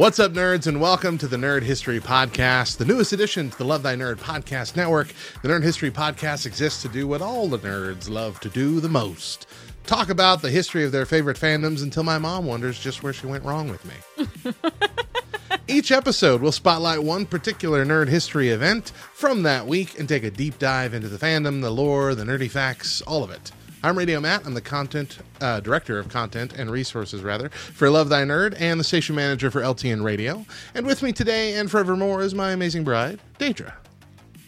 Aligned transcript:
What's 0.00 0.18
up, 0.18 0.32
nerds, 0.32 0.66
and 0.66 0.80
welcome 0.80 1.18
to 1.18 1.28
the 1.28 1.36
Nerd 1.36 1.60
History 1.60 2.00
Podcast, 2.00 2.78
the 2.78 2.86
newest 2.86 3.12
addition 3.12 3.50
to 3.50 3.58
the 3.58 3.66
Love 3.66 3.82
Thy 3.82 3.94
Nerd 3.94 4.16
Podcast 4.16 4.74
Network. 4.74 5.12
The 5.42 5.48
Nerd 5.50 5.62
History 5.62 5.90
Podcast 5.90 6.46
exists 6.46 6.80
to 6.80 6.88
do 6.88 7.06
what 7.06 7.20
all 7.20 7.48
the 7.48 7.58
nerds 7.58 8.08
love 8.08 8.40
to 8.40 8.48
do 8.48 8.80
the 8.80 8.88
most 8.88 9.46
talk 9.84 10.08
about 10.08 10.40
the 10.40 10.48
history 10.48 10.84
of 10.84 10.92
their 10.92 11.04
favorite 11.04 11.36
fandoms 11.36 11.82
until 11.82 12.02
my 12.02 12.16
mom 12.16 12.46
wonders 12.46 12.80
just 12.80 13.02
where 13.02 13.12
she 13.12 13.26
went 13.26 13.44
wrong 13.44 13.68
with 13.68 13.84
me. 13.84 14.54
Each 15.68 15.92
episode 15.92 16.40
will 16.40 16.50
spotlight 16.50 17.02
one 17.02 17.26
particular 17.26 17.84
nerd 17.84 18.08
history 18.08 18.48
event 18.48 18.92
from 19.12 19.42
that 19.42 19.66
week 19.66 19.98
and 19.98 20.08
take 20.08 20.24
a 20.24 20.30
deep 20.30 20.58
dive 20.58 20.94
into 20.94 21.08
the 21.08 21.18
fandom, 21.18 21.60
the 21.60 21.70
lore, 21.70 22.14
the 22.14 22.24
nerdy 22.24 22.50
facts, 22.50 23.02
all 23.02 23.22
of 23.22 23.30
it. 23.30 23.52
I'm 23.82 23.96
Radio 23.96 24.20
Matt. 24.20 24.44
I'm 24.44 24.52
the 24.52 24.60
content 24.60 25.20
uh, 25.40 25.60
director 25.60 25.98
of 25.98 26.10
content 26.10 26.52
and 26.52 26.70
resources, 26.70 27.22
rather, 27.22 27.48
for 27.48 27.88
Love 27.88 28.10
Thy 28.10 28.24
Nerd 28.24 28.54
and 28.60 28.78
the 28.78 28.84
station 28.84 29.16
manager 29.16 29.50
for 29.50 29.62
LTN 29.62 30.04
Radio. 30.04 30.44
And 30.74 30.86
with 30.86 31.02
me 31.02 31.12
today 31.12 31.54
and 31.54 31.70
forevermore 31.70 32.20
is 32.20 32.34
my 32.34 32.52
amazing 32.52 32.84
bride, 32.84 33.20
Deidra. 33.38 33.72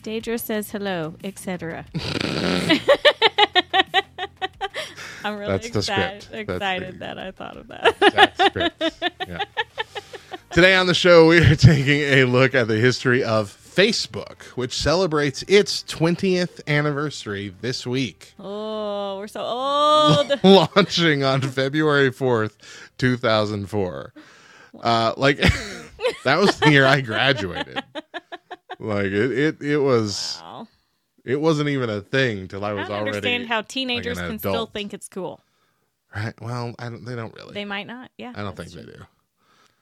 Deidra 0.02 0.38
says 0.38 0.70
hello, 0.70 1.14
etc. 1.24 1.86
I'm 5.24 5.38
really 5.38 5.52
That's 5.52 5.66
excited. 5.68 6.26
Excited 6.32 6.98
that 6.98 7.18
I 7.18 7.30
thought 7.30 7.56
of 7.56 7.68
that. 7.68 7.98
That's 8.00 8.50
great. 8.50 8.72
Yeah. 9.26 9.44
Today 10.50 10.74
on 10.74 10.86
the 10.86 10.92
show, 10.92 11.28
we 11.28 11.38
are 11.38 11.56
taking 11.56 12.00
a 12.02 12.24
look 12.24 12.54
at 12.54 12.68
the 12.68 12.76
history 12.76 13.24
of 13.24 13.56
Facebook, 13.74 14.42
which 14.56 14.74
celebrates 14.74 15.42
its 15.48 15.82
20th 15.84 16.60
anniversary 16.68 17.54
this 17.60 17.86
week. 17.86 18.34
oh, 18.38 19.16
we're 19.18 19.28
so 19.28 19.40
old. 19.42 20.40
launching 20.76 21.24
on 21.24 21.40
February 21.40 22.10
4th, 22.10 22.52
2004. 22.98 24.12
Uh, 24.82 25.14
like 25.16 25.38
that 26.24 26.38
was 26.38 26.58
the 26.58 26.70
year 26.70 26.86
I 26.86 27.00
graduated. 27.00 27.82
Like 28.78 29.06
it, 29.06 29.30
it, 29.38 29.62
it 29.62 29.78
was, 29.78 30.38
Wow. 30.42 30.66
it 31.24 31.40
wasn't 31.40 31.68
even 31.68 31.88
a 31.88 32.00
thing 32.00 32.48
till 32.48 32.64
I 32.64 32.70
I 32.70 32.72
was 32.74 32.88
don't 32.88 32.96
already. 32.98 33.16
understand 33.16 33.46
how 33.46 33.62
teenagers 33.62 34.18
an 34.18 34.28
can 34.30 34.38
still 34.38 34.66
think 34.66 34.92
it's 34.92 35.08
cool. 35.08 35.40
right? 36.14 36.34
Well, 36.40 36.74
I 36.78 36.88
don't, 36.88 37.04
they 37.04 37.14
don't 37.14 37.34
really. 37.34 37.54
They 37.54 37.64
might 37.64 37.86
not. 37.86 38.10
Yeah. 38.18 38.32
I 38.34 38.42
don't 38.42 38.56
think 38.56 38.70
they 38.72 38.82
do. 38.82 39.04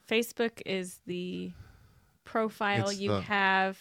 Facebook 0.09 0.61
is 0.67 1.01
the 1.07 1.53
profile 2.31 2.89
It's 2.91 2.99
you 3.01 3.11
the- 3.11 3.21
have 3.23 3.79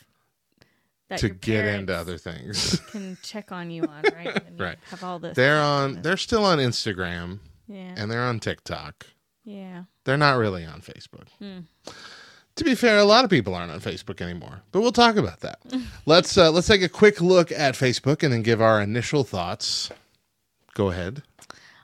that 1.09 1.19
To 1.19 1.27
your 1.27 1.35
get 1.35 1.65
into 1.65 1.93
parents 1.93 2.01
other 2.01 2.17
things, 2.17 2.79
can 2.91 3.17
check 3.23 3.51
on 3.51 3.71
you 3.71 3.83
on, 3.83 4.03
right? 4.15 4.35
And 4.45 4.59
you 4.59 4.63
Right. 4.65 4.77
Have 4.91 5.03
all 5.03 5.19
this. 5.19 5.35
they're 5.35 5.59
on. 5.61 6.01
They're 6.03 6.17
still 6.17 6.45
on 6.45 6.59
Instagram 6.59 7.39
yeah. 7.67 7.95
and 7.97 8.11
they're 8.11 8.21
on 8.23 8.39
TikTok. 8.39 9.05
yeah. 9.43 9.83
They're 10.05 10.17
not 10.17 10.37
really 10.37 10.65
on 10.65 10.81
Facebook. 10.81 11.27
Hmm. 11.39 11.59
To 12.55 12.63
be 12.63 12.73
fair, 12.75 12.97
a 12.97 13.03
lot 13.05 13.23
of 13.23 13.29
people 13.29 13.53
aren't 13.53 13.71
on 13.71 13.79
Facebook 13.79 14.21
anymore, 14.21 14.61
but 14.71 14.81
we'll 14.81 14.91
talk 14.91 15.15
about 15.17 15.39
that. 15.41 15.59
let's 16.07 16.35
uh, 16.37 16.51
let's 16.51 16.67
take 16.67 16.81
a 16.81 16.89
quick 16.89 17.21
look 17.21 17.51
at 17.51 17.75
Facebook 17.75 18.23
and 18.23 18.33
then 18.33 18.41
give 18.41 18.59
our 18.61 18.81
initial 18.81 19.23
thoughts. 19.23 19.89
Go 20.73 20.89
ahead. 20.89 21.21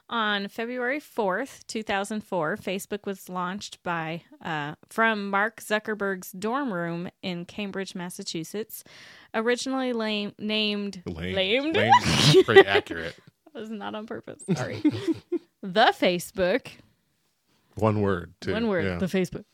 On 0.08 0.48
February 0.50 1.00
4th, 1.00 1.66
2004, 1.66 2.58
Facebook 2.58 3.06
was 3.08 3.28
launched 3.28 3.82
by 3.82 4.22
uh, 4.44 4.76
from 4.88 5.32
Mark 5.32 5.62
Zuckerberg's 5.62 6.32
dorm 6.32 6.72
room 6.72 7.10
in 7.24 7.46
Cambridge, 7.46 7.96
Massachusetts. 7.96 8.84
Originally 9.34 9.94
lame, 9.94 10.34
named 10.38 11.02
Lame. 11.08 11.36
lamed. 11.36 11.76
Lame 11.76 12.44
pretty 12.44 12.68
accurate. 12.68 13.16
That 13.54 13.60
was 13.62 13.72
not 13.72 13.96
on 13.96 14.06
purpose. 14.06 14.44
Sorry. 14.56 14.80
the 15.64 15.92
Facebook, 16.00 16.68
One 17.74 18.02
word. 18.02 18.34
Too. 18.42 18.54
one 18.54 18.68
word, 18.68 18.86
Yeah. 18.86 18.98
the 19.00 19.08
Facebook. 19.08 19.46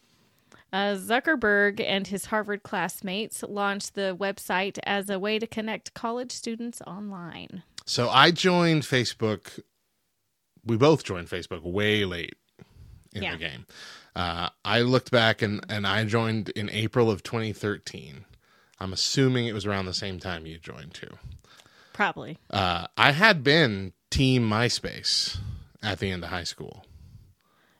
Uh, 0.74 0.96
Zuckerberg 0.96 1.80
and 1.82 2.08
his 2.08 2.26
Harvard 2.26 2.64
classmates 2.64 3.42
launched 3.44 3.96
the 3.96 4.16
website 4.20 4.80
as 4.84 5.10
a 5.10 5.18
way 5.18 5.40
to 5.40 5.48
connect 5.48 5.94
college 5.94 6.32
students 6.34 6.82
online. 6.86 7.64
So 7.86 8.10
I 8.10 8.32
joined 8.32 8.84
Facebook. 8.84 9.60
We 10.66 10.78
both 10.78 11.04
joined 11.04 11.28
Facebook 11.28 11.64
way 11.64 12.06
late 12.06 12.36
in 13.14 13.24
Yeah. 13.24 13.32
the 13.34 13.38
game. 13.38 13.66
Uh, 14.16 14.50
I 14.66 14.82
looked 14.82 15.10
back 15.12 15.42
and, 15.42 15.66
and 15.70 15.88
I 15.88 16.04
joined 16.06 16.50
in 16.50 16.70
April 16.70 17.10
of 17.10 17.24
2013. 17.24 18.26
I'm 18.80 18.94
assuming 18.94 19.48
it 19.48 19.54
was 19.54 19.66
around 19.66 19.86
the 19.86 19.94
same 19.94 20.20
time 20.20 20.46
you 20.46 20.58
joined 20.58 20.94
too. 20.94 21.16
Probably. 21.94 22.38
Uh, 22.50 22.88
I 22.98 23.12
had 23.12 23.44
been 23.44 23.94
Team 24.10 24.50
MySpace 24.50 25.38
at 25.84 26.00
the 26.00 26.10
end 26.12 26.24
of 26.24 26.30
high 26.30 26.44
school, 26.44 26.86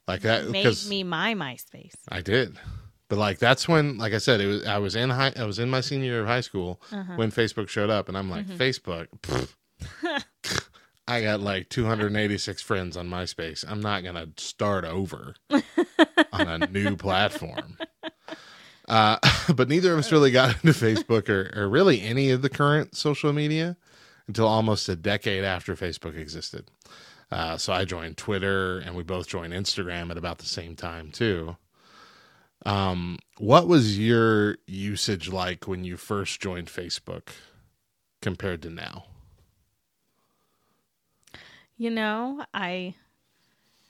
like 0.08 0.22
that 0.22 0.50
Made 0.50 0.76
me 0.88 1.04
my 1.04 1.34
MySpace. 1.34 1.94
I 2.10 2.22
did. 2.22 2.58
But 3.10 3.18
like 3.20 3.40
that's 3.40 3.68
when, 3.68 3.98
like 3.98 4.14
I 4.14 4.20
said, 4.20 4.40
it 4.42 4.46
was 4.48 4.66
I 4.66 4.78
was 4.78 4.96
in 4.96 5.10
high, 5.10 5.34
I 5.36 5.44
was 5.44 5.60
in 5.60 5.70
my 5.70 5.82
senior 5.82 6.06
year 6.12 6.22
of 6.22 6.28
high 6.28 6.42
school 6.42 6.82
Uh-huh. 6.92 7.14
when 7.16 7.32
Facebook 7.32 7.68
showed 7.68 7.90
up, 7.90 8.08
and 8.08 8.18
I'm 8.18 8.30
like, 8.30 8.46
Mm-hmm. 8.48 8.58
Facebook. 8.62 9.08
I 11.08 11.22
got 11.22 11.42
like 11.42 11.70
286 11.70 12.62
friends 12.62 12.96
on 12.96 13.10
MySpace. 13.10 13.66
I'm 13.68 13.82
not 13.82 14.04
gonna 14.04 14.28
start 14.38 14.86
over 14.86 15.36
on 15.50 16.48
a 16.48 16.68
new 16.68 16.96
platform. 16.96 17.78
Uh, 18.88 19.18
but 19.56 19.70
neither 19.70 19.94
of 19.94 20.00
us 20.00 20.12
really 20.12 20.32
got 20.32 20.56
into 20.64 20.78
Facebook 20.78 21.30
or, 21.30 21.52
or 21.56 21.68
really 21.68 22.02
any 22.02 22.30
of 22.30 22.42
the 22.42 22.50
current 22.50 22.96
social 22.96 23.34
media 23.34 23.78
until 24.28 24.48
almost 24.48 24.88
a 24.90 24.96
decade 24.96 25.44
after 25.44 25.76
Facebook 25.76 26.18
existed. 26.18 26.70
Uh, 27.32 27.58
so 27.58 27.72
I 27.72 27.86
joined 27.86 28.18
Twitter, 28.18 28.80
and 28.80 28.96
we 28.96 29.04
both 29.04 29.28
joined 29.28 29.54
Instagram 29.54 30.12
at 30.12 30.18
about 30.18 30.40
the 30.40 30.46
same 30.46 30.76
time 30.76 31.12
too. 31.12 31.56
Um, 32.66 33.18
what 33.38 33.68
was 33.68 33.98
your 33.98 34.58
usage 34.68 35.30
like 35.30 35.68
when 35.68 35.84
you 35.84 35.98
first 35.98 36.42
joined 36.42 36.68
Facebook 36.68 37.30
compared 38.22 38.62
to 38.64 38.70
now? 38.70 39.06
You 41.82 41.90
know, 41.90 42.46
I 42.54 42.94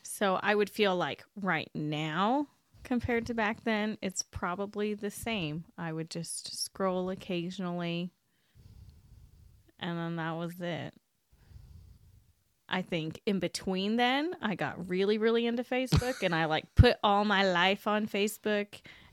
so 0.02 0.40
I 0.42 0.56
would 0.56 0.70
feel 0.70 0.96
like 0.96 1.26
right 1.36 1.70
now 1.76 2.48
compared 2.86 3.26
to 3.26 3.34
back 3.34 3.66
then, 3.66 3.98
it's 4.02 4.22
probably 4.22 4.94
the 4.94 5.12
same. 5.12 5.66
I 5.78 5.92
would 5.92 6.10
just 6.10 6.64
scroll 6.64 7.10
occasionally 7.10 8.14
and 9.78 9.98
then 9.98 10.16
that 10.16 10.38
was 10.38 10.62
it. 10.62 10.94
I 12.70 12.82
think 12.82 13.20
in 13.26 13.40
between 13.40 13.98
then, 13.98 14.38
I 14.42 14.56
got 14.56 14.88
really 14.88 15.18
really 15.18 15.46
into 15.46 15.64
Facebook 15.66 16.24
and 16.24 16.34
I 16.34 16.46
like 16.46 16.74
put 16.76 16.96
all 17.04 17.26
my 17.26 17.44
life 17.44 17.88
on 17.88 18.08
Facebook 18.08 18.68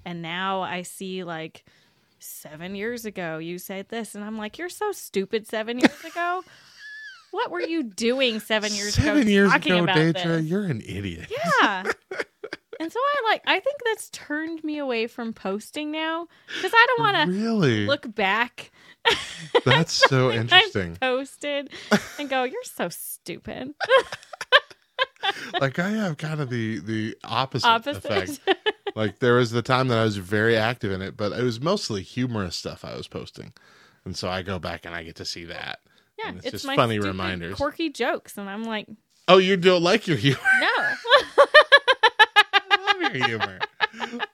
and 0.05 0.22
now 0.22 0.61
I 0.61 0.83
see 0.83 1.25
like 1.25 1.65
7 2.21 2.77
years 2.77 3.05
ago 3.05 3.38
you 3.38 3.59
said 3.59 3.88
this 3.88 4.15
and 4.15 4.22
I'm 4.22 4.38
like 4.38 4.56
you're 4.56 4.69
so 4.69 4.93
stupid 4.93 5.49
7 5.49 5.81
years 5.81 6.05
ago. 6.05 6.44
What 7.31 7.50
were 7.50 7.61
you 7.61 7.83
doing 7.83 8.41
seven 8.41 8.72
years 8.72 8.97
ago? 8.97 9.06
Seven 9.06 9.28
years 9.28 9.50
talking 9.50 9.72
ago, 9.72 9.93
Deidra, 9.93 10.47
you're 10.49 10.65
an 10.65 10.81
idiot. 10.81 11.31
Yeah. 11.61 11.83
and 12.81 12.93
so 12.93 12.99
I 12.99 13.31
like 13.31 13.43
I 13.47 13.61
think 13.61 13.77
that's 13.84 14.09
turned 14.11 14.62
me 14.65 14.79
away 14.79 15.06
from 15.06 15.32
posting 15.32 15.91
now 15.91 16.26
because 16.56 16.73
I 16.75 16.87
don't 16.88 17.00
want 17.14 17.17
to 17.31 17.38
Really? 17.38 17.87
look 17.87 18.14
back 18.14 18.70
That's 19.64 19.93
so 19.93 20.31
I 20.31 20.37
interesting. 20.37 20.97
posted 20.97 21.70
and 22.19 22.29
go, 22.29 22.44
"You're 22.44 22.62
so 22.64 22.88
stupid." 22.91 23.73
like 25.61 25.79
I 25.79 25.91
have 25.91 26.17
kind 26.17 26.41
of 26.41 26.50
the 26.50 26.79
the 26.81 27.17
opposite, 27.25 27.67
Opposite. 27.69 28.05
effect. 28.05 28.41
Like 28.94 29.19
there 29.20 29.35
was 29.35 29.53
the 29.53 29.62
time 29.62 29.88
that 29.88 29.99
I 29.99 30.03
was 30.05 30.17
very 30.17 30.56
active 30.56 30.91
in 30.91 31.03
it, 31.03 31.17
but 31.17 31.31
it 31.32 31.43
was 31.44 31.61
mostly 31.61 32.03
humorous 32.03 32.56
stuff 32.56 32.85
I 32.85 32.97
was 32.97 33.06
posting, 33.06 33.53
and 34.05 34.17
so 34.17 34.29
I 34.29 34.43
go 34.43 34.58
back 34.58 34.85
and 34.87 34.94
I 34.94 35.05
get 35.05 35.14
to 35.17 35.25
see 35.25 35.44
that. 35.44 35.79
Yeah, 36.19 36.32
it's 36.32 36.47
it's, 36.47 36.53
just 36.53 36.67
my 36.67 36.76
funny 36.76 36.94
stupid, 36.97 37.09
reminders. 37.09 37.56
quirky 37.56 37.91
jokes, 37.91 38.37
and 38.37 38.49
I'm 38.49 38.65
like, 38.65 38.87
Oh, 39.29 39.37
you 39.37 39.59
don't 39.59 39.82
like 39.82 40.06
your 40.06 40.17
humor? 40.17 40.38
no. 40.61 40.67
I 42.70 42.94
love 43.03 43.15
your 43.15 43.26
humor. 43.26 43.59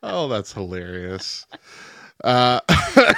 Oh, 0.04 0.28
that's 0.28 0.52
hilarious. 0.52 1.46
Uh, 2.22 2.60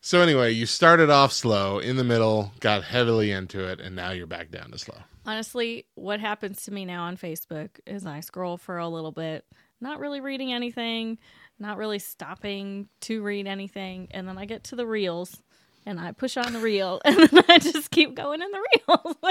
so 0.00 0.20
anyway, 0.20 0.52
you 0.52 0.66
started 0.66 1.10
off 1.10 1.32
slow, 1.32 1.80
in 1.80 1.96
the 1.96 2.04
middle, 2.04 2.52
got 2.60 2.84
heavily 2.84 3.32
into 3.32 3.66
it, 3.66 3.80
and 3.80 3.96
now 3.96 4.12
you're 4.12 4.28
back 4.28 4.52
down 4.52 4.70
to 4.70 4.78
slow. 4.78 4.98
Honestly, 5.26 5.86
what 5.96 6.20
happens 6.20 6.62
to 6.64 6.72
me 6.72 6.84
now 6.84 7.02
on 7.04 7.16
Facebook 7.16 7.70
is 7.84 8.06
I 8.06 8.20
scroll 8.20 8.58
for 8.58 8.78
a 8.78 8.88
little 8.88 9.12
bit, 9.12 9.44
not 9.80 9.98
really 9.98 10.20
reading 10.20 10.52
anything, 10.52 11.18
not 11.62 11.78
really 11.78 11.98
stopping 11.98 12.88
to 13.02 13.22
read 13.22 13.46
anything, 13.46 14.08
and 14.10 14.28
then 14.28 14.36
I 14.36 14.44
get 14.44 14.64
to 14.64 14.76
the 14.76 14.86
reels 14.86 15.42
and 15.86 15.98
I 15.98 16.12
push 16.12 16.36
on 16.36 16.52
the 16.52 16.60
reel 16.60 17.00
and 17.04 17.16
then 17.16 17.44
I 17.48 17.58
just 17.58 17.90
keep 17.90 18.14
going 18.14 18.42
in 18.42 18.50
the 18.50 18.66
reels. 18.76 19.16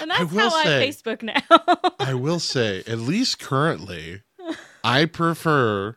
and 0.00 0.10
that's 0.10 0.32
will 0.32 0.50
how 0.50 0.56
I 0.56 0.64
Facebook 0.66 1.22
now. 1.22 1.90
I 2.00 2.14
will 2.14 2.40
say, 2.40 2.82
at 2.86 2.98
least 2.98 3.38
currently, 3.38 4.22
I 4.84 5.06
prefer 5.06 5.96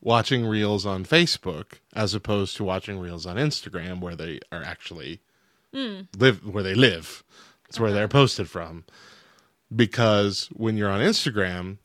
watching 0.00 0.46
reels 0.46 0.86
on 0.86 1.04
Facebook 1.04 1.80
as 1.94 2.14
opposed 2.14 2.56
to 2.56 2.64
watching 2.64 2.98
reels 2.98 3.26
on 3.26 3.36
Instagram 3.36 4.00
where 4.00 4.14
they 4.16 4.40
are 4.52 4.62
actually 4.62 5.20
hmm. 5.74 6.02
live 6.16 6.44
where 6.46 6.62
they 6.62 6.74
live. 6.74 7.24
It's 7.68 7.78
where 7.78 7.88
uh-huh. 7.88 7.98
they're 7.98 8.08
posted 8.08 8.48
from. 8.48 8.84
because 9.74 10.48
when 10.52 10.76
you're 10.76 10.90
on 10.90 11.00
Instagram, 11.00 11.78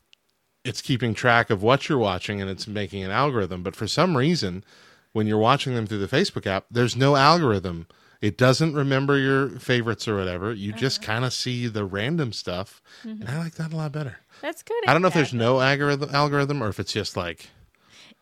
it's 0.64 0.82
keeping 0.82 1.14
track 1.14 1.50
of 1.50 1.62
what 1.62 1.90
you're 1.90 1.98
watching 1.98 2.42
and 2.42 2.50
it's 2.50 2.68
making 2.68 3.04
an 3.04 3.12
algorithm. 3.12 3.64
But 3.64 3.76
for 3.76 3.88
some 3.88 4.16
reason, 4.18 4.64
when 5.12 5.28
you're 5.28 5.38
watching 5.38 5.76
them 5.76 5.86
through 5.88 6.06
the 6.06 6.08
Facebook 6.16 6.46
app, 6.48 6.66
there's 6.72 6.96
no 6.96 7.16
algorithm. 7.16 7.88
It 8.22 8.38
doesn't 8.38 8.74
remember 8.74 9.18
your 9.20 9.50
favorites 9.60 10.08
or 10.08 10.16
whatever. 10.16 10.54
You 10.54 10.72
just 10.72 11.00
Uh-huh. 11.04 11.12
kind 11.14 11.26
of 11.26 11.34
see 11.34 11.68
the 11.68 11.84
random 11.84 12.32
stuff, 12.32 12.82
Mm-hmm. 13.06 13.22
and 13.22 13.30
I 13.30 13.38
like 13.38 13.56
that 13.56 13.74
a 13.74 13.76
lot 13.76 13.92
better. 13.92 14.20
That's 14.42 14.64
good. 14.64 14.82
I 14.88 14.94
don't 14.94 15.02
know 15.02 15.10
if 15.10 15.14
there's 15.14 15.34
no 15.34 15.60
algorithm, 15.60 16.10
algorithm 16.16 16.64
or 16.64 16.70
if 16.70 16.80
it's 16.80 16.94
just 16.94 17.18
like 17.18 17.50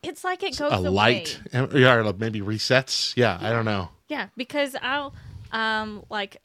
It's 0.01 0.23
like 0.23 0.41
it 0.41 0.57
goes 0.57 0.71
a 0.71 0.75
away. 0.77 0.89
light, 0.89 1.39
yeah, 1.53 1.93
or 1.93 2.13
maybe 2.13 2.41
resets. 2.41 3.13
Yeah, 3.15 3.37
I 3.39 3.51
don't 3.51 3.65
know. 3.65 3.89
Yeah, 4.07 4.27
because 4.35 4.75
I'll 4.81 5.13
um 5.51 6.03
like 6.09 6.37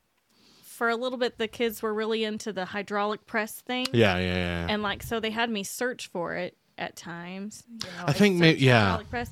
for 0.77 0.89
a 0.89 0.97
little 0.97 1.19
bit 1.19 1.39
the 1.39 1.49
kids 1.49 1.83
were 1.83 1.93
really 1.95 2.23
into 2.25 2.53
the 2.53 2.65
hydraulic 2.67 3.27
press 3.27 3.61
thing. 3.61 3.87
Yeah, 3.93 4.19
yeah, 4.19 4.35
yeah. 4.35 4.67
And 4.69 4.83
like 4.83 5.03
so 5.03 5.19
they 5.21 5.31
had 5.31 5.51
me 5.51 5.63
search 5.65 6.09
for 6.09 6.35
it 6.35 6.57
at 6.79 6.97
times. 6.97 7.65
You 7.69 7.89
know, 7.99 8.05
I 8.07 8.13
think 8.13 8.37
search 8.37 8.41
may- 8.41 8.55
yeah. 8.57 9.01
press. 9.11 9.31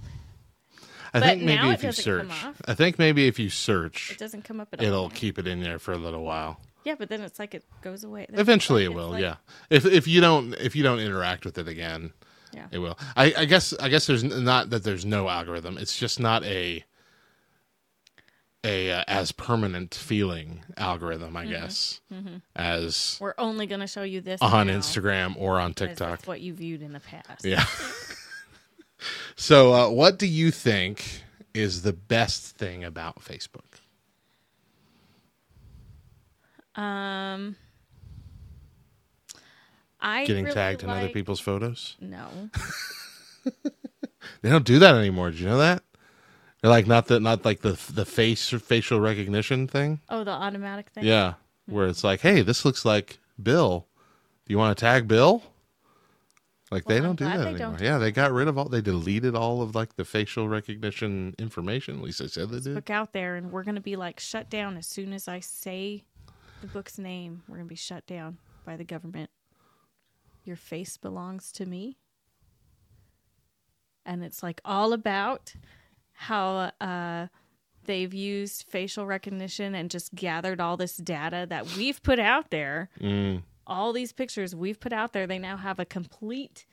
I 1.12 1.20
but 1.20 1.22
think 1.28 1.42
maybe 1.42 1.68
if 1.70 1.84
you 1.84 1.92
search. 1.92 2.32
I 2.66 2.74
think 2.74 2.98
maybe 2.98 3.26
if 3.28 3.38
you 3.38 3.48
search, 3.48 4.10
It 4.10 4.18
doesn't 4.18 4.42
come 4.44 4.58
up 4.60 4.68
at 4.72 4.80
all. 4.80 4.86
it'll 4.86 5.10
keep 5.10 5.38
it 5.38 5.46
in 5.46 5.62
there 5.62 5.78
for 5.78 5.92
a 5.92 5.96
little 5.98 6.24
while. 6.24 6.58
Yeah, 6.84 6.96
but 6.98 7.08
then 7.08 7.20
it's 7.22 7.38
like 7.38 7.54
it 7.54 7.64
goes 7.82 8.02
away. 8.04 8.26
Then 8.28 8.40
Eventually, 8.40 8.82
it's 8.84 8.90
it 8.90 8.94
will. 8.94 9.10
like- 9.10 9.22
yeah, 9.22 9.36
if 9.70 9.86
if 9.86 10.08
you 10.08 10.20
don't 10.20 10.54
if 10.54 10.74
you 10.74 10.82
don't 10.82 10.98
interact 10.98 11.44
with 11.44 11.56
it 11.56 11.68
again, 11.68 12.12
Yeah. 12.52 12.66
it 12.72 12.78
will. 12.78 12.98
I, 13.16 13.32
I 13.38 13.44
guess 13.44 13.72
I 13.78 13.88
guess 13.90 14.06
there's 14.06 14.24
not 14.24 14.70
that 14.70 14.82
there's 14.82 15.04
no 15.06 15.28
algorithm. 15.28 15.78
It's 15.78 15.96
just 15.96 16.18
not 16.18 16.42
a 16.44 16.84
a 18.64 18.90
uh, 18.90 19.04
as 19.06 19.30
permanent 19.30 19.94
feeling 19.94 20.60
algorithm. 20.76 21.36
I 21.36 21.44
Mm-hmm. 21.44 21.52
guess 21.52 22.00
as 22.56 23.18
We're 23.20 23.34
only 23.38 23.66
going 23.66 23.80
to 23.80 23.86
show 23.86 24.02
you 24.02 24.20
this 24.20 24.40
on 24.42 24.66
now, 24.68 24.78
Instagram 24.78 25.34
or 25.38 25.60
on 25.60 25.74
TikTok. 25.74 26.24
What 26.24 26.40
you 26.40 26.54
viewed 26.54 26.82
in 26.82 26.92
the 26.92 27.00
past. 27.00 27.44
Yeah. 27.44 27.64
so, 29.36 29.72
uh, 29.74 29.90
what 29.90 30.18
do 30.18 30.26
you 30.26 30.50
think 30.50 31.22
is 31.52 31.82
the 31.82 31.92
best 31.92 32.56
thing 32.56 32.82
about 32.82 33.20
Facebook? 33.20 33.60
Um, 36.74 37.54
I 40.00 40.24
Getting 40.26 40.44
really 40.44 40.54
tagged 40.54 40.82
in 40.82 40.90
other 40.90 41.08
people's 41.08 41.38
photos? 41.40 41.96
No, 42.00 42.26
They 44.42 44.50
don't 44.50 44.64
do 44.64 44.78
that 44.80 44.94
anymore. 44.96 45.30
Did 45.30 45.40
you 45.40 45.46
know 45.46 45.58
that? 45.58 45.82
Like 46.68 46.86
not 46.86 47.06
the 47.08 47.20
not 47.20 47.44
like 47.44 47.60
the 47.60 47.78
the 47.92 48.04
face 48.06 48.52
or 48.52 48.58
facial 48.58 48.98
recognition 49.00 49.68
thing. 49.68 50.00
oh, 50.08 50.24
the 50.24 50.30
automatic 50.30 50.88
thing. 50.90 51.04
Yeah, 51.04 51.34
hmm. 51.68 51.74
where 51.74 51.86
it's 51.86 52.02
like, 52.02 52.20
hey, 52.20 52.40
this 52.42 52.64
looks 52.64 52.84
like 52.84 53.18
Bill. 53.42 53.86
Do 54.46 54.52
you 54.52 54.58
want 54.58 54.76
to 54.76 54.80
tag 54.80 55.06
Bill? 55.06 55.42
Like 56.70 56.86
they 56.86 57.00
Well, 57.00 57.10
I'm 57.10 57.16
don't 57.16 57.18
do 57.18 57.24
that 57.26 57.36
they 57.36 57.50
anymore. 57.50 57.58
don't. 57.58 57.80
Yeah, 57.80 57.98
they 57.98 58.10
got 58.10 58.32
rid 58.32 58.48
of 58.48 58.56
all. 58.56 58.68
They 58.68 58.80
deleted 58.80 59.34
all 59.36 59.60
of 59.62 59.74
like 59.74 59.96
the 59.96 60.04
facial 60.04 60.48
recognition 60.48 61.34
information. 61.38 61.98
At 61.98 62.02
least 62.02 62.18
they 62.20 62.28
said 62.28 62.48
they 62.48 62.60
did. 62.60 62.74
book 62.74 62.90
out 62.90 63.12
there, 63.12 63.36
and 63.36 63.52
we're 63.52 63.62
going 63.62 63.74
to 63.74 63.80
be 63.82 63.96
like 63.96 64.18
shut 64.18 64.48
down 64.48 64.76
as 64.78 64.86
soon 64.86 65.12
as 65.12 65.28
I 65.28 65.40
say 65.40 66.04
the 66.62 66.66
book's 66.66 66.98
name. 66.98 67.42
We're 67.46 67.56
going 67.56 67.66
to 67.68 67.72
be 67.72 67.76
shut 67.76 68.06
down 68.06 68.38
by 68.64 68.76
the 68.78 68.84
government. 68.84 69.28
Your 70.44 70.56
face 70.56 70.96
belongs 70.96 71.52
to 71.52 71.66
me. 71.66 71.98
And 74.06 74.24
it's 74.24 74.42
like 74.42 74.60
all 74.64 74.92
about 74.92 75.54
how 76.14 76.70
uh, 76.80 77.26
they've 77.84 78.14
used 78.14 78.64
facial 78.68 79.06
recognition 79.06 79.74
and 79.74 79.90
just 79.90 80.14
gathered 80.14 80.60
all 80.60 80.76
this 80.76 80.96
data 80.96 81.46
that 81.48 81.76
we've 81.76 82.02
put 82.02 82.18
out 82.18 82.50
there. 82.50 82.88
Mm. 83.00 83.42
All 83.66 83.92
these 83.92 84.12
pictures 84.12 84.54
we've 84.54 84.80
put 84.80 84.92
out 84.92 85.12
there, 85.12 85.26
they 85.26 85.38
now 85.38 85.56
have 85.56 85.78
a 85.78 85.84
complete 85.84 86.66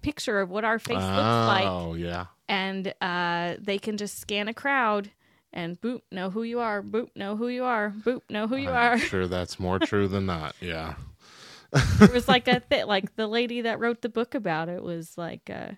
picture 0.00 0.40
of 0.40 0.48
what 0.50 0.64
our 0.64 0.78
face 0.78 0.94
looks 0.96 1.02
like 1.08 1.66
Oh 1.66 1.94
yeah. 1.94 2.26
and 2.48 2.94
uh, 3.00 3.56
they 3.60 3.78
can 3.78 3.96
just 3.96 4.20
scan 4.20 4.46
a 4.46 4.54
crowd 4.54 5.10
and 5.52 5.80
boop 5.80 6.02
know 6.12 6.30
who 6.30 6.44
you 6.44 6.60
are 6.60 6.80
boop 6.82 7.08
know 7.16 7.34
who 7.34 7.48
you 7.48 7.64
are 7.64 7.90
boop 7.90 8.20
know 8.30 8.46
who 8.46 8.56
you 8.56 8.68
I'm 8.70 8.92
are 8.94 8.98
sure 8.98 9.26
that's 9.26 9.58
more 9.58 9.80
true 9.80 10.06
than 10.06 10.26
not. 10.26 10.54
Yeah. 10.60 10.94
it 12.00 12.12
was 12.12 12.28
like 12.28 12.46
a 12.46 12.60
th- 12.60 12.86
like 12.86 13.16
the 13.16 13.26
lady 13.26 13.62
that 13.62 13.80
wrote 13.80 14.00
the 14.02 14.08
book 14.08 14.36
about 14.36 14.68
it 14.68 14.84
was 14.84 15.18
like 15.18 15.50
uh, 15.50 15.72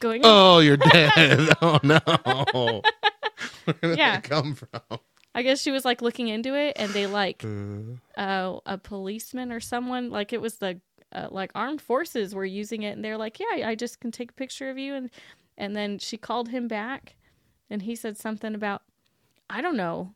going 0.00 0.22
Oh, 0.24 0.58
you're 0.58 0.76
dead. 0.92 1.48
oh 1.62 1.78
no. 1.82 1.98
Where 3.64 3.74
did 3.82 3.98
Yeah. 3.98 4.12
that 4.16 4.22
come 4.24 4.54
from? 4.54 4.98
i 5.34 5.42
guess 5.42 5.60
she 5.60 5.70
was 5.70 5.84
like 5.84 6.00
looking 6.00 6.28
into 6.28 6.54
it 6.54 6.72
and 6.76 6.90
they 6.94 7.06
like 7.06 7.44
Uh, 7.44 8.20
uh, 8.20 8.58
a 8.64 8.78
policeman 8.78 9.52
or 9.52 9.60
someone 9.60 10.08
like 10.10 10.32
it 10.32 10.40
was 10.40 10.56
the 10.56 10.80
uh, 11.12 11.28
like 11.30 11.50
armed 11.54 11.80
forces 11.82 12.34
were 12.34 12.44
using 12.46 12.82
it 12.82 12.92
and 12.96 13.04
they're 13.04 13.18
like 13.18 13.38
yeah 13.38 13.68
i 13.68 13.74
just 13.74 14.00
can 14.00 14.10
take 14.10 14.30
a 14.30 14.34
picture 14.34 14.70
of 14.70 14.78
you 14.78 14.94
and 14.94 15.10
and 15.58 15.76
then 15.76 15.98
she 15.98 16.16
called 16.16 16.48
him 16.48 16.66
back 16.68 17.16
and 17.68 17.82
he 17.82 17.94
said 17.94 18.16
something 18.16 18.54
about 18.54 18.80
i 19.50 19.60
don't 19.60 19.76
know 19.76 20.14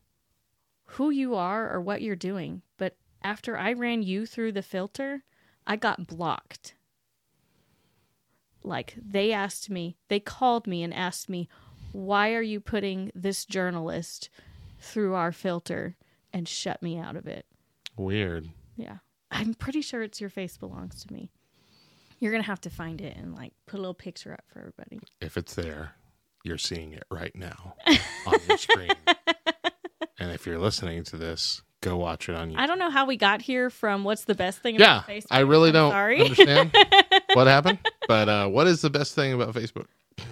who 0.85 1.11
you 1.11 1.35
are 1.35 1.71
or 1.71 1.79
what 1.79 2.01
you're 2.01 2.15
doing 2.15 2.61
but 2.77 2.95
after 3.23 3.55
i 3.57 3.71
ran 3.73 4.01
you 4.01 4.25
through 4.25 4.51
the 4.51 4.63
filter 4.63 5.23
i 5.67 5.75
got 5.75 6.07
blocked 6.07 6.73
like 8.63 8.95
they 9.03 9.31
asked 9.31 9.69
me 9.69 9.97
they 10.07 10.19
called 10.19 10.67
me 10.67 10.83
and 10.83 10.93
asked 10.93 11.29
me 11.29 11.47
why 11.91 12.33
are 12.33 12.41
you 12.41 12.59
putting 12.59 13.11
this 13.15 13.43
journalist 13.45 14.29
through 14.79 15.13
our 15.13 15.31
filter 15.31 15.95
and 16.33 16.47
shut 16.47 16.81
me 16.81 16.97
out 16.97 17.15
of 17.15 17.27
it 17.27 17.45
weird. 17.97 18.49
yeah. 18.75 18.97
I'm 19.33 19.53
pretty 19.53 19.81
sure 19.81 20.03
it's 20.03 20.19
Your 20.19 20.29
Face 20.29 20.57
Belongs 20.57 21.05
to 21.05 21.13
Me. 21.13 21.31
You're 22.19 22.31
going 22.31 22.43
to 22.43 22.47
have 22.47 22.59
to 22.61 22.69
find 22.69 22.99
it 22.99 23.15
and 23.15 23.33
like 23.33 23.53
put 23.65 23.77
a 23.77 23.81
little 23.81 23.93
picture 23.93 24.33
up 24.33 24.43
for 24.51 24.59
everybody. 24.59 24.99
If 25.21 25.37
it's 25.37 25.55
there, 25.55 25.93
you're 26.43 26.57
seeing 26.57 26.91
it 26.91 27.05
right 27.09 27.33
now 27.33 27.75
on 28.27 28.35
your 28.49 28.57
screen. 28.57 28.89
and 30.19 30.31
if 30.31 30.45
you're 30.45 30.59
listening 30.59 31.05
to 31.05 31.17
this, 31.17 31.61
go 31.79 31.95
watch 31.95 32.27
it 32.27 32.35
on 32.35 32.51
YouTube. 32.51 32.57
I 32.57 32.65
don't 32.67 32.77
know 32.77 32.89
how 32.89 33.05
we 33.05 33.15
got 33.15 33.41
here 33.41 33.69
from 33.69 34.03
what's 34.03 34.25
the 34.25 34.35
best 34.35 34.59
thing 34.59 34.75
yeah, 34.75 35.01
Facebook. 35.07 35.27
I 35.31 35.39
really 35.39 35.69
I'm 35.69 35.73
don't 35.75 35.91
Sorry. 35.91 36.21
understand 36.21 36.71
what 37.33 37.47
happened. 37.47 37.79
But 38.07 38.29
uh, 38.29 38.47
what 38.47 38.67
is 38.67 38.81
the 38.81 38.89
best 38.89 39.15
thing 39.15 39.33
about 39.33 39.53
Facebook? 39.55 39.87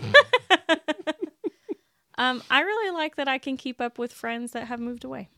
um, 2.18 2.44
I 2.50 2.62
really 2.62 2.91
like 2.94 3.15
that 3.15 3.27
I 3.27 3.38
can 3.38 3.58
keep 3.58 3.79
up 3.82 3.98
with 3.98 4.12
friends 4.12 4.51
that 4.51 4.68
have 4.68 4.79
moved 4.79 5.03
away. 5.06 5.29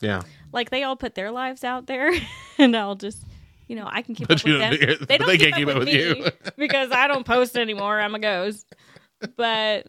Yeah, 0.00 0.22
Like 0.52 0.70
they 0.70 0.82
all 0.82 0.96
put 0.96 1.14
their 1.14 1.30
lives 1.30 1.62
out 1.64 1.86
there 1.86 2.10
and 2.58 2.76
I'll 2.76 2.96
just, 2.96 3.24
you 3.68 3.76
know, 3.76 3.86
I 3.90 4.02
can 4.02 4.14
keep 4.14 4.28
But 4.28 4.40
up 4.40 4.46
you 4.46 4.54
with 4.54 4.62
don't- 4.80 4.98
them. 5.08 5.18
but 5.18 5.26
they 5.26 5.38
can't 5.38 5.54
keep 5.54 5.68
up 5.68 5.78
with 5.78 5.86
me 5.88 5.98
you. 5.98 6.26
because 6.58 6.90
I 6.90 7.06
don't 7.06 7.24
post 7.24 7.56
anymore. 7.56 7.98
I'm 8.00 8.14
a 8.14 8.18
ghost. 8.18 8.66
But 9.36 9.86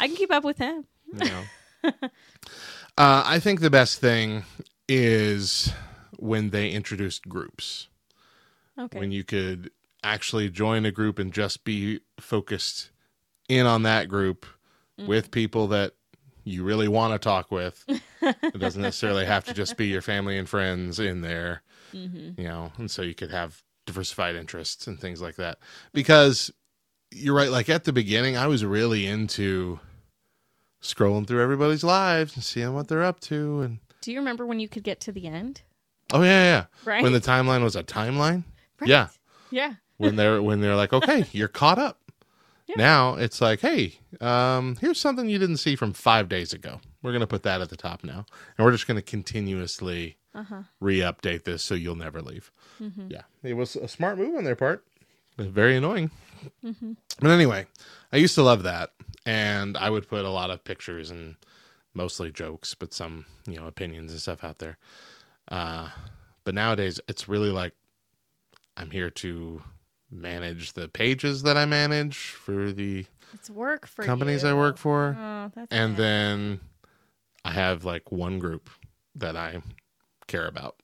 I 0.00 0.06
can 0.08 0.16
keep 0.16 0.32
up 0.32 0.42
with 0.42 0.56
them. 0.56 0.86
Yeah. 1.14 1.42
uh, 1.84 2.00
I 2.96 3.38
think 3.38 3.60
the 3.60 3.70
best 3.70 4.00
thing 4.00 4.44
is 4.88 5.72
when 6.18 6.50
they 6.50 6.70
introduced 6.70 7.28
groups. 7.28 7.88
Okay. 8.78 8.98
When 8.98 9.12
you 9.12 9.22
could 9.22 9.70
actually 10.04 10.50
join 10.50 10.84
a 10.84 10.90
group 10.90 11.18
and 11.18 11.32
just 11.32 11.64
be 11.64 12.00
focused 12.20 12.90
in 13.48 13.66
on 13.66 13.82
that 13.82 14.08
group 14.08 14.46
Mm-hmm. 14.98 15.08
with 15.08 15.30
people 15.30 15.68
that 15.68 15.94
you 16.44 16.64
really 16.64 16.86
want 16.86 17.14
to 17.14 17.18
talk 17.18 17.50
with. 17.50 17.82
it 18.20 18.58
doesn't 18.58 18.82
necessarily 18.82 19.24
have 19.24 19.44
to 19.44 19.54
just 19.54 19.78
be 19.78 19.86
your 19.86 20.02
family 20.02 20.36
and 20.36 20.46
friends 20.46 21.00
in 21.00 21.22
there, 21.22 21.62
mm-hmm. 21.94 22.38
you 22.38 22.46
know, 22.46 22.72
and 22.76 22.90
so 22.90 23.00
you 23.00 23.14
could 23.14 23.30
have 23.30 23.62
diversified 23.86 24.34
interests 24.36 24.86
and 24.86 25.00
things 25.00 25.22
like 25.22 25.36
that. 25.36 25.58
Because 25.94 26.52
you're 27.10 27.34
right, 27.34 27.50
like 27.50 27.70
at 27.70 27.84
the 27.84 27.92
beginning, 27.92 28.36
I 28.36 28.48
was 28.48 28.66
really 28.66 29.06
into 29.06 29.80
scrolling 30.82 31.26
through 31.26 31.42
everybody's 31.42 31.82
lives 31.84 32.34
and 32.34 32.44
seeing 32.44 32.74
what 32.74 32.88
they're 32.88 33.02
up 33.02 33.20
to 33.20 33.62
and 33.62 33.78
Do 34.02 34.12
you 34.12 34.18
remember 34.18 34.44
when 34.44 34.60
you 34.60 34.68
could 34.68 34.82
get 34.82 35.00
to 35.00 35.12
the 35.12 35.26
end? 35.26 35.62
oh 36.12 36.22
yeah, 36.22 36.44
yeah. 36.44 36.64
Right. 36.84 37.02
When 37.02 37.12
the 37.14 37.20
timeline 37.20 37.62
was 37.62 37.76
a 37.76 37.82
timeline. 37.82 38.44
Right. 38.78 38.90
Yeah. 38.90 39.08
Yeah. 39.50 39.74
When 40.02 40.16
they're 40.16 40.42
when 40.42 40.60
they're 40.60 40.76
like, 40.76 40.92
okay, 40.92 41.24
you're 41.32 41.48
caught 41.48 41.78
up. 41.78 41.98
Yeah. 42.66 42.74
Now 42.78 43.14
it's 43.14 43.40
like, 43.40 43.60
hey, 43.60 43.94
um, 44.20 44.76
here's 44.80 45.00
something 45.00 45.28
you 45.28 45.38
didn't 45.38 45.56
see 45.58 45.76
from 45.76 45.92
five 45.92 46.28
days 46.28 46.52
ago. 46.52 46.80
We're 47.02 47.12
gonna 47.12 47.26
put 47.26 47.42
that 47.44 47.60
at 47.60 47.68
the 47.70 47.76
top 47.76 48.04
now, 48.04 48.24
and 48.56 48.64
we're 48.64 48.72
just 48.72 48.86
gonna 48.86 49.02
continuously 49.02 50.16
Uh-huh. 50.34 50.62
re-update 50.80 51.44
this 51.44 51.62
so 51.62 51.74
you'll 51.74 51.96
never 51.96 52.22
leave. 52.22 52.50
Mm-hmm. 52.80 53.08
Yeah, 53.10 53.22
it 53.42 53.54
was 53.54 53.76
a 53.76 53.88
smart 53.88 54.16
move 54.18 54.34
on 54.36 54.44
their 54.44 54.56
part. 54.56 54.84
It 55.36 55.42
was 55.42 55.46
very 55.48 55.76
annoying. 55.76 56.10
Mm-hmm. 56.64 56.92
But 57.20 57.30
anyway, 57.30 57.66
I 58.12 58.16
used 58.16 58.34
to 58.36 58.42
love 58.42 58.62
that, 58.62 58.90
and 59.26 59.76
I 59.76 59.90
would 59.90 60.08
put 60.08 60.24
a 60.24 60.30
lot 60.30 60.50
of 60.50 60.64
pictures 60.64 61.10
and 61.10 61.36
mostly 61.94 62.30
jokes, 62.30 62.74
but 62.74 62.92
some 62.94 63.26
you 63.46 63.56
know 63.56 63.66
opinions 63.66 64.12
and 64.12 64.20
stuff 64.20 64.42
out 64.44 64.58
there. 64.58 64.78
Uh, 65.48 65.90
but 66.44 66.54
nowadays, 66.54 67.00
it's 67.08 67.28
really 67.28 67.50
like 67.50 67.74
I'm 68.76 68.90
here 68.90 69.10
to 69.10 69.62
manage 70.12 70.74
the 70.74 70.88
pages 70.88 71.42
that 71.42 71.56
I 71.56 71.64
manage 71.64 72.16
for 72.18 72.70
the 72.70 73.06
It's 73.32 73.48
work 73.50 73.86
for 73.86 74.04
companies 74.04 74.42
you. 74.42 74.50
I 74.50 74.54
work 74.54 74.76
for, 74.76 75.16
Oh, 75.18 75.50
and 75.70 75.92
sad. 75.92 75.96
then 75.96 76.60
I 77.44 77.52
have 77.52 77.84
like 77.84 78.12
one 78.12 78.38
group 78.38 78.68
that 79.16 79.36
I 79.36 79.62
care 80.28 80.46
about, 80.46 80.76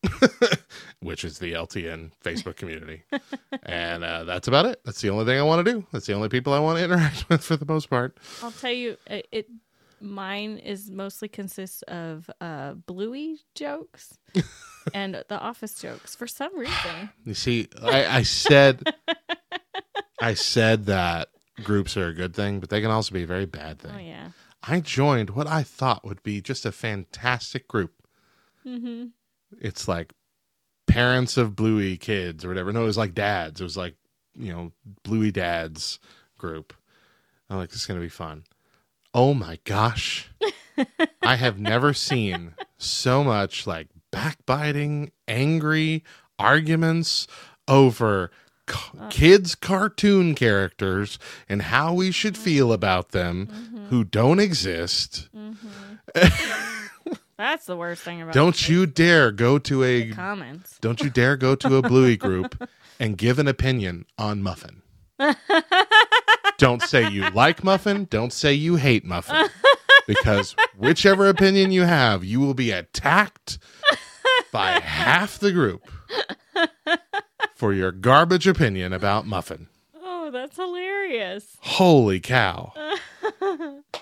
which 1.00 1.25
is 1.25 1.38
the 1.38 1.52
LTN 1.52 2.11
Facebook 2.25 2.56
community. 2.56 3.02
and 3.62 4.02
uh, 4.04 4.25
that's 4.25 4.49
about 4.49 4.66
it. 4.66 4.80
That's 4.85 5.00
the 5.00 5.11
only 5.11 5.25
thing 5.25 5.38
I 5.38 5.42
want 5.42 5.64
to 5.64 5.73
do. 5.73 5.87
That's 5.92 6.06
the 6.06 6.14
only 6.14 6.28
people 6.28 6.52
I 6.52 6.58
want 6.58 6.78
to 6.78 6.85
interact 6.85 7.28
with 7.30 7.44
for 7.44 7.56
the 7.56 7.66
most 7.66 7.88
part. 7.90 8.18
I'll 8.42 8.50
tell 8.50 8.73
you, 8.73 8.97
it 9.06 9.49
mine 10.00 10.59
is 10.59 10.90
mostly 10.90 11.28
consists 11.28 11.83
of 11.83 12.31
uh, 12.40 12.75
Bluey 12.75 13.40
jokes 13.55 14.19
and 14.95 15.23
the 15.28 15.38
Office 15.38 15.75
jokes 15.75 16.14
for 16.14 16.26
some 16.26 16.57
reason. 16.57 17.11
You 17.25 17.35
see, 17.35 17.69
I, 17.83 18.19
I 18.19 18.23
said, 18.23 18.83
I 20.21 20.35
said 20.35 20.87
that 20.87 21.28
groups 21.62 21.97
are 21.97 22.09
a 22.09 22.14
good 22.14 22.35
thing, 22.35 22.61
but 22.61 22.71
they 22.71 22.81
can 22.81 22.90
also 22.90 23.12
be 23.12 23.25
a 23.25 23.26
very 23.26 23.47
bad 23.47 23.78
thing. 23.78 23.93
Oh 23.95 23.99
yeah. 23.99 24.28
I 24.62 24.81
joined 24.81 25.31
what 25.31 25.47
I 25.47 25.62
thought 25.62 26.05
would 26.05 26.23
be 26.23 26.40
just 26.40 26.67
a 26.67 26.73
fantastic 26.73 27.69
group. 27.69 27.93
Mm-hmm. 28.67 29.07
It's 29.61 29.88
like 29.88 30.12
parents 30.87 31.37
of 31.37 31.57
Bluey 31.57 31.97
kids 31.97 32.45
or 32.45 32.49
whatever. 32.49 32.73
No, 32.73 32.83
it 32.83 32.87
was 32.87 32.99
like 32.99 33.14
dads. 33.14 33.61
It 33.61 33.64
was 33.64 33.76
like, 33.76 33.95
you 34.35 34.52
know, 34.52 34.73
Bluey 35.05 35.31
dads 35.31 36.00
group. 36.37 36.75
I'm 37.49 37.57
like, 37.57 37.71
this 37.71 37.81
is 37.81 37.87
going 37.87 38.00
to 38.00 38.05
be 38.05 38.11
fun. 38.11 38.45
Oh 39.15 39.35
my 39.35 39.59
gosh. 39.65 40.31
I 41.23 41.37
have 41.37 41.59
never 41.59 41.93
seen 41.93 42.55
so 42.77 43.25
much 43.25 43.67
like 43.67 43.88
backbiting, 44.11 45.11
angry 45.27 46.05
arguments 46.38 47.27
over 47.67 48.31
c- 48.69 48.99
kids' 49.11 49.55
cartoon 49.55 50.35
characters 50.35 51.19
and 51.49 51.62
how 51.62 51.93
we 51.93 52.11
should 52.11 52.35
mm-hmm. 52.35 52.45
feel 52.45 52.73
about 52.73 53.11
them 53.11 53.47
mm-hmm. 53.47 53.87
who 53.87 54.05
don't 54.05 54.38
exist. 54.41 55.29
Mm-hmm. 55.37 57.15
That's 57.38 57.67
the 57.67 57.77
worst 57.77 58.03
thing 58.03 58.21
about 58.21 58.35
Don't 58.35 58.69
you 58.69 58.87
dare 58.87 59.31
go 59.31 59.59
to 59.59 59.83
the 59.85 60.11
a 60.11 60.12
comments. 60.12 60.77
don't 60.81 61.00
you 61.00 61.09
dare 61.09 61.37
go 61.37 61.55
to 61.55 61.77
a 61.77 61.83
Bluey 61.83 62.17
group 62.17 62.69
and 62.99 63.17
give 63.17 63.38
an 63.38 63.47
opinion 63.47 64.07
on 64.19 64.43
Muffin. 64.43 64.83
don't 66.59 66.83
say 66.83 67.09
you 67.09 67.31
like 67.31 67.65
Muffin, 67.65 68.07
don't 68.11 68.33
say 68.33 68.53
you 68.53 68.77
hate 68.77 69.05
Muffin. 69.05 69.49
Because 70.07 70.55
whichever 70.77 71.29
opinion 71.29 71.71
you 71.71 71.83
have, 71.83 72.25
you 72.25 72.41
will 72.41 72.55
be 72.55 72.71
attacked 72.71 73.59
by 74.53 74.81
half 74.81 75.38
the 75.38 75.53
group 75.53 75.88
for 77.55 77.73
your 77.73 77.93
garbage 77.93 78.47
opinion 78.47 78.93
about 78.93 79.27
Muffin. 79.27 79.69
Oh, 80.03 80.31
that's 80.31 80.57
hilarious. 80.57 81.57
Holy 81.61 82.21
cow. 82.21 82.73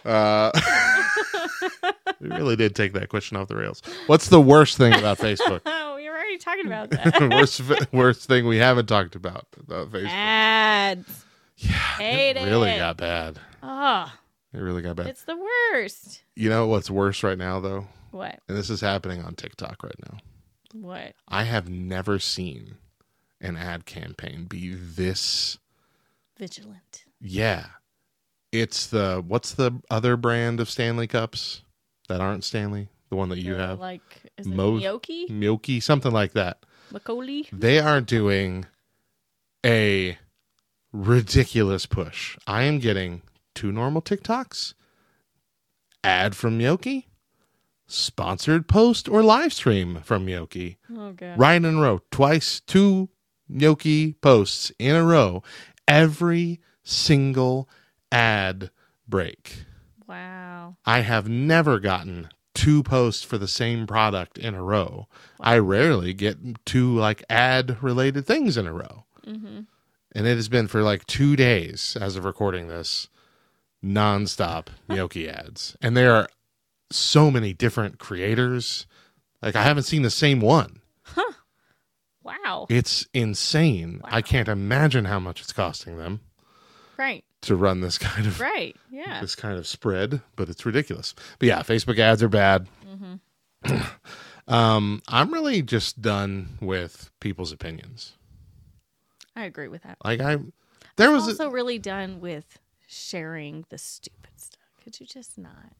Uh, 0.04 0.52
we 2.20 2.28
really 2.28 2.54
did 2.54 2.76
take 2.76 2.92
that 2.92 3.08
question 3.08 3.36
off 3.36 3.48
the 3.48 3.56
rails. 3.56 3.82
What's 4.06 4.28
the 4.28 4.40
worst 4.40 4.76
thing 4.76 4.94
about 4.94 5.18
Facebook? 5.18 5.60
Oh, 5.66 5.94
we 5.96 6.08
were 6.08 6.14
already 6.14 6.38
talking 6.38 6.66
about 6.66 6.90
that. 6.90 7.20
worst 7.32 7.60
worst 7.92 8.28
thing 8.28 8.46
we 8.46 8.58
haven't 8.58 8.86
talked 8.86 9.16
about 9.16 9.46
about 9.58 9.90
Facebook. 9.90 10.08
Ads. 10.10 11.24
Yeah, 11.56 12.00
it 12.00 12.36
really 12.46 12.70
it. 12.72 12.78
got 12.78 12.96
bad. 12.98 13.38
Oh, 13.62 14.12
It 14.52 14.58
really 14.58 14.82
got 14.82 14.96
bad. 14.96 15.06
it's 15.06 15.24
the 15.24 15.36
worst. 15.36 16.22
You 16.34 16.50
know 16.50 16.66
what's 16.66 16.90
worse 16.90 17.22
right 17.22 17.38
now 17.38 17.60
though? 17.60 17.86
What? 18.10 18.40
And 18.48 18.56
this 18.56 18.70
is 18.70 18.80
happening 18.80 19.22
on 19.22 19.34
TikTok 19.34 19.82
right 19.82 19.98
now. 20.10 20.18
What? 20.74 21.14
I 21.28 21.44
have 21.44 21.68
never 21.68 22.18
seen 22.18 22.76
an 23.40 23.56
ad 23.56 23.86
campaign 23.86 24.44
be 24.44 24.74
this 24.74 25.58
Vigilant. 26.38 27.04
yeah. 27.20 27.66
It's 28.52 28.86
the 28.86 29.22
what's 29.26 29.52
the 29.52 29.80
other 29.90 30.16
brand 30.16 30.60
of 30.60 30.70
Stanley 30.70 31.06
cups 31.06 31.62
that 32.08 32.20
aren't 32.20 32.44
Stanley? 32.44 32.88
The 33.10 33.16
one 33.16 33.28
that 33.30 33.38
you 33.38 33.54
have? 33.54 33.78
Like, 33.80 34.02
is 34.38 34.46
it 34.46 34.50
Mo- 34.54 34.78
something 35.80 36.12
like 36.12 36.32
that. 36.32 36.64
Macaulay? 36.90 37.48
They 37.52 37.78
are 37.80 38.00
doing 38.00 38.66
a 39.64 40.16
ridiculous 40.96 41.86
push. 41.86 42.36
I 42.46 42.62
am 42.62 42.78
getting 42.78 43.22
two 43.54 43.70
normal 43.72 44.02
TikToks, 44.02 44.74
ad 46.02 46.34
from 46.34 46.58
Yoki, 46.58 47.04
sponsored 47.86 48.66
post 48.68 49.08
or 49.08 49.22
live 49.22 49.52
stream 49.52 50.00
from 50.02 50.26
Yoki, 50.26 50.76
Oh, 50.96 51.12
God. 51.12 51.38
right 51.38 51.56
in 51.62 51.64
a 51.76 51.80
row, 51.80 52.00
twice, 52.10 52.60
two 52.60 53.08
Yoki 53.50 54.20
posts 54.20 54.72
in 54.78 54.96
a 54.96 55.04
row, 55.04 55.42
every 55.86 56.60
single 56.82 57.68
ad 58.10 58.70
break. 59.08 59.64
Wow. 60.08 60.76
I 60.84 61.00
have 61.00 61.28
never 61.28 61.78
gotten 61.78 62.28
two 62.54 62.82
posts 62.82 63.22
for 63.22 63.38
the 63.38 63.48
same 63.48 63.86
product 63.86 64.38
in 64.38 64.54
a 64.54 64.62
row. 64.62 65.08
I 65.40 65.58
rarely 65.58 66.14
get 66.14 66.64
two 66.64 66.96
like 66.96 67.22
ad 67.28 67.82
related 67.82 68.24
things 68.26 68.56
in 68.56 68.66
a 68.66 68.72
row. 68.72 69.04
Mm-hmm. 69.26 69.60
And 70.16 70.26
it 70.26 70.36
has 70.36 70.48
been 70.48 70.66
for 70.66 70.82
like 70.82 71.04
two 71.06 71.36
days 71.36 71.94
as 72.00 72.16
of 72.16 72.24
recording 72.24 72.68
this 72.68 73.08
nonstop 73.84 74.68
Yoki 74.88 75.28
ads. 75.28 75.76
And 75.82 75.94
there 75.94 76.14
are 76.14 76.28
so 76.90 77.30
many 77.30 77.52
different 77.52 77.98
creators. 77.98 78.86
Like 79.42 79.56
I 79.56 79.62
haven't 79.62 79.82
seen 79.82 80.00
the 80.02 80.10
same 80.10 80.40
one. 80.40 80.80
huh 81.04 81.32
Wow. 82.22 82.66
It's 82.70 83.06
insane. 83.12 84.00
Wow. 84.02 84.08
I 84.10 84.22
can't 84.22 84.48
imagine 84.48 85.04
how 85.04 85.20
much 85.20 85.40
it's 85.42 85.52
costing 85.52 85.98
them 85.98 86.20
Right. 86.96 87.22
to 87.42 87.54
run 87.54 87.82
this 87.82 87.98
kind 87.98 88.26
of 88.26 88.40
Right. 88.40 88.74
Yeah. 88.90 89.20
this 89.20 89.34
kind 89.36 89.58
of 89.58 89.66
spread, 89.66 90.22
but 90.34 90.48
it's 90.48 90.64
ridiculous. 90.64 91.14
But 91.38 91.48
yeah, 91.48 91.60
Facebook 91.62 91.98
ads 91.98 92.22
are 92.22 92.28
bad. 92.30 92.68
Mm-hmm. 92.88 93.82
um, 94.52 95.02
I'm 95.08 95.32
really 95.32 95.60
just 95.62 96.00
done 96.00 96.56
with 96.60 97.10
people's 97.20 97.52
opinions. 97.52 98.14
I 99.36 99.44
agree 99.44 99.68
with 99.68 99.82
that. 99.82 99.98
Like 100.04 100.20
I, 100.20 100.38
there 100.96 101.10
was 101.12 101.28
also 101.28 101.50
really 101.50 101.78
done 101.78 102.20
with 102.20 102.58
sharing 102.88 103.64
the 103.68 103.78
stupid 103.78 104.30
stuff. 104.36 104.60
Could 104.82 104.98
you 104.98 105.06
just 105.06 105.36
not? 105.36 105.72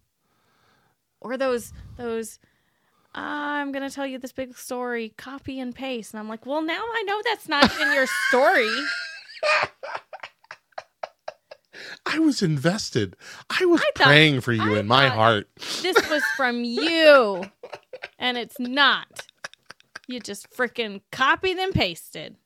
Or 1.21 1.37
those 1.37 1.73
those 1.97 2.39
I'm 3.15 3.73
gonna 3.73 3.89
tell 3.91 4.07
you 4.07 4.19
this 4.19 4.33
big 4.33 4.57
story, 4.59 5.15
copy 5.17 5.59
and 5.59 5.75
paste. 5.75 6.13
And 6.13 6.21
I'm 6.21 6.29
like, 6.29 6.45
well 6.45 6.61
now 6.63 6.83
I 6.83 7.03
know 7.07 7.21
that's 7.25 7.49
not 7.49 7.75
in 7.81 7.93
your 7.95 8.07
story. 8.29 8.69
I 12.05 12.19
was 12.19 12.43
invested. 12.43 13.17
I 13.51 13.65
was 13.65 13.81
I 13.81 13.85
thought- 13.97 14.07
praying 14.07 14.41
for 14.43 14.53
you 14.53 14.77
I 14.77 14.81
in 14.81 14.87
my 14.87 15.09
heart. 15.09 15.49
This 15.83 15.97
was 16.11 16.23
from 16.37 16.63
you. 16.65 17.45
And 18.19 18.37
it's 18.39 18.59
not. 18.59 19.27
You 20.09 20.21
just 20.21 20.51
freaking 20.51 21.01
copied 21.11 21.59
and 21.59 21.73
pasted. 21.75 22.37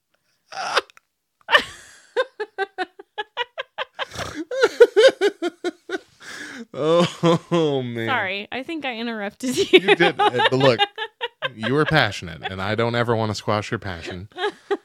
Oh, 6.74 7.40
oh, 7.50 7.82
man, 7.82 8.06
Sorry, 8.08 8.46
I 8.52 8.62
think 8.62 8.84
I 8.84 8.96
interrupted 8.96 9.56
you. 9.56 9.78
you 9.80 9.94
did. 9.96 10.20
uh, 10.20 10.30
But 10.50 10.52
look, 10.52 10.80
you 11.54 11.72
were 11.74 11.84
passionate, 11.86 12.42
and 12.42 12.60
I 12.60 12.74
don't 12.74 12.94
ever 12.94 13.16
want 13.16 13.30
to 13.30 13.34
squash 13.34 13.70
your 13.70 13.78
passion. 13.78 14.28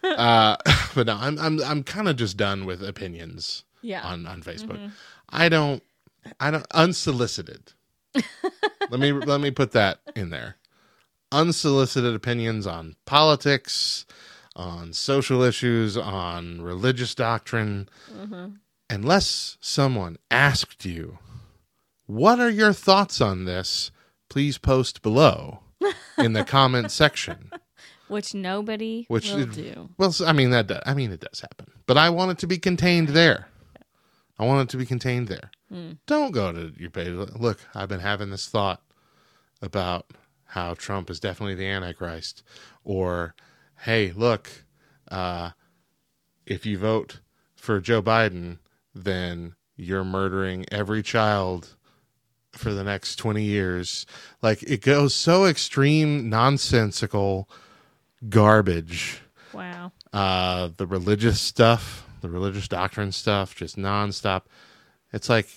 Uh, 0.03 0.55
but 0.95 1.07
no, 1.07 1.17
I'm 1.19 1.37
I'm 1.39 1.61
I'm 1.63 1.83
kind 1.83 2.07
of 2.07 2.15
just 2.15 2.37
done 2.37 2.65
with 2.65 2.81
opinions. 2.81 3.63
yeah. 3.81 4.01
on 4.07 4.25
on 4.25 4.41
Facebook. 4.41 4.77
Mhm. 4.79 4.91
I 5.29 5.49
don't 5.49 5.83
I 6.39 6.49
don't 6.51 6.65
unsolicited. 6.73 7.73
let 8.89 8.99
me 8.99 9.11
let 9.11 9.41
me 9.41 9.51
put 9.51 9.71
that 9.73 9.99
in 10.15 10.29
there. 10.29 10.55
Unsolicited 11.31 12.15
opinions 12.15 12.65
on 12.65 12.95
politics, 13.05 14.05
on 14.55 14.93
social 14.93 15.43
issues, 15.43 15.97
on 15.97 16.61
religious 16.61 17.13
doctrine, 17.13 17.89
Mhm. 18.17 18.57
Unless 18.89 19.57
someone 19.61 20.17
asked 20.31 20.85
you, 20.85 21.19
"What 22.05 22.39
are 22.39 22.49
your 22.49 22.73
thoughts 22.73 23.21
on 23.21 23.45
this?" 23.45 23.91
Please 24.29 24.57
post 24.57 25.01
below 25.01 25.61
in 26.17 26.33
the 26.33 26.43
comment 26.43 26.91
section. 26.91 27.51
Which 28.07 28.33
nobody 28.35 29.05
Which 29.07 29.31
will 29.31 29.49
is- 29.49 29.55
do. 29.55 29.89
Well, 29.97 30.13
I 30.25 30.31
mean 30.33 30.49
that. 30.51 30.67
do- 30.67 30.79
I 30.85 30.93
mean 30.93 31.11
it 31.11 31.21
does 31.21 31.41
happen, 31.41 31.71
but 31.87 31.97
I 31.97 32.09
want 32.09 32.31
it 32.31 32.37
to 32.39 32.47
be 32.47 32.57
contained 32.57 33.09
there. 33.09 33.47
I 34.37 34.45
want 34.45 34.67
it 34.67 34.71
to 34.71 34.77
be 34.77 34.85
contained 34.85 35.27
there. 35.29 35.49
Mm. 35.71 35.97
Don't 36.05 36.31
go 36.31 36.51
to 36.51 36.73
your 36.77 36.89
page. 36.89 37.13
Look, 37.13 37.59
I've 37.73 37.87
been 37.89 38.01
having 38.01 38.29
this 38.31 38.47
thought 38.47 38.81
about 39.61 40.07
how 40.49 40.73
Trump 40.73 41.09
is 41.09 41.19
definitely 41.19 41.55
the 41.55 41.67
Antichrist, 41.67 42.43
or 42.83 43.33
hey, 43.79 44.11
look, 44.15 44.49
uh, 45.09 45.51
if 46.45 46.65
you 46.65 46.77
vote 46.77 47.21
for 47.55 47.79
Joe 47.79 48.01
Biden, 48.01 48.57
then 48.95 49.55
you're 49.75 50.03
murdering 50.05 50.65
every 50.71 51.03
child 51.03 51.75
for 52.53 52.73
the 52.73 52.83
next 52.83 53.17
20 53.17 53.43
years. 53.43 54.05
Like 54.41 54.63
it 54.63 54.81
goes 54.81 55.13
so 55.13 55.45
extreme, 55.45 56.29
nonsensical 56.29 57.49
garbage 58.29 59.21
Wow. 59.53 59.91
uh 60.11 60.69
the 60.77 60.87
religious 60.87 61.39
stuff 61.39 62.07
the 62.21 62.29
religious 62.29 62.67
doctrine 62.67 63.11
stuff 63.11 63.53
just 63.53 63.77
nonstop 63.77 64.43
it's 65.13 65.29
like 65.29 65.47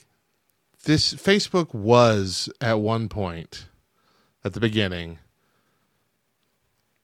this 0.85 1.14
facebook 1.14 1.73
was 1.73 2.50
at 2.61 2.80
one 2.80 3.09
point 3.09 3.68
at 4.45 4.52
the 4.52 4.61
beginning 4.61 5.18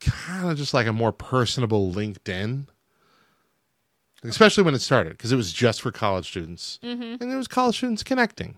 kind 0.01 0.51
of 0.51 0.57
just 0.59 0.75
like 0.75 0.87
a 0.87 0.93
more 0.93 1.13
personable 1.13 1.93
LinkedIn. 1.93 2.67
Especially 4.25 4.65
when 4.65 4.75
it 4.75 4.81
started, 4.81 5.11
because 5.11 5.33
it 5.33 5.37
was 5.37 5.53
just 5.53 5.83
for 5.83 5.93
college 5.93 6.29
students. 6.29 6.79
Mm-hmm. 6.83 7.23
And 7.23 7.33
it 7.33 7.37
was 7.37 7.47
college 7.49 7.77
students 7.77 8.03
connecting. 8.03 8.57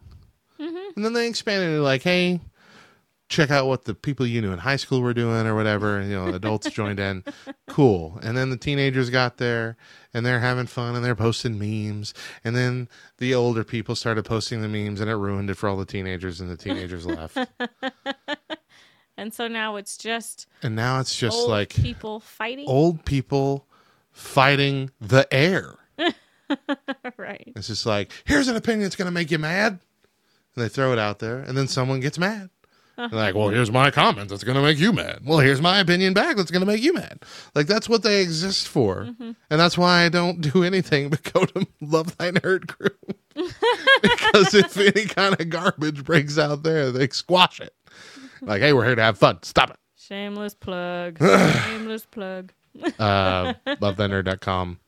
And 0.58 1.04
then 1.04 1.12
they 1.12 1.28
expanded 1.28 1.76
it 1.76 1.80
like, 1.82 2.02
hey, 2.02 2.40
check 3.28 3.50
out 3.50 3.66
what 3.66 3.84
the 3.84 3.94
people 3.94 4.24
you 4.26 4.40
knew 4.40 4.52
in 4.52 4.58
high 4.60 4.76
school 4.76 5.02
were 5.02 5.12
doing 5.12 5.46
or 5.46 5.54
whatever. 5.54 5.98
And, 5.98 6.08
you 6.10 6.16
know, 6.16 6.28
adults 6.28 6.70
joined 6.70 6.98
in. 7.00 7.22
Cool. 7.68 8.18
And 8.22 8.34
then 8.38 8.48
the 8.48 8.56
teenagers 8.56 9.10
got 9.10 9.36
there 9.36 9.76
and 10.14 10.24
they're 10.24 10.40
having 10.40 10.64
fun 10.66 10.94
and 10.94 11.04
they're 11.04 11.14
posting 11.16 11.58
memes. 11.58 12.14
And 12.42 12.56
then 12.56 12.88
the 13.18 13.34
older 13.34 13.64
people 13.64 13.94
started 13.94 14.24
posting 14.24 14.62
the 14.62 14.68
memes 14.68 15.00
and 15.02 15.10
it 15.10 15.16
ruined 15.16 15.50
it 15.50 15.56
for 15.56 15.68
all 15.68 15.76
the 15.76 15.84
teenagers 15.84 16.40
and 16.40 16.48
the 16.48 16.56
teenagers 16.56 17.04
left. 17.06 17.36
And 19.18 19.34
so 19.34 19.48
now 19.48 19.76
it's 19.76 19.98
just 19.98 20.46
And 20.62 20.74
now 20.76 21.00
it's 21.00 21.14
just 21.14 21.36
old 21.36 21.50
like 21.50 21.70
people 21.74 22.20
fighting. 22.20 22.66
old 22.66 23.04
people 23.04 23.66
fighting 24.16 24.90
the 25.00 25.28
air. 25.32 25.76
right. 27.16 27.52
It's 27.54 27.68
just 27.68 27.86
like, 27.86 28.10
here's 28.24 28.48
an 28.48 28.56
opinion 28.56 28.82
that's 28.82 28.96
going 28.96 29.06
to 29.06 29.12
make 29.12 29.30
you 29.30 29.38
mad. 29.38 29.78
And 30.54 30.64
they 30.64 30.68
throw 30.68 30.92
it 30.92 30.98
out 30.98 31.18
there, 31.18 31.38
and 31.38 31.56
then 31.56 31.68
someone 31.68 32.00
gets 32.00 32.18
mad. 32.18 32.48
They're 32.96 33.04
uh-huh. 33.04 33.16
like, 33.16 33.34
well, 33.34 33.50
here's 33.50 33.70
my 33.70 33.90
comment 33.90 34.30
that's 34.30 34.42
going 34.42 34.56
to 34.56 34.62
make 34.62 34.78
you 34.78 34.90
mad. 34.90 35.20
Well, 35.22 35.38
here's 35.38 35.60
my 35.60 35.80
opinion 35.80 36.14
back 36.14 36.36
that's 36.36 36.50
going 36.50 36.60
to 36.60 36.66
make 36.66 36.82
you 36.82 36.94
mad. 36.94 37.24
Like, 37.54 37.66
that's 37.66 37.90
what 37.90 38.02
they 38.02 38.22
exist 38.22 38.68
for. 38.68 39.02
Mm-hmm. 39.02 39.32
And 39.50 39.60
that's 39.60 39.76
why 39.76 40.04
I 40.04 40.08
don't 40.08 40.40
do 40.40 40.64
anything 40.64 41.10
but 41.10 41.22
go 41.30 41.44
to 41.44 41.66
Love 41.82 42.16
Thy 42.16 42.30
Nerd 42.30 42.66
Group. 42.66 43.18
because 44.02 44.54
if 44.54 44.78
any 44.78 45.04
kind 45.04 45.38
of 45.38 45.50
garbage 45.50 46.04
breaks 46.04 46.38
out 46.38 46.62
there, 46.62 46.90
they 46.90 47.08
squash 47.08 47.60
it. 47.60 47.74
Like, 48.40 48.62
hey, 48.62 48.72
we're 48.72 48.86
here 48.86 48.94
to 48.94 49.02
have 49.02 49.18
fun. 49.18 49.42
Stop 49.42 49.70
it. 49.70 49.76
Shameless 49.98 50.54
plug. 50.54 51.18
Shameless 51.66 52.06
plug. 52.06 52.52
Uh, 52.98 53.54
lovethynerd.com 53.66 54.78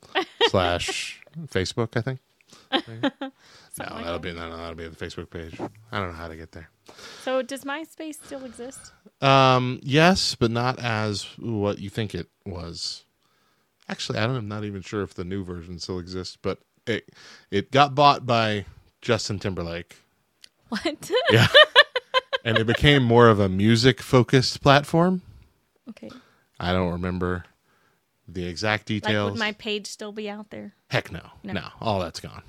slash 0.48 1.20
Facebook, 1.46 1.96
I 1.96 2.00
think. 2.00 2.20
No, 3.78 3.84
like 3.94 4.04
that'll 4.06 4.12
that. 4.14 4.22
be 4.22 4.32
no, 4.32 4.48
no, 4.50 4.56
that'll 4.56 4.74
be 4.74 4.88
the 4.88 4.96
Facebook 4.96 5.30
page. 5.30 5.54
I 5.92 5.98
don't 6.00 6.08
know 6.08 6.14
how 6.16 6.26
to 6.26 6.34
get 6.34 6.50
there. 6.50 6.68
So 7.22 7.42
does 7.42 7.62
MySpace 7.62 8.14
still 8.14 8.44
exist? 8.44 8.90
Um, 9.20 9.78
yes, 9.84 10.34
but 10.34 10.50
not 10.50 10.80
as 10.80 11.22
what 11.38 11.78
you 11.78 11.88
think 11.88 12.12
it 12.12 12.26
was. 12.44 13.04
Actually, 13.88 14.18
I 14.18 14.26
don't, 14.26 14.34
I'm 14.34 14.48
not 14.48 14.64
even 14.64 14.82
sure 14.82 15.02
if 15.02 15.14
the 15.14 15.22
new 15.22 15.44
version 15.44 15.78
still 15.78 16.00
exists, 16.00 16.36
but 16.42 16.58
it 16.88 17.08
it 17.52 17.70
got 17.70 17.94
bought 17.94 18.26
by 18.26 18.64
Justin 19.00 19.38
Timberlake. 19.38 19.94
What? 20.70 21.08
Yeah. 21.30 21.46
and 22.44 22.58
it 22.58 22.66
became 22.66 23.04
more 23.04 23.28
of 23.28 23.38
a 23.38 23.48
music 23.48 24.00
focused 24.00 24.60
platform. 24.60 25.22
okay. 25.90 26.10
I 26.58 26.72
don't 26.72 26.90
remember 26.90 27.44
the 28.28 28.46
exact 28.46 28.86
details. 28.86 29.24
Like 29.24 29.32
would 29.32 29.38
my 29.38 29.52
page 29.52 29.86
still 29.86 30.12
be 30.12 30.28
out 30.28 30.50
there? 30.50 30.74
Heck 30.90 31.10
no. 31.10 31.22
No. 31.42 31.52
No. 31.54 31.68
All 31.80 32.00
that's 32.00 32.20
gone. 32.20 32.42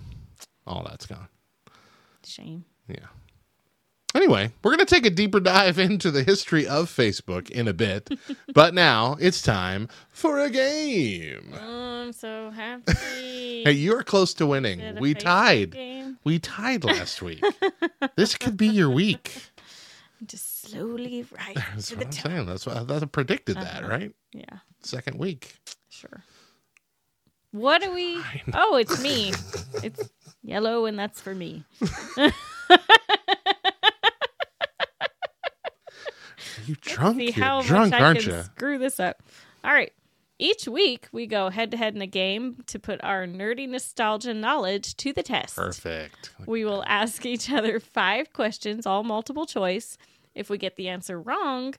All 0.67 0.85
that's 0.87 1.05
gone. 1.05 1.27
Shame. 2.25 2.65
Yeah. 2.87 3.07
Anyway, 4.15 4.51
we're 4.63 4.75
going 4.75 4.85
to 4.85 4.93
take 4.93 5.05
a 5.05 5.09
deeper 5.11 5.39
dive 5.39 5.77
into 5.87 6.09
the 6.11 6.23
history 6.23 6.67
of 6.67 6.89
Facebook 6.89 7.49
in 7.51 7.67
a 7.67 7.73
bit. 7.73 8.09
but 8.53 8.73
now 8.73 9.15
it's 9.19 9.41
time 9.41 9.87
for 10.09 10.39
a 10.39 10.49
game. 10.49 11.53
Oh, 11.53 12.01
I'm 12.03 12.13
so 12.13 12.49
happy. 12.51 12.93
Hey, 13.65 13.73
you're 13.73 14.03
close 14.03 14.33
to 14.35 14.47
winning. 14.47 14.79
We 14.99 15.13
Facebook 15.13 15.19
tied. 15.19 15.71
game. 15.71 16.17
We 16.23 16.39
tied 16.39 16.85
last 16.85 17.21
week. 17.21 17.43
this 18.15 18.35
could 18.37 18.55
be 18.55 18.67
your 18.67 18.89
week. 18.89 19.33
Just 20.25 20.61
slowly 20.61 21.25
right 21.37 21.55
That's 21.55 21.89
to 21.89 21.97
what 21.97 21.99
the 21.99 22.05
I'm 22.05 22.11
top. 22.11 22.31
saying. 22.31 22.45
That's 22.45 22.65
what 22.65 23.03
I 23.03 23.05
predicted 23.05 23.57
that, 23.57 23.83
Uh-huh. 23.83 23.89
right? 23.89 24.11
Yeah, 24.31 24.59
Second 24.81 25.19
week. 25.19 25.55
Sure. 25.99 26.23
What 27.51 27.81
do 27.81 27.93
we? 27.93 28.21
Oh, 28.53 28.75
it's 28.77 29.01
me. 29.01 29.33
It's 29.83 30.09
yellow, 30.43 30.85
and 30.85 30.97
that's 30.97 31.19
for 31.21 31.33
me. 31.35 31.63
You 36.65 36.75
drunk? 36.81 37.17
See 37.17 37.25
You're 37.25 37.33
how 37.45 37.61
drunk, 37.61 37.91
much 37.91 38.01
I 38.01 38.05
aren't 38.05 38.19
can 38.19 38.29
you? 38.29 38.43
screw 38.43 38.77
this 38.77 38.99
up. 38.99 39.23
All 39.63 39.73
right. 39.73 39.91
Each 40.37 40.67
week 40.67 41.07
we 41.11 41.25
go 41.27 41.49
head 41.49 41.71
to 41.71 41.77
head 41.77 41.95
in 41.95 42.01
a 42.01 42.07
game 42.07 42.63
to 42.67 42.79
put 42.79 43.03
our 43.03 43.25
nerdy 43.25 43.67
nostalgia 43.67 44.33
knowledge 44.33 44.95
to 44.97 45.11
the 45.11 45.23
test. 45.23 45.55
Perfect. 45.55 46.31
We 46.45 46.63
will 46.63 46.83
ask 46.87 47.25
each 47.25 47.51
other 47.51 47.79
five 47.79 48.31
questions, 48.33 48.85
all 48.85 49.03
multiple 49.03 49.45
choice. 49.45 49.97
If 50.35 50.49
we 50.49 50.57
get 50.57 50.75
the 50.77 50.87
answer 50.87 51.19
wrong, 51.19 51.73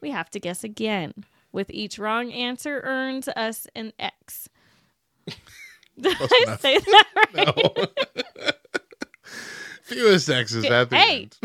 we 0.00 0.10
have 0.10 0.30
to 0.30 0.40
guess 0.40 0.64
again. 0.64 1.12
With 1.52 1.70
each 1.70 1.98
wrong 1.98 2.32
answer 2.32 2.80
earns 2.84 3.28
us 3.28 3.66
an 3.74 3.92
X. 3.98 4.48
Did 6.00 6.16
I 6.20 6.42
enough. 6.46 6.60
say 6.60 6.78
that 6.78 7.06
right? 7.34 8.54
Fewest 9.82 10.30
X's 10.30 10.64
at 10.64 10.88
the 10.90 10.96
Hey! 10.96 11.22
end. 11.22 11.36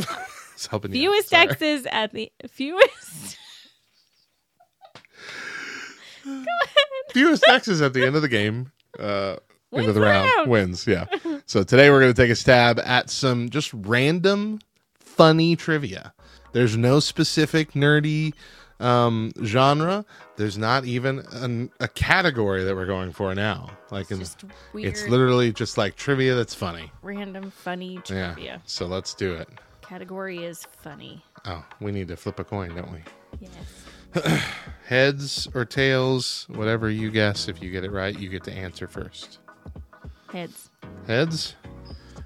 It's 0.54 0.68
helping 0.68 0.94
you. 0.94 1.10
out. 1.10 1.14
Fewest 1.16 1.30
Sorry. 1.30 1.48
X's 1.50 1.88
at 1.92 2.12
the 2.14 2.32
fewest. 2.48 3.38
fewest 7.12 7.44
X's 7.48 7.82
at 7.82 7.94
the 7.94 8.06
end 8.06 8.16
of 8.16 8.22
the 8.22 8.28
game. 8.30 8.72
Uh, 9.00 9.38
into 9.72 9.88
the 9.88 9.94
the 9.94 10.02
round. 10.02 10.30
round. 10.38 10.50
wins. 10.50 10.88
Yeah. 10.88 11.06
so 11.46 11.64
today 11.64 11.90
we're 11.90 12.00
going 12.00 12.14
to 12.14 12.22
take 12.22 12.32
a 12.32 12.36
stab 12.36 12.80
at 12.80 13.10
some 13.10 13.50
just 13.50 13.74
random, 13.74 14.60
funny 15.00 15.56
trivia. 15.58 16.14
There's 16.54 16.78
no 16.78 17.02
specific 17.02 17.74
nerdy 17.74 18.34
um, 18.80 19.32
genre. 19.44 20.06
There's 20.38 20.58
not 20.58 20.86
even 20.86 21.20
an, 21.32 21.72
a 21.80 21.88
category 21.88 22.64
that 22.64 22.76
we're 22.76 22.86
going 22.86 23.12
for 23.12 23.34
now. 23.36 23.70
Like, 23.92 24.12
in, 24.12 24.20
Just 24.20 24.44
weird, 24.74 24.88
it's 24.90 25.08
literally 25.08 25.52
just 25.54 25.78
like 25.78 25.96
trivia 25.96 26.36
that's 26.36 26.54
funny. 26.54 26.92
random, 27.02 27.52
funny 27.52 27.98
trivia. 28.04 28.36
Yeah. 28.40 28.58
So 28.66 28.86
let's 28.86 29.14
do 29.14 29.34
it. 29.36 29.48
Category 29.82 30.44
is 30.44 30.66
funny. 30.66 31.24
Oh, 31.46 31.64
we 31.80 31.92
need 31.92 32.08
to 32.08 32.18
flip 32.18 32.40
a 32.40 32.44
coin, 32.44 32.76
don't 32.76 32.92
we? 32.92 33.00
Yes. 33.40 34.42
Heads 34.88 35.48
or 35.54 35.64
tails, 35.66 36.48
whatever 36.50 36.90
you 36.90 37.12
guess. 37.12 37.48
If 37.48 37.62
you 37.62 37.70
get 37.70 37.84
it 37.84 37.92
right, 37.92 38.18
you 38.18 38.30
get 38.30 38.44
to 38.46 38.52
answer 38.52 38.88
first. 38.88 39.40
Heads. 40.32 40.70
Heads. 41.06 41.56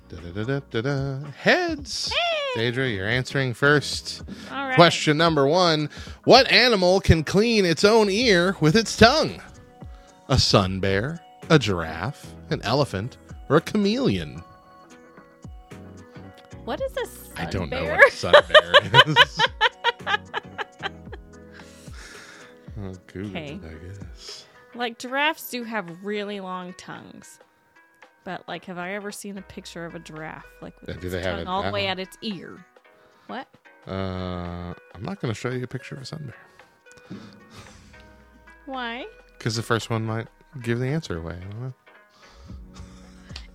Da-da-da-da-da-da. 0.07 1.29
Heads. 1.31 2.11
Deidra, 2.55 2.93
you're 2.93 3.07
answering 3.07 3.53
first. 3.53 4.23
All 4.51 4.67
right. 4.67 4.75
Question 4.75 5.17
number 5.17 5.47
one 5.47 5.89
What 6.23 6.49
animal 6.51 6.99
can 6.99 7.23
clean 7.23 7.65
its 7.65 7.83
own 7.83 8.09
ear 8.09 8.55
with 8.59 8.75
its 8.75 8.97
tongue? 8.97 9.41
A 10.27 10.37
sun 10.37 10.79
bear, 10.79 11.19
a 11.49 11.57
giraffe, 11.59 12.33
an 12.49 12.61
elephant, 12.63 13.17
or 13.49 13.57
a 13.57 13.61
chameleon? 13.61 14.43
What 16.65 16.81
is 16.81 16.91
a 16.97 17.05
sun 17.05 17.33
I 17.37 17.45
don't 17.45 17.69
know 17.69 17.83
what 17.83 18.07
a 18.07 18.11
sun 18.11 18.33
bear 18.47 18.73
is. 19.07 19.39
oh, 22.79 22.93
Okay. 23.09 23.59
I 23.63 23.87
guess. 23.87 24.45
Like 24.75 24.99
giraffes 24.99 25.49
do 25.49 25.63
have 25.63 25.89
really 26.03 26.39
long 26.39 26.73
tongues. 26.73 27.39
But 28.23 28.47
like 28.47 28.65
have 28.65 28.77
I 28.77 28.93
ever 28.93 29.11
seen 29.11 29.37
a 29.37 29.41
picture 29.41 29.85
of 29.85 29.95
a 29.95 29.99
giraffe 29.99 30.45
like 30.61 30.79
with 30.81 30.99
do 30.99 31.07
its 31.07 31.13
they 31.13 31.21
have 31.21 31.37
tongue 31.37 31.41
it 31.41 31.47
all 31.47 31.63
the 31.63 31.71
way 31.71 31.87
at 31.87 31.99
its 31.99 32.17
ear? 32.21 32.65
What? 33.27 33.47
Uh, 33.87 34.73
I'm 34.93 35.03
not 35.03 35.19
going 35.19 35.33
to 35.33 35.39
show 35.39 35.49
you 35.49 35.63
a 35.63 35.67
picture 35.67 35.95
of 35.95 36.01
a 36.01 36.05
sun 36.05 36.31
bear 37.09 37.17
Why? 38.65 39.05
because 39.37 39.55
the 39.55 39.63
first 39.63 39.89
one 39.89 40.05
might 40.05 40.27
give 40.61 40.79
the 40.79 40.87
answer 40.87 41.17
away. 41.17 41.35
I 41.35 41.51
don't 41.51 41.61
know. 41.61 41.73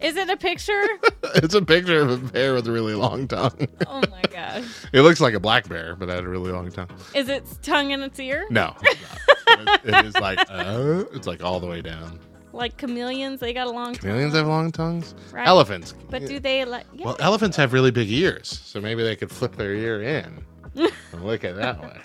Is 0.04 0.16
it 0.16 0.28
a 0.28 0.36
picture? 0.36 0.82
it's 1.36 1.54
a 1.54 1.62
picture 1.62 2.00
of 2.00 2.10
a 2.10 2.16
bear 2.18 2.52
with 2.52 2.66
a 2.68 2.72
really 2.72 2.94
long 2.94 3.26
tongue. 3.26 3.66
oh 3.86 4.02
my 4.10 4.22
gosh. 4.30 4.64
it 4.92 5.00
looks 5.00 5.18
like 5.18 5.32
a 5.32 5.40
black 5.40 5.66
bear, 5.66 5.96
but 5.96 6.10
had 6.10 6.24
a 6.24 6.28
really 6.28 6.52
long 6.52 6.70
tongue. 6.70 6.90
Is 7.14 7.30
its 7.30 7.58
tongue 7.62 7.90
in 7.90 8.02
its 8.02 8.20
ear? 8.20 8.46
No, 8.50 8.74
it's 8.82 9.00
not. 9.00 9.84
it 9.84 10.04
is 10.04 10.14
like 10.18 10.38
uh, 10.50 11.04
it's 11.14 11.26
like 11.26 11.42
all 11.42 11.58
the 11.58 11.66
way 11.66 11.80
down. 11.80 12.20
Like 12.54 12.76
chameleons, 12.78 13.40
they 13.40 13.52
got 13.52 13.66
a 13.66 13.70
long 13.70 13.94
Chameleons 13.94 14.32
tongue. 14.32 14.38
have 14.38 14.46
long 14.48 14.70
tongues. 14.72 15.14
Right. 15.32 15.46
Elephants, 15.46 15.92
But 16.08 16.24
do 16.26 16.38
they 16.38 16.64
like 16.64 16.86
yeah. 16.94 17.06
well, 17.06 17.16
elephants 17.18 17.56
have 17.56 17.72
really 17.72 17.90
big 17.90 18.10
ears, 18.10 18.48
so 18.64 18.80
maybe 18.80 19.02
they 19.02 19.16
could 19.16 19.30
flip 19.30 19.56
their 19.56 19.74
ear 19.74 20.02
in 20.02 20.44
and 20.76 20.92
look 21.24 21.42
at 21.44 21.56
that 21.56 21.80
way. 21.82 21.98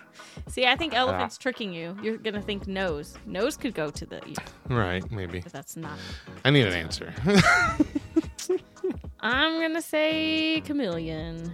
See, 0.48 0.66
I 0.66 0.76
think 0.76 0.96
elephants 0.96 1.38
Ah. 1.40 1.42
tricking 1.44 1.72
you. 1.72 1.96
You're 2.02 2.18
gonna 2.18 2.42
think 2.42 2.66
nose. 2.68 3.16
Nose 3.28 3.56
could 3.58 3.76
go 3.76 3.92
to 3.92 4.06
the 4.08 4.26
ear, 4.28 4.36
Right? 4.70 5.10
Maybe. 5.12 5.42
but 5.42 5.54
that's 5.54 5.78
not. 5.78 6.00
I 6.44 6.50
need 6.50 6.66
an 6.66 6.74
answer. 6.74 7.14
I'm 9.20 9.60
gonna 9.62 9.82
say 9.82 10.62
chameleon. 10.66 11.54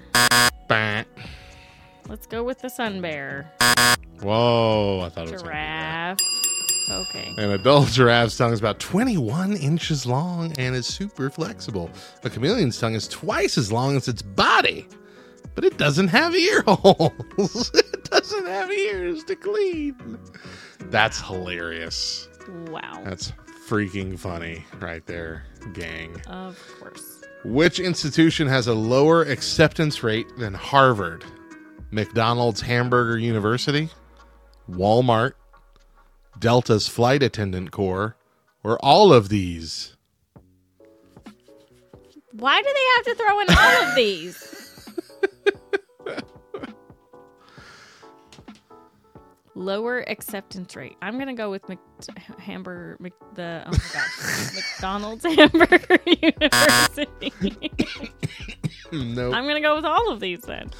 Bah. 0.69 1.03
Let's 2.07 2.27
go 2.27 2.43
with 2.43 2.59
the 2.61 2.69
sun 2.69 3.01
bear. 3.01 3.51
Whoa! 4.21 5.01
I 5.05 5.09
thought 5.09 5.27
it 5.27 5.33
was. 5.33 5.41
Giraffe. 5.41 6.19
Okay. 6.89 7.33
An 7.37 7.51
adult 7.51 7.87
giraffe's 7.91 8.37
tongue 8.37 8.53
is 8.53 8.59
about 8.59 8.79
21 8.79 9.57
inches 9.57 10.05
long 10.05 10.53
and 10.57 10.75
is 10.75 10.85
super 10.85 11.29
flexible. 11.29 11.89
A 12.23 12.29
chameleon's 12.29 12.79
tongue 12.79 12.95
is 12.95 13.07
twice 13.07 13.57
as 13.57 13.71
long 13.71 13.95
as 13.95 14.07
its 14.07 14.21
body, 14.21 14.87
but 15.55 15.63
it 15.63 15.77
doesn't 15.77 16.09
have 16.09 16.35
ear 16.35 16.61
holes. 16.67 17.71
it 17.73 18.03
doesn't 18.09 18.45
have 18.45 18.71
ears 18.71 19.23
to 19.25 19.35
clean. 19.35 20.19
That's 20.85 21.19
hilarious. 21.21 22.27
Wow. 22.67 23.01
That's 23.03 23.31
freaking 23.67 24.17
funny 24.19 24.63
right 24.79 25.05
there, 25.05 25.45
gang. 25.73 26.21
Of 26.27 26.59
course. 26.79 27.23
Which 27.43 27.79
institution 27.79 28.47
has 28.47 28.67
a 28.67 28.73
lower 28.73 29.23
acceptance 29.23 30.03
rate 30.03 30.27
than 30.37 30.53
Harvard? 30.53 31.23
McDonald's 31.91 32.59
Hamburger 32.59 33.17
University, 33.17 33.89
Walmart, 34.69 35.33
Delta's 36.39 36.87
Flight 36.87 37.23
Attendant 37.23 37.71
Corps, 37.71 38.15
or 38.63 38.77
all 38.83 39.13
of 39.13 39.29
these? 39.29 39.95
Why 42.31 42.61
do 42.61 42.67
they 42.73 42.85
have 42.95 43.05
to 43.05 43.15
throw 43.23 43.39
in 43.39 43.47
all 43.49 43.89
of 43.89 43.95
these? 43.95 44.51
Lower 49.57 50.03
acceptance 50.09 50.75
rate. 50.75 50.97
I'm 51.01 51.17
gonna 51.17 51.33
go 51.33 51.49
with 51.49 51.69
Mc, 51.69 51.79
hamburger 52.39 52.97
Mc, 52.99 53.13
the 53.35 53.63
oh 53.65 53.71
my 53.71 53.77
gosh 53.93 54.53
McDonald's 54.55 55.23
Hamburger 55.35 55.97
University. 56.05 57.31
nope. 58.91 59.33
I'm 59.33 59.47
gonna 59.47 59.61
go 59.61 59.77
with 59.77 59.85
all 59.85 60.11
of 60.11 60.19
these 60.19 60.41
then. 60.41 60.71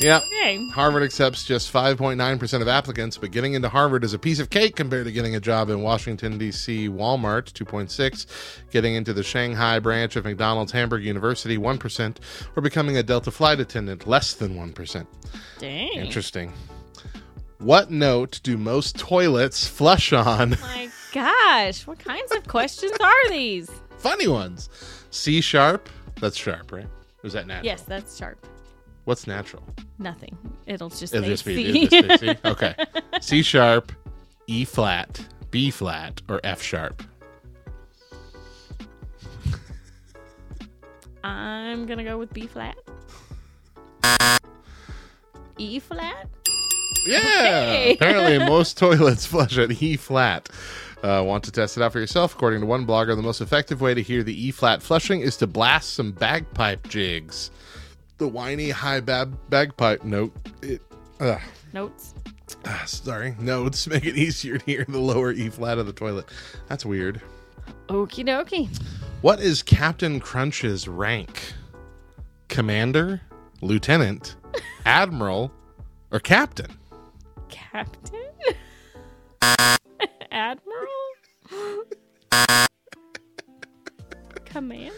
Yeah. 0.00 0.18
Okay. 0.18 0.66
Harvard 0.68 1.02
accepts 1.02 1.44
just 1.44 1.72
5.9% 1.72 2.62
of 2.62 2.68
applicants, 2.68 3.16
but 3.16 3.30
getting 3.30 3.54
into 3.54 3.68
Harvard 3.68 4.02
is 4.02 4.12
a 4.12 4.18
piece 4.18 4.40
of 4.40 4.50
cake 4.50 4.74
compared 4.74 5.06
to 5.06 5.12
getting 5.12 5.36
a 5.36 5.40
job 5.40 5.70
in 5.70 5.82
Washington, 5.82 6.36
D.C. 6.36 6.88
Walmart, 6.88 7.52
2.6, 7.52 8.26
getting 8.72 8.94
into 8.94 9.12
the 9.12 9.22
Shanghai 9.22 9.78
branch 9.78 10.16
of 10.16 10.24
McDonald's 10.24 10.72
Hamburg 10.72 11.04
University, 11.04 11.56
1%, 11.56 12.16
or 12.56 12.62
becoming 12.62 12.96
a 12.96 13.02
Delta 13.02 13.30
flight 13.30 13.60
attendant, 13.60 14.06
less 14.06 14.34
than 14.34 14.56
1%. 14.56 15.06
Dang. 15.58 15.92
Interesting. 15.92 16.52
What 17.58 17.90
note 17.90 18.40
do 18.42 18.58
most 18.58 18.98
toilets 18.98 19.66
flush 19.66 20.12
on? 20.12 20.50
My 20.60 20.90
gosh, 21.12 21.86
what 21.86 22.00
kinds 22.00 22.32
of 22.32 22.46
questions 22.48 22.92
are 23.00 23.28
these? 23.28 23.70
Funny 23.98 24.26
ones. 24.26 24.68
C 25.10 25.40
sharp. 25.40 25.88
That's 26.20 26.36
sharp, 26.36 26.72
right? 26.72 26.84
Or 26.84 27.26
is 27.26 27.32
that 27.32 27.46
natural? 27.46 27.66
Yes, 27.66 27.82
that's 27.82 28.18
sharp. 28.18 28.44
What's 29.04 29.26
natural? 29.26 29.62
Nothing. 29.98 30.36
It'll 30.66 30.88
just 30.88 31.14
It'll 31.14 31.28
just 31.28 31.44
be, 31.44 31.56
C. 31.56 31.82
it'll 31.84 32.08
just 32.08 32.20
say 32.20 32.34
C? 32.34 32.38
Okay. 32.44 32.74
C 33.20 33.42
sharp, 33.42 33.92
E 34.46 34.64
flat, 34.64 35.20
B 35.50 35.70
flat, 35.70 36.20
or 36.28 36.40
F 36.44 36.62
sharp. 36.62 37.02
I'm 41.22 41.86
gonna 41.86 42.04
go 42.04 42.18
with 42.18 42.32
B 42.32 42.46
flat. 42.46 42.76
E 45.56 45.78
flat. 45.78 46.28
Yeah. 47.06 47.72
Apparently, 47.92 48.38
most 48.46 48.76
toilets 48.78 49.24
flush 49.26 49.56
at 49.58 49.70
E 49.82 49.96
flat. 49.96 50.48
Uh, 51.02 51.22
want 51.22 51.44
to 51.44 51.52
test 51.52 51.76
it 51.76 51.82
out 51.82 51.92
for 51.92 52.00
yourself? 52.00 52.34
According 52.34 52.60
to 52.60 52.66
one 52.66 52.86
blogger, 52.86 53.14
the 53.14 53.22
most 53.22 53.40
effective 53.42 53.80
way 53.80 53.92
to 53.94 54.02
hear 54.02 54.22
the 54.22 54.46
E 54.46 54.50
flat 54.50 54.82
flushing 54.82 55.20
is 55.20 55.36
to 55.36 55.46
blast 55.46 55.92
some 55.94 56.12
bagpipe 56.12 56.88
jigs. 56.88 57.50
The 58.18 58.28
whiny 58.28 58.70
high 58.70 59.00
bab- 59.00 59.36
bagpipe 59.50 60.04
note. 60.04 60.32
It, 60.62 60.80
uh, 61.20 61.38
Notes. 61.72 62.14
ah, 62.64 62.82
sorry, 62.86 63.34
notes 63.40 63.86
make 63.88 64.04
it 64.04 64.16
easier 64.16 64.58
to 64.58 64.64
hear 64.64 64.84
the 64.88 64.98
lower 65.00 65.32
E 65.32 65.48
flat 65.48 65.78
of 65.78 65.86
the 65.86 65.92
toilet. 65.92 66.26
That's 66.68 66.84
weird. 66.86 67.20
Okie 67.88 68.24
dokie. 68.26 68.68
What 69.22 69.40
is 69.40 69.62
Captain 69.62 70.20
Crunch's 70.20 70.86
rank? 70.86 71.52
Commander, 72.48 73.20
Lieutenant, 73.62 74.36
Admiral, 74.86 75.50
or 76.12 76.20
Captain? 76.20 76.70
Captain? 77.48 78.20
Admiral? 80.30 80.86
Commander? 84.54 84.94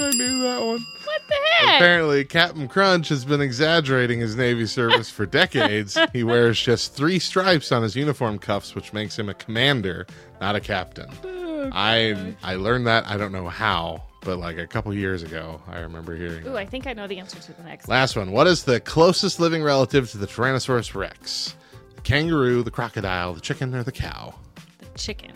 I 0.00 0.10
knew 0.16 0.42
that 0.42 0.60
one. 0.60 0.84
What 1.04 1.22
the 1.28 1.36
heck? 1.58 1.76
Apparently, 1.76 2.24
Captain 2.24 2.66
Crunch 2.66 3.08
has 3.08 3.24
been 3.24 3.40
exaggerating 3.40 4.18
his 4.18 4.34
Navy 4.34 4.66
service 4.66 5.08
for 5.08 5.26
decades. 5.26 5.96
he 6.12 6.24
wears 6.24 6.60
just 6.60 6.92
three 6.92 7.20
stripes 7.20 7.70
on 7.70 7.84
his 7.84 7.94
uniform 7.94 8.36
cuffs, 8.36 8.74
which 8.74 8.92
makes 8.92 9.16
him 9.16 9.28
a 9.28 9.34
commander, 9.34 10.08
not 10.40 10.56
a 10.56 10.60
captain. 10.60 11.08
Oh, 11.22 11.70
I 11.72 12.34
I 12.42 12.56
learned 12.56 12.88
that 12.88 13.06
I 13.06 13.16
don't 13.16 13.30
know 13.30 13.48
how, 13.48 14.02
but 14.22 14.38
like 14.38 14.58
a 14.58 14.66
couple 14.66 14.92
years 14.92 15.22
ago, 15.22 15.62
I 15.68 15.78
remember 15.78 16.16
hearing. 16.16 16.44
Ooh, 16.44 16.56
I 16.56 16.66
think 16.66 16.88
I 16.88 16.94
know 16.94 17.06
the 17.06 17.20
answer 17.20 17.38
to 17.38 17.52
the 17.52 17.62
next. 17.62 17.86
Last 17.86 18.16
one. 18.16 18.32
What 18.32 18.48
is 18.48 18.64
the 18.64 18.80
closest 18.80 19.38
living 19.38 19.62
relative 19.62 20.10
to 20.10 20.18
the 20.18 20.26
Tyrannosaurus 20.26 20.96
Rex? 20.96 21.54
The 21.94 22.00
kangaroo, 22.00 22.64
the 22.64 22.72
crocodile, 22.72 23.34
the 23.34 23.40
chicken, 23.40 23.72
or 23.72 23.84
the 23.84 23.92
cow? 23.92 24.34
The 24.80 24.98
chicken. 24.98 25.30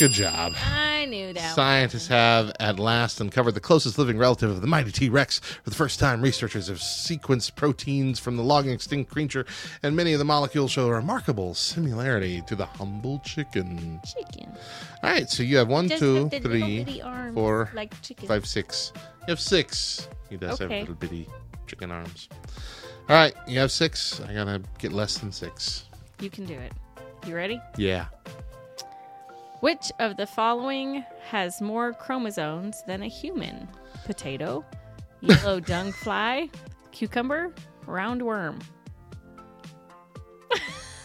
Good 0.00 0.12
job. 0.12 0.54
I 0.56 1.04
knew 1.04 1.34
that. 1.34 1.54
Scientists 1.54 2.08
have 2.08 2.52
at 2.58 2.78
last 2.78 3.20
uncovered 3.20 3.52
the 3.52 3.60
closest 3.60 3.98
living 3.98 4.16
relative 4.16 4.48
of 4.48 4.62
the 4.62 4.66
mighty 4.66 4.90
T 4.90 5.10
Rex. 5.10 5.40
For 5.40 5.68
the 5.68 5.76
first 5.76 6.00
time, 6.00 6.22
researchers 6.22 6.68
have 6.68 6.78
sequenced 6.78 7.54
proteins 7.54 8.18
from 8.18 8.38
the 8.38 8.42
long 8.42 8.70
extinct 8.70 9.12
creature, 9.12 9.44
and 9.82 9.94
many 9.94 10.14
of 10.14 10.18
the 10.18 10.24
molecules 10.24 10.70
show 10.70 10.86
a 10.86 10.90
remarkable 10.90 11.52
similarity 11.52 12.40
to 12.46 12.56
the 12.56 12.64
humble 12.64 13.18
chicken. 13.26 14.00
Chicken. 14.16 14.50
All 15.02 15.10
right, 15.10 15.28
so 15.28 15.42
you 15.42 15.58
have 15.58 15.68
one, 15.68 15.86
Just 15.86 16.00
two, 16.00 16.30
three, 16.30 17.02
four, 17.34 17.70
like 17.74 17.92
five, 18.26 18.46
six. 18.46 18.94
You 18.96 19.32
have 19.32 19.40
six. 19.40 20.08
He 20.30 20.38
does 20.38 20.60
have 20.60 20.70
little 20.70 20.94
bitty 20.94 21.28
chicken 21.66 21.90
arms. 21.90 22.30
All 23.10 23.16
right, 23.16 23.34
you 23.46 23.58
have 23.58 23.70
six. 23.70 24.18
I 24.22 24.32
gotta 24.32 24.62
get 24.78 24.92
less 24.92 25.18
than 25.18 25.30
six. 25.30 25.84
You 26.20 26.30
can 26.30 26.46
do 26.46 26.54
it. 26.54 26.72
You 27.26 27.36
ready? 27.36 27.60
Yeah. 27.76 28.06
Which 29.60 29.92
of 29.98 30.16
the 30.16 30.26
following 30.26 31.04
has 31.28 31.60
more 31.60 31.92
chromosomes 31.92 32.82
than 32.86 33.02
a 33.02 33.08
human? 33.08 33.68
Potato, 34.06 34.64
yellow 35.20 35.60
dung 35.72 35.92
fly, 35.92 36.48
cucumber, 36.92 37.52
roundworm. 37.86 38.62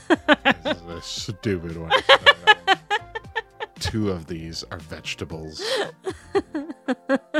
This 0.07 0.77
is 0.77 0.83
a 0.87 1.01
stupid 1.01 1.77
one. 1.77 1.91
Two 3.79 4.09
of 4.09 4.27
these 4.27 4.63
are 4.71 4.79
vegetables. 4.79 5.61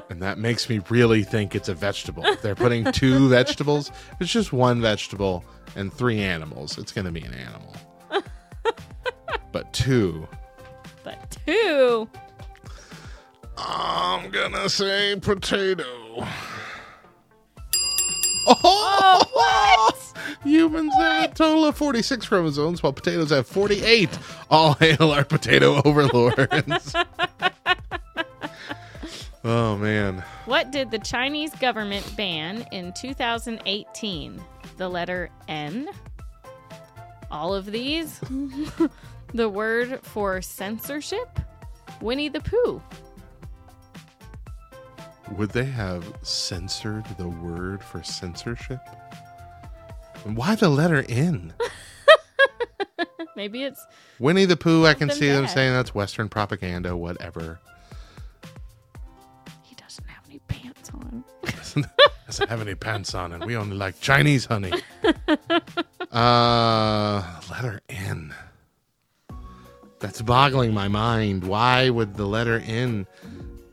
and 0.10 0.22
that 0.22 0.38
makes 0.38 0.70
me 0.70 0.82
really 0.90 1.24
think 1.24 1.56
it's 1.56 1.70
a 1.70 1.74
vegetable. 1.74 2.26
If 2.26 2.42
they're 2.42 2.56
putting 2.56 2.92
two 2.92 3.30
vegetables, 3.30 3.90
it's 4.20 4.32
just 4.32 4.52
one 4.52 4.82
vegetable 4.82 5.46
and 5.76 5.94
three 5.94 6.20
animals, 6.22 6.78
it's 6.78 6.92
going 6.92 7.06
to 7.06 7.12
be 7.12 7.22
an 7.22 7.34
animal. 7.34 7.76
but 9.52 9.72
two, 9.74 10.28
But 11.46 11.52
two. 11.52 12.10
I'm 13.58 14.30
going 14.32 14.52
to 14.52 14.70
say 14.70 15.16
potato. 15.20 15.84
Oh, 18.48 18.60
oh, 18.64 19.24
what? 19.34 20.14
Humans 20.44 20.94
have 20.96 21.32
a 21.32 21.34
total 21.34 21.66
of 21.66 21.76
46 21.78 22.28
chromosomes, 22.28 22.84
while 22.84 22.94
potatoes 22.94 23.32
have 23.32 23.48
48. 23.48 24.10
All 24.52 24.74
hail 24.74 25.12
our 25.12 25.24
potato 25.24 25.82
overlords. 25.86 26.96
oh, 29.44 29.78
man. 29.78 30.24
What 30.46 30.72
did 30.72 30.92
the 30.92 31.00
Chinese 31.00 31.56
government 31.56 32.12
ban 32.16 32.68
in 32.72 32.94
2018? 32.94 34.42
The 34.78 34.90
letter 34.90 35.30
N. 35.48 35.90
All 37.32 37.56
of 37.56 37.66
these. 37.66 38.22
The 39.36 39.50
word 39.50 40.00
for 40.04 40.42
censorship. 40.42 41.40
Winnie 42.02 42.30
the 42.30 42.42
Pooh. 42.42 42.82
Would 45.32 45.50
they 45.50 45.66
have 45.66 46.06
censored 46.22 47.06
the 47.18 47.28
word 47.28 47.84
for 47.84 48.04
censorship? 48.04 48.80
And 50.24 50.38
why 50.38 50.56
the 50.56 50.70
letter 50.70 51.04
N? 51.10 51.54
Maybe 53.36 53.64
it's 53.64 53.86
Winnie 54.20 54.46
the 54.46 54.56
Pooh, 54.56 54.86
I 54.86 54.94
can 54.94 55.10
see 55.10 55.28
them 55.28 55.48
saying 55.48 55.74
that's 55.74 55.94
Western 55.94 56.30
propaganda, 56.30 56.96
whatever. 56.96 57.60
he 59.64 59.76
doesn't 59.76 60.08
have 60.08 60.24
any 60.30 60.40
pants 60.48 60.90
on. 60.94 61.24
Doesn't 62.26 62.50
have 62.50 62.62
any 62.62 62.74
pants 62.74 63.14
on, 63.14 63.34
and 63.34 63.46
we 63.46 63.56
only 63.56 63.78
like 63.78 64.00
Chinese 64.02 64.46
honey. 64.46 64.72
Uh, 66.12 67.22
letter 67.52 67.82
N. 67.90 68.34
That's 70.00 70.22
boggling 70.22 70.74
my 70.74 70.88
mind. 70.88 71.44
Why 71.44 71.90
would 71.90 72.16
the 72.16 72.26
letter 72.26 72.62
N? 72.66 73.08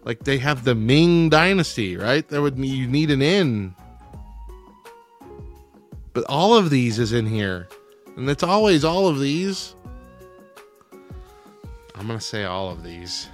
Like 0.05 0.21
they 0.25 0.39
have 0.39 0.65
the 0.65 0.75
Ming 0.75 1.29
Dynasty, 1.29 1.97
right? 1.97 2.27
There 2.27 2.43
would 2.43 2.59
you 2.59 2.87
need 2.87 3.11
an 3.11 3.23
N. 3.23 3.75
But 6.13 6.25
all 6.29 6.55
of 6.55 6.71
these 6.71 6.99
is 6.99 7.13
in 7.13 7.27
here, 7.27 7.69
and 8.17 8.29
it's 8.29 8.43
always 8.43 8.85
all 8.85 9.09
of 9.09 9.19
these. 9.19 9.75
I'm 11.95 12.07
gonna 12.07 12.21
say 12.21 12.45
all 12.45 12.71
of 12.71 12.83
these. 12.83 13.29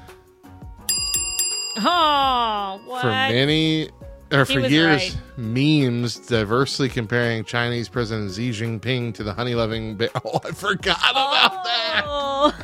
Oh, 1.79 2.81
what? 2.87 3.03
For 3.03 3.09
many, 3.09 3.89
or 4.33 4.45
for 4.45 4.61
years, 4.61 5.15
right. 5.15 5.19
memes 5.37 6.17
diversely 6.17 6.89
comparing 6.89 7.45
Chinese 7.45 7.89
President 7.89 8.33
Xi 8.33 8.51
Jinping 8.51 9.15
to 9.15 9.23
the 9.23 9.33
honey-loving 9.33 9.97
bear. 9.99 10.11
Oh, 10.25 10.41
I 10.45 10.53
forgot 10.53 11.11
about 11.11 11.65
that. 11.65 12.05
Oh. 12.07 12.55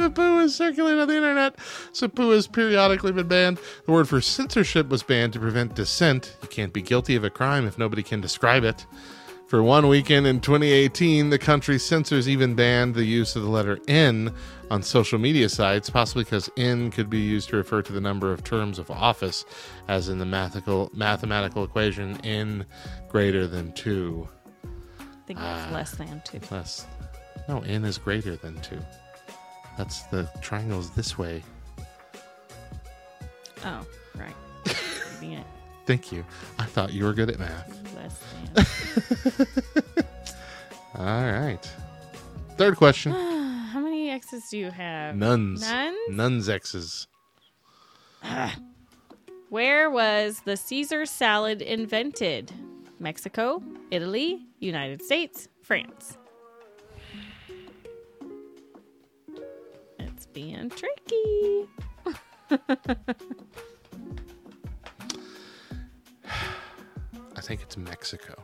The 0.00 0.10
Pooh 0.14 0.40
is 0.40 0.54
circulating 0.54 1.00
on 1.00 1.08
the 1.08 1.16
internet, 1.16 1.58
so 1.92 2.08
has 2.30 2.46
periodically 2.46 3.12
been 3.12 3.28
banned. 3.28 3.58
The 3.86 3.92
word 3.92 4.08
for 4.08 4.20
censorship 4.20 4.88
was 4.88 5.02
banned 5.02 5.32
to 5.34 5.40
prevent 5.40 5.74
dissent. 5.74 6.36
You 6.42 6.48
can't 6.48 6.72
be 6.72 6.82
guilty 6.82 7.16
of 7.16 7.24
a 7.24 7.30
crime 7.30 7.66
if 7.66 7.78
nobody 7.78 8.02
can 8.02 8.20
describe 8.20 8.64
it. 8.64 8.86
For 9.52 9.62
one 9.62 9.86
weekend 9.86 10.26
in 10.26 10.40
2018, 10.40 11.28
the 11.28 11.38
country's 11.38 11.84
censors 11.84 12.26
even 12.26 12.54
banned 12.54 12.94
the 12.94 13.04
use 13.04 13.36
of 13.36 13.42
the 13.42 13.50
letter 13.50 13.78
N 13.86 14.32
on 14.70 14.82
social 14.82 15.18
media 15.18 15.50
sites, 15.50 15.90
possibly 15.90 16.24
because 16.24 16.48
N 16.56 16.90
could 16.90 17.10
be 17.10 17.20
used 17.20 17.50
to 17.50 17.56
refer 17.56 17.82
to 17.82 17.92
the 17.92 18.00
number 18.00 18.32
of 18.32 18.44
terms 18.44 18.78
of 18.78 18.90
office, 18.90 19.44
as 19.88 20.08
in 20.08 20.18
the 20.18 20.24
mathematical, 20.24 20.90
mathematical 20.94 21.64
equation 21.64 22.18
N 22.24 22.64
greater 23.10 23.46
than 23.46 23.72
2. 23.74 24.26
I 24.64 24.68
think 25.26 25.38
it 25.38 25.42
was 25.42 25.66
ah. 25.68 25.70
less 25.70 25.90
than 25.96 26.22
two. 26.24 26.40
Less. 26.50 26.86
No, 27.46 27.60
N 27.60 27.84
is 27.84 27.98
greater 27.98 28.36
than 28.36 28.58
2. 28.62 28.78
That's 29.76 30.04
the 30.04 30.30
triangle's 30.40 30.92
this 30.92 31.18
way. 31.18 31.42
Oh, 33.66 33.86
right. 34.16 34.34
Thank 35.86 36.12
you. 36.12 36.24
I 36.58 36.64
thought 36.64 36.92
you 36.92 37.04
were 37.04 37.12
good 37.12 37.30
at 37.30 37.38
math. 37.38 37.78
All 40.94 41.04
right. 41.04 41.70
Third 42.56 42.76
question. 42.76 43.12
How 43.72 43.80
many 43.80 44.10
X's 44.10 44.48
do 44.50 44.58
you 44.58 44.70
have? 44.70 45.16
Nuns. 45.16 45.62
Nuns? 45.62 45.96
Nuns 46.10 46.48
X's. 46.48 47.06
Where 49.48 49.90
was 49.90 50.40
the 50.44 50.56
Caesar 50.56 51.06
salad 51.06 51.62
invented? 51.62 52.52
Mexico, 53.00 53.62
Italy, 53.90 54.46
United 54.60 55.02
States, 55.02 55.48
France. 55.62 56.16
It's 59.98 60.26
being 60.26 60.70
tricky. 60.70 61.68
I 67.42 67.44
think 67.44 67.62
it's 67.62 67.76
Mexico. 67.76 68.40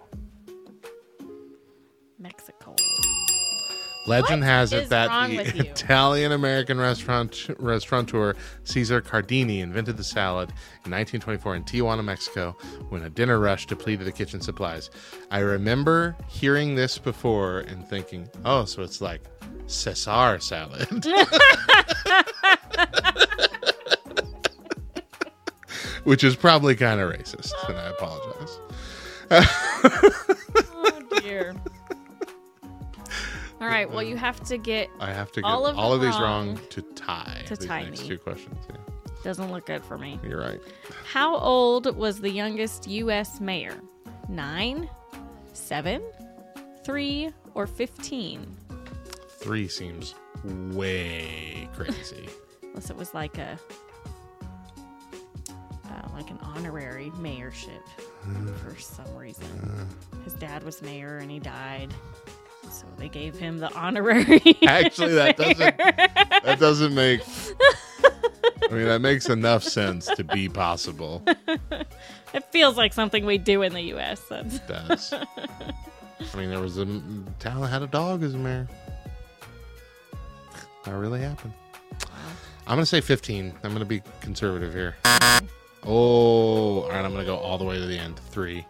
Mexico. 2.18 2.74
Legend 4.08 4.40
What 4.40 4.48
has 4.48 4.72
it 4.72 4.88
that 4.88 5.08
the? 5.08 5.38
Italian 5.70 6.32
American 6.32 6.80
restaurant 6.80 7.48
restaurateur 7.60 8.34
Cesar 8.64 9.00
Cardini 9.00 9.60
invented 9.60 9.96
the 9.96 10.02
salad 10.02 10.48
in 10.84 10.90
1924 10.90 11.54
in 11.54 11.62
Tijuana, 11.62 12.04
Mexico, 12.04 12.56
when 12.88 13.04
a 13.04 13.08
dinner 13.08 13.38
rush 13.38 13.66
depleted 13.66 14.04
the 14.04 14.10
kitchen 14.10 14.40
supplies. 14.40 14.90
I 15.30 15.38
remember 15.38 16.16
hearing 16.26 16.74
this 16.74 16.98
before 16.98 17.60
and 17.60 17.86
thinking, 17.86 18.28
"Oh, 18.44 18.64
so 18.64 18.82
it's 18.82 19.00
like 19.00 19.22
Cesar 19.68 20.40
salad." 20.40 20.88
Which 26.02 26.24
is 26.24 26.34
probably 26.34 26.74
kind 26.74 27.00
of 27.00 27.12
racist, 27.12 27.52
and 27.68 27.78
I 27.78 27.90
apologize. 27.90 28.58
Oh 29.30 31.02
dear. 31.22 31.54
All 33.60 33.66
right. 33.66 33.90
Well, 33.90 34.02
you 34.02 34.16
have 34.16 34.40
to 34.44 34.56
get. 34.58 34.88
I 35.00 35.12
have 35.12 35.32
to 35.32 35.40
get 35.42 35.46
All 35.48 35.66
of, 35.66 35.76
all 35.78 35.92
of 35.92 36.00
these 36.00 36.10
wrong. 36.14 36.48
wrong 36.54 36.60
to 36.70 36.82
tie 36.94 37.42
to 37.46 37.56
tie 37.56 37.84
next 37.84 38.02
me. 38.02 38.08
two 38.08 38.18
questions. 38.18 38.56
Yeah, 38.70 38.76
Doesn't 39.24 39.50
look 39.50 39.66
good 39.66 39.84
for 39.84 39.98
me. 39.98 40.18
you're 40.22 40.40
right. 40.40 40.60
How 41.10 41.36
old 41.36 41.94
was 41.96 42.20
the 42.20 42.30
youngest 42.30 42.86
U.S. 42.86 43.40
mayor? 43.40 43.74
Nine, 44.28 44.88
seven, 45.52 46.02
three, 46.84 47.30
or 47.54 47.66
fifteen? 47.66 48.46
Three 49.40 49.68
seems 49.68 50.14
way 50.44 51.68
crazy. 51.74 52.28
Unless 52.62 52.90
it 52.90 52.96
was 52.96 53.14
like 53.14 53.38
a 53.38 53.58
uh, 55.90 56.08
like 56.14 56.30
an 56.30 56.38
honorary 56.42 57.10
mayorship 57.16 57.82
for 58.58 58.78
some 58.78 59.14
reason. 59.16 59.88
His 60.24 60.34
dad 60.34 60.62
was 60.62 60.82
mayor 60.82 61.18
and 61.18 61.30
he 61.30 61.38
died, 61.38 61.92
so 62.70 62.84
they 62.98 63.08
gave 63.08 63.36
him 63.38 63.58
the 63.58 63.72
honorary. 63.74 64.42
Actually, 64.66 65.14
that 65.14 65.36
doesn't 65.36 65.76
that 65.78 66.58
doesn't 66.58 66.94
make. 66.94 67.22
I 68.70 68.74
mean, 68.74 68.84
that 68.86 69.00
makes 69.00 69.28
enough 69.28 69.62
sense 69.62 70.06
to 70.16 70.24
be 70.24 70.48
possible. 70.48 71.22
It 72.34 72.44
feels 72.52 72.76
like 72.76 72.92
something 72.92 73.24
we 73.24 73.38
do 73.38 73.62
in 73.62 73.72
the 73.72 73.80
U.S. 73.84 74.20
That's 74.28 74.56
It 74.56 74.68
does. 74.68 75.14
I 75.14 76.36
mean, 76.36 76.50
there 76.50 76.60
was 76.60 76.76
a 76.76 76.84
town 77.38 77.62
that 77.62 77.68
had 77.68 77.80
a 77.80 77.86
dog 77.86 78.22
as 78.22 78.34
a 78.34 78.36
mayor. 78.36 78.68
That 80.84 80.92
really 80.94 81.20
happened. 81.20 81.54
I'm 82.66 82.76
gonna 82.76 82.84
say 82.84 83.00
15. 83.00 83.54
I'm 83.64 83.72
gonna 83.72 83.86
be 83.86 84.02
conservative 84.20 84.74
here. 84.74 84.96
Oh, 85.90 86.82
all 86.82 86.88
right. 86.90 87.04
I'm 87.04 87.12
gonna 87.12 87.24
go 87.24 87.36
all 87.38 87.56
the 87.58 87.64
way 87.64 87.78
to 87.78 87.86
the 87.86 87.98
end. 87.98 88.18
Three. 88.30 88.64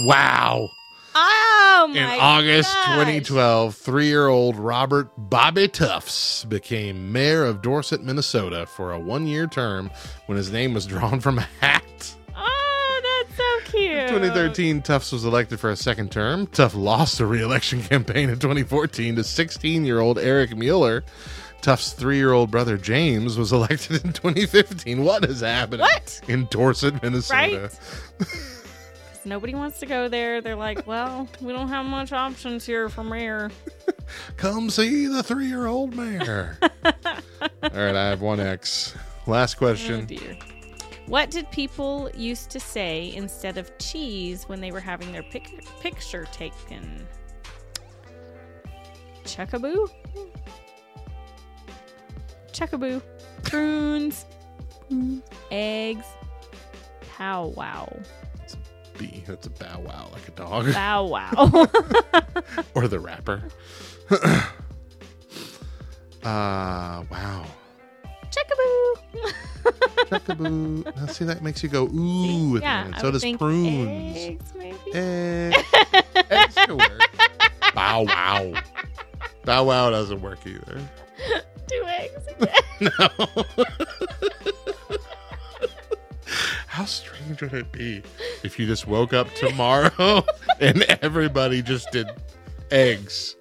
Wow. 0.00 0.68
oh 1.14 1.86
my 1.92 1.98
In 1.98 2.20
August 2.20 2.72
gosh. 2.72 2.94
2012, 2.96 3.74
three 3.76 4.06
year 4.06 4.28
old 4.28 4.56
Robert 4.56 5.10
Bobby 5.16 5.68
Tufts 5.68 6.44
became 6.44 7.12
mayor 7.12 7.44
of 7.44 7.60
Dorset, 7.62 8.02
Minnesota 8.02 8.64
for 8.66 8.92
a 8.92 8.98
one 8.98 9.26
year 9.26 9.46
term 9.46 9.90
when 10.26 10.38
his 10.38 10.50
name 10.50 10.72
was 10.74 10.86
drawn 10.86 11.20
from 11.20 11.38
a 11.38 11.48
hat. 11.60 12.14
Oh, 12.34 13.00
that's 13.24 13.36
so 13.36 13.70
cute. 13.72 13.90
In 13.92 14.08
2013, 14.08 14.80
Tufts 14.82 15.12
was 15.12 15.24
elected 15.24 15.60
for 15.60 15.70
a 15.70 15.76
second 15.76 16.10
term. 16.10 16.46
Tufts 16.46 16.74
lost 16.76 17.20
a 17.20 17.26
re 17.26 17.42
election 17.42 17.82
campaign 17.90 18.30
in 18.30 18.38
2014 18.38 19.16
to 19.16 19.24
16 19.24 19.84
year 19.84 20.00
old 20.00 20.18
Eric 20.18 20.56
Mueller. 20.56 21.04
Tuft's 21.60 21.92
three 21.92 22.16
year 22.16 22.32
old 22.32 22.50
brother 22.50 22.76
James 22.76 23.36
was 23.36 23.52
elected 23.52 24.04
in 24.04 24.12
2015. 24.12 25.04
What 25.04 25.24
is 25.24 25.40
happening 25.40 25.80
What? 25.80 26.20
in 26.28 26.46
Dorset, 26.50 27.02
Minnesota? 27.02 27.70
Right? 27.70 28.28
Nobody 29.24 29.54
wants 29.54 29.80
to 29.80 29.86
go 29.86 30.08
there. 30.08 30.40
They're 30.40 30.56
like, 30.56 30.86
well, 30.86 31.28
we 31.42 31.52
don't 31.52 31.68
have 31.68 31.84
much 31.84 32.12
options 32.12 32.64
here 32.64 32.88
for 32.88 33.02
mayor. 33.04 33.50
Come 34.36 34.70
see 34.70 35.06
the 35.06 35.22
three 35.22 35.46
year 35.46 35.66
old 35.66 35.94
mayor. 35.96 36.56
All 36.84 36.92
right, 37.62 37.94
I 37.94 38.08
have 38.08 38.22
one 38.22 38.40
X. 38.40 38.94
Last 39.26 39.56
Oh 39.56 39.58
question. 39.58 40.06
dear. 40.06 40.36
What 41.06 41.30
did 41.30 41.50
people 41.50 42.10
used 42.14 42.50
to 42.50 42.60
say 42.60 43.12
instead 43.14 43.58
of 43.58 43.76
cheese 43.78 44.44
when 44.48 44.60
they 44.60 44.70
were 44.70 44.80
having 44.80 45.10
their 45.12 45.22
pic- 45.24 45.64
picture 45.80 46.26
taken? 46.32 47.06
Chuckaboo? 49.24 49.90
Chuckaboo. 52.52 53.02
Prunes. 53.42 54.24
Eggs. 55.50 56.06
Pow 57.16 57.46
wow. 57.56 57.92
B. 58.98 59.22
That's 59.26 59.46
a 59.46 59.50
bow 59.50 59.80
wow, 59.80 60.08
like 60.12 60.26
a 60.28 60.32
dog. 60.32 60.72
Bow 60.72 61.04
wow. 61.04 61.30
or 62.74 62.88
the 62.88 62.98
rapper. 62.98 63.42
uh, 64.10 64.16
wow. 66.24 67.46
Chuckaboo. 68.30 68.94
Chuckaboo. 70.10 70.96
Now, 70.96 71.06
see, 71.06 71.24
that 71.24 71.42
makes 71.42 71.62
you 71.62 71.68
go 71.68 71.86
ooh. 71.86 72.58
yeah. 72.58 72.96
So 72.98 73.10
does 73.10 73.24
prunes. 73.36 74.16
Eggs, 74.16 74.52
maybe. 74.56 74.76
Eggs. 74.94 75.56
Eggs 76.30 76.56
work. 76.68 77.02
Bow 77.74 78.02
wow. 78.02 78.52
Bow 79.44 79.64
wow 79.64 79.90
doesn't 79.90 80.20
work 80.20 80.46
either. 80.46 80.80
Two 81.70 81.84
eggs. 81.86 82.28
No. 82.80 83.08
How 86.66 86.84
strange 86.84 87.40
would 87.42 87.54
it 87.54 87.72
be 87.72 88.02
if 88.42 88.58
you 88.58 88.66
just 88.66 88.86
woke 88.86 89.12
up 89.12 89.32
tomorrow 89.34 90.24
and 90.60 90.82
everybody 91.02 91.60
just 91.62 91.90
did 91.90 92.08
eggs 92.70 93.34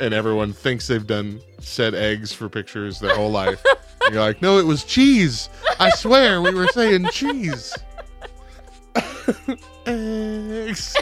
and 0.00 0.14
everyone 0.14 0.52
thinks 0.52 0.86
they've 0.86 1.06
done 1.06 1.40
said 1.60 1.94
eggs 1.94 2.32
for 2.32 2.48
pictures 2.48 2.98
their 2.98 3.14
whole 3.14 3.30
life. 3.30 3.62
And 4.04 4.14
you're 4.14 4.22
like, 4.22 4.40
no, 4.40 4.58
it 4.58 4.64
was 4.64 4.84
cheese. 4.84 5.48
I 5.78 5.90
swear 5.90 6.40
we 6.40 6.54
were 6.54 6.68
saying 6.68 7.08
cheese. 7.10 7.74
eggs. 9.86 10.96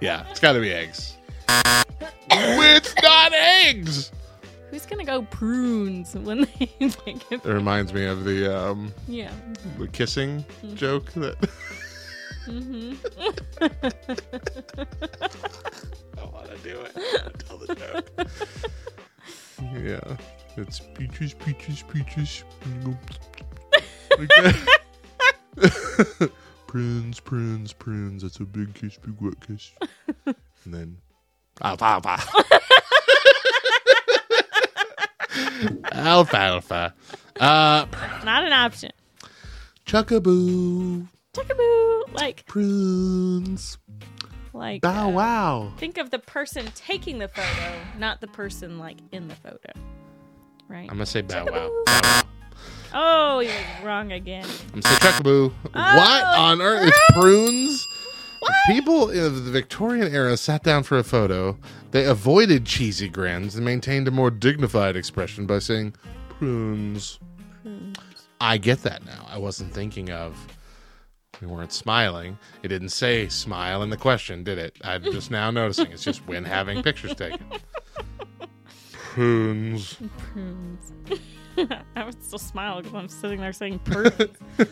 Yeah, 0.00 0.28
it's 0.30 0.40
got 0.40 0.52
to 0.52 0.60
be 0.60 0.72
eggs. 0.72 1.16
it's 1.48 2.94
not 3.02 3.32
eggs. 3.32 4.12
Who's 4.84 4.90
gonna 4.90 5.04
go 5.06 5.22
prunes 5.30 6.14
when 6.14 6.42
they 6.42 6.66
think 6.90 7.22
It 7.32 7.42
reminds 7.46 7.94
me 7.94 8.04
of 8.04 8.24
the 8.24 8.54
um, 8.54 8.92
Yeah. 9.08 9.30
the 9.78 9.88
kissing 9.88 10.44
joke 10.74 11.10
that 11.14 11.36
Mm-hmm. 12.46 12.92
I 16.18 16.24
want 16.26 16.50
to 16.50 16.58
do 16.62 16.78
it. 16.80 16.94
Tell 17.38 17.56
the 17.56 17.74
joke. 17.74 18.10
yeah, 19.82 20.16
it's 20.58 20.80
peaches, 20.94 21.32
peaches, 21.32 21.82
peaches. 21.90 22.44
and 22.66 22.84
you 22.84 22.92
go 22.92 22.98
like 24.18 24.28
that. 25.62 26.30
prunes, 26.66 27.18
prunes, 27.20 27.72
prunes. 27.72 28.20
That's 28.22 28.40
a 28.40 28.44
big 28.44 28.74
kiss, 28.74 28.98
big 28.98 29.18
wet 29.22 29.40
kiss. 29.46 29.70
and 30.26 30.34
then 30.66 30.98
alfalfa. 31.62 32.18
Alfalfa. 35.92 36.94
Uh, 37.38 37.86
Not 38.24 38.44
an 38.44 38.52
option. 38.52 38.90
chuckaboo. 39.86 41.06
Tuckaboo. 41.32 42.14
Like, 42.14 42.46
Prunes. 42.46 43.78
like. 44.52 44.82
Bow 44.82 45.08
uh, 45.08 45.10
wow. 45.10 45.72
Think 45.78 45.98
of 45.98 46.10
the 46.10 46.20
person 46.20 46.66
taking 46.74 47.18
the 47.18 47.28
photo, 47.28 47.74
not 47.98 48.20
the 48.20 48.28
person 48.28 48.78
like 48.78 48.98
in 49.12 49.28
the 49.28 49.34
photo. 49.34 49.72
Right? 50.68 50.88
I'm 50.88 50.96
gonna 50.96 51.06
say 51.06 51.22
bow 51.22 51.44
wow. 51.44 52.22
Oh, 52.96 53.36
was 53.38 53.48
wrong 53.84 54.12
again. 54.12 54.44
I'm 54.72 54.80
gonna 54.80 54.94
say 54.96 55.08
chuckaboo. 55.08 55.52
what 55.72 56.24
on 56.38 56.62
earth? 56.62 56.86
It's 56.88 57.00
prunes. 57.12 57.84
People 58.66 59.10
in 59.10 59.44
the 59.44 59.50
Victorian 59.50 60.12
era 60.12 60.36
sat 60.36 60.62
down 60.62 60.82
for 60.82 60.98
a 60.98 61.04
photo. 61.04 61.58
They 61.90 62.04
avoided 62.04 62.64
cheesy 62.64 63.08
grins 63.08 63.54
and 63.54 63.64
maintained 63.64 64.08
a 64.08 64.10
more 64.10 64.30
dignified 64.30 64.96
expression 64.96 65.46
by 65.46 65.58
saying 65.58 65.94
prunes. 66.28 67.18
I 68.40 68.58
get 68.58 68.82
that 68.82 69.04
now. 69.04 69.26
I 69.28 69.38
wasn't 69.38 69.72
thinking 69.72 70.10
of. 70.10 70.36
We 71.40 71.48
weren't 71.48 71.72
smiling. 71.72 72.38
It 72.62 72.68
didn't 72.68 72.90
say 72.90 73.28
smile 73.28 73.82
in 73.82 73.90
the 73.90 73.96
question, 73.96 74.44
did 74.44 74.58
it? 74.58 74.76
I'm 74.82 75.02
just 75.12 75.30
now 75.30 75.50
noticing. 75.50 75.90
It's 75.90 76.04
just 76.04 76.26
when 76.26 76.44
having 76.44 76.82
pictures 76.82 77.14
taken. 77.14 77.44
Prunes. 78.92 79.96
Prunes. 80.18 80.92
I 81.96 82.04
would 82.04 82.22
still 82.22 82.38
smile 82.38 82.82
because 82.82 82.94
I'm 82.94 83.08
sitting 83.08 83.40
there 83.40 83.52
saying 83.52 83.80
prunes. 83.80 84.12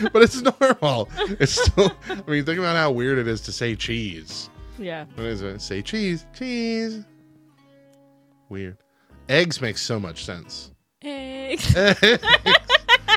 But 0.12 0.22
it's 0.22 0.40
normal. 0.42 1.08
It's 1.40 1.52
still. 1.52 1.92
I 2.08 2.22
mean, 2.30 2.44
think 2.44 2.58
about 2.58 2.76
how 2.76 2.90
weird 2.90 3.18
it 3.18 3.28
is 3.28 3.40
to 3.42 3.52
say 3.52 3.74
cheese. 3.76 4.50
yeah. 4.78 5.04
What 5.14 5.26
is 5.26 5.42
it? 5.42 5.60
Say 5.60 5.82
cheese. 5.82 6.26
Cheese. 6.36 7.04
Weird. 8.48 8.78
Eggs 9.28 9.60
make 9.60 9.78
so 9.78 9.98
much 10.00 10.24
sense. 10.24 10.70
Eggs. 11.02 11.74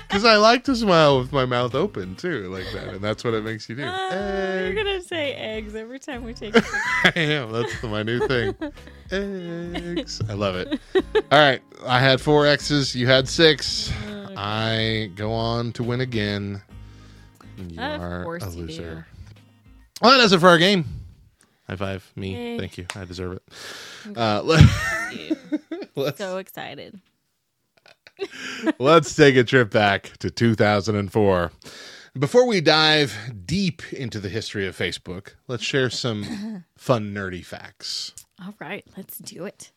Because 0.07 0.23
I 0.23 0.37
like 0.37 0.63
to 0.63 0.75
smile 0.75 1.19
with 1.19 1.33
my 1.33 1.45
mouth 1.45 1.75
open 1.75 2.15
too, 2.15 2.47
like 2.49 2.65
that, 2.73 2.87
and 2.93 3.01
that's 3.01 3.25
what 3.25 3.33
it 3.33 3.43
makes 3.43 3.67
you 3.67 3.75
do. 3.75 3.83
Uh, 3.83 4.61
you're 4.63 4.73
gonna 4.73 5.01
say 5.01 5.33
eggs 5.33 5.75
every 5.75 5.99
time 5.99 6.23
we 6.23 6.33
take. 6.33 6.55
I 7.03 7.11
am. 7.15 7.51
That's 7.51 7.83
my 7.83 8.03
new 8.03 8.25
thing. 8.25 8.55
Eggs. 9.11 10.21
I 10.29 10.33
love 10.33 10.55
it. 10.55 10.79
All 10.95 11.39
right, 11.39 11.61
I 11.85 11.99
had 11.99 12.21
four 12.21 12.47
X's. 12.47 12.95
You 12.95 13.05
had 13.05 13.27
six. 13.27 13.91
I 14.37 15.09
go 15.15 15.33
on 15.33 15.71
to 15.73 15.83
win 15.83 15.99
again. 15.99 16.61
You 17.57 17.81
Of 17.81 18.01
are 18.01 18.23
course 18.23 18.43
a 18.45 18.51
you 18.51 18.65
loser. 18.65 19.07
Well, 19.99 20.11
that 20.11 20.17
does 20.17 20.31
it 20.31 20.39
for 20.39 20.47
our 20.49 20.59
game. 20.59 20.85
High 21.67 21.75
five, 21.75 22.11
me. 22.15 22.35
Yay. 22.35 22.59
Thank 22.59 22.77
you. 22.77 22.85
I 22.95 23.05
deserve 23.05 23.33
it. 23.33 23.43
Uh, 24.15 24.41
let, 24.43 24.63
let's 25.95 26.19
so 26.19 26.37
excited. 26.37 26.99
let's 28.79 29.15
take 29.15 29.35
a 29.35 29.43
trip 29.43 29.71
back 29.71 30.15
to 30.19 30.29
2004. 30.29 31.51
Before 32.17 32.47
we 32.47 32.61
dive 32.61 33.15
deep 33.45 33.81
into 33.91 34.19
the 34.19 34.29
history 34.29 34.67
of 34.67 34.77
Facebook, 34.77 35.33
let's 35.47 35.63
share 35.63 35.89
some 35.89 36.63
fun, 36.77 37.11
nerdy 37.11 37.43
facts. 37.43 38.13
All 38.39 38.53
right, 38.59 38.85
let's 38.95 39.17
do 39.17 39.45
it. 39.45 39.71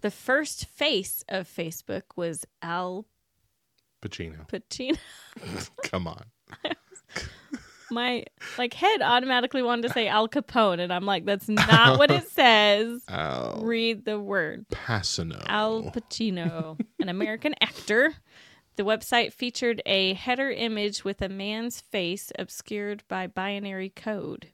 The 0.00 0.10
first 0.10 0.66
face 0.66 1.24
of 1.28 1.48
Facebook 1.48 2.02
was 2.16 2.44
Al 2.60 3.06
Pacino, 4.08 4.46
Pacino. 4.48 4.98
come 5.84 6.06
on. 6.06 6.24
My 7.90 8.24
like 8.58 8.74
head 8.74 9.02
automatically 9.02 9.62
wanted 9.62 9.82
to 9.82 9.90
say 9.90 10.08
Al 10.08 10.26
Capone, 10.28 10.80
and 10.80 10.92
I'm 10.92 11.04
like, 11.04 11.24
that's 11.26 11.48
not 11.48 11.98
what 11.98 12.10
it 12.10 12.28
says. 12.30 13.02
Al 13.08 13.60
Read 13.62 14.04
the 14.04 14.18
word. 14.18 14.66
Pacino. 14.70 15.42
Al 15.46 15.84
Pacino, 15.84 16.78
an 16.98 17.08
American 17.08 17.54
actor. 17.60 18.14
The 18.76 18.82
website 18.84 19.32
featured 19.32 19.80
a 19.86 20.14
header 20.14 20.50
image 20.50 21.04
with 21.04 21.22
a 21.22 21.28
man's 21.28 21.80
face 21.80 22.32
obscured 22.38 23.04
by 23.06 23.28
binary 23.28 23.90
code. 23.90 24.48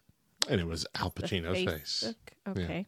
and 0.49 0.61
it 0.61 0.67
was 0.67 0.87
Al 0.97 1.11
Pacino's 1.11 1.65
face. 1.65 2.05
Facebook. 2.47 2.51
Okay. 2.51 2.87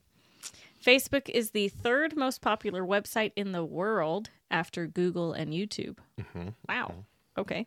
Facebook 0.85 1.29
is 1.31 1.53
the 1.53 1.68
third 1.68 2.16
most 2.16 2.42
popular 2.42 2.83
website 2.83 3.31
in 3.37 3.53
the 3.53 3.64
world 3.64 4.29
after 4.53 4.87
Google 4.87 5.33
and 5.33 5.53
YouTube. 5.53 5.97
Mm-hmm. 6.21 6.49
Wow. 6.69 6.95
Okay. 7.37 7.67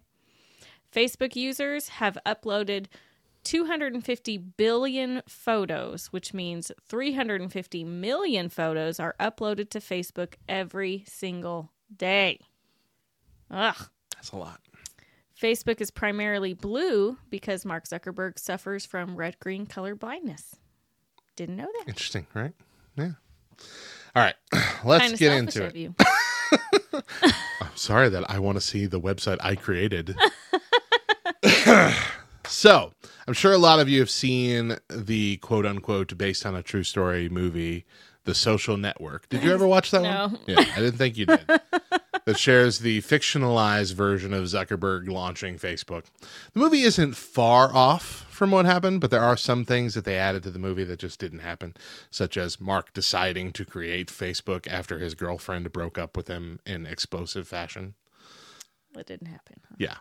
Facebook 0.93 1.35
users 1.35 1.89
have 1.89 2.17
uploaded 2.25 2.85
250 3.43 4.37
billion 4.37 5.21
photos, 5.27 6.07
which 6.07 6.33
means 6.33 6.71
350 6.87 7.83
million 7.83 8.49
photos 8.49 8.99
are 8.99 9.15
uploaded 9.19 9.69
to 9.71 9.79
Facebook 9.79 10.35
every 10.47 11.03
single 11.07 11.71
day. 11.95 12.39
Ugh. 13.51 13.89
That's 14.15 14.31
a 14.31 14.37
lot. 14.37 14.61
Facebook 15.39 15.81
is 15.81 15.91
primarily 15.91 16.53
blue 16.53 17.17
because 17.29 17.65
Mark 17.65 17.87
Zuckerberg 17.87 18.39
suffers 18.39 18.85
from 18.85 19.15
red 19.15 19.39
green 19.39 19.65
color 19.65 19.95
blindness. 19.95 20.55
Didn't 21.35 21.57
know 21.57 21.69
that. 21.79 21.89
Interesting, 21.89 22.25
right? 22.33 22.53
Yeah. 22.97 23.11
All 24.15 24.23
right, 24.23 24.35
let's 24.85 25.19
get 25.19 25.33
into 25.33 25.63
it. 25.65 25.91
I'm 27.61 27.75
sorry 27.75 28.09
that 28.09 28.29
I 28.29 28.39
want 28.39 28.57
to 28.57 28.61
see 28.61 28.85
the 28.85 28.99
website 29.01 29.37
I 29.41 29.55
created. 29.55 30.15
so, 32.47 32.93
I'm 33.27 33.33
sure 33.33 33.53
a 33.53 33.57
lot 33.57 33.79
of 33.79 33.89
you 33.89 33.99
have 33.99 34.09
seen 34.09 34.77
the 34.89 35.37
quote 35.37 35.65
unquote 35.65 36.17
based 36.17 36.45
on 36.45 36.55
a 36.55 36.63
true 36.63 36.83
story 36.83 37.29
movie, 37.29 37.85
The 38.25 38.35
Social 38.35 38.77
Network. 38.77 39.27
Did 39.29 39.43
you 39.43 39.53
ever 39.53 39.67
watch 39.67 39.91
that 39.91 40.03
No. 40.03 40.27
one? 40.27 40.39
Yeah, 40.45 40.59
I 40.59 40.79
didn't 40.79 40.97
think 40.97 41.17
you 41.17 41.25
did. 41.25 41.45
that 42.25 42.37
shares 42.39 42.79
the 42.79 43.01
fictionalized 43.01 43.93
version 43.93 44.33
of 44.33 44.45
Zuckerberg 44.45 45.07
launching 45.09 45.57
Facebook. 45.57 46.05
The 46.53 46.59
movie 46.59 46.81
isn't 46.81 47.15
far 47.15 47.73
off 47.73 48.24
from 48.35 48.51
what 48.51 48.65
happened, 48.65 49.01
but 49.01 49.09
there 49.11 49.21
are 49.21 49.37
some 49.37 49.65
things 49.65 49.93
that 49.93 50.05
they 50.05 50.17
added 50.17 50.43
to 50.43 50.51
the 50.51 50.59
movie 50.59 50.83
that 50.83 50.99
just 50.99 51.19
didn't 51.19 51.39
happen, 51.39 51.75
such 52.11 52.37
as 52.37 52.61
Mark 52.61 52.93
deciding 52.93 53.51
to 53.53 53.65
create 53.65 54.07
Facebook 54.07 54.67
after 54.67 54.99
his 54.99 55.15
girlfriend 55.15 55.71
broke 55.71 55.97
up 55.97 56.15
with 56.15 56.27
him 56.27 56.59
in 56.65 56.85
explosive 56.85 57.47
fashion. 57.47 57.95
It 58.97 59.07
didn't 59.07 59.27
happen. 59.27 59.61
huh? 59.67 59.75
Yeah. 59.77 59.95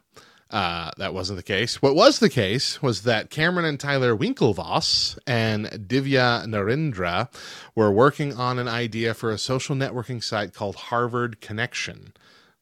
Uh, 0.51 0.91
that 0.99 1.15
wasn't 1.15 1.37
the 1.37 1.43
case. 1.43 1.81
What 1.83 1.97
was 1.97 2.19
the 2.19 2.29
case 2.29 2.81
was 2.83 3.03
that 3.03 3.31
Cameron 3.31 3.65
and 3.65 3.81
Tyler 3.81 4.17
Winklevoss 4.17 5.19
and 5.27 5.67
Divya 5.67 6.45
Narendra 6.47 7.29
were 7.75 7.91
working 7.91 8.35
on 8.35 8.59
an 8.59 8.69
idea 8.69 9.15
for 9.15 9.31
a 9.31 9.39
social 9.39 9.75
networking 9.75 10.23
site 10.23 10.55
called 10.55 10.77
Harvard 10.77 11.41
Connection, 11.41 12.13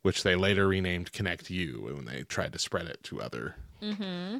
which 0.02 0.22
they 0.22 0.36
later 0.36 0.68
renamed 0.68 1.12
ConnectU 1.12 1.82
when 1.82 2.04
they 2.06 2.22
tried 2.22 2.52
to 2.52 2.58
spread 2.58 2.86
it 2.86 3.02
to 3.02 3.20
other. 3.20 3.56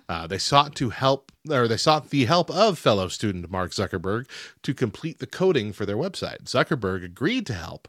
Uh, 0.09 0.27
they 0.27 0.39
sought 0.39 0.75
to 0.77 0.91
help, 0.91 1.33
or 1.51 1.67
they 1.67 1.77
sought 1.77 2.11
the 2.11 2.25
help 2.27 2.51
of 2.51 2.79
fellow 2.79 3.09
student 3.09 3.51
Mark 3.51 3.73
Zuckerberg 3.73 4.27
to 4.63 4.73
complete 4.73 5.19
the 5.19 5.27
coding 5.27 5.73
for 5.73 5.85
their 5.85 5.97
website. 5.97 6.45
Zuckerberg 6.45 7.05
agreed 7.05 7.47
to 7.47 7.55
help, 7.55 7.89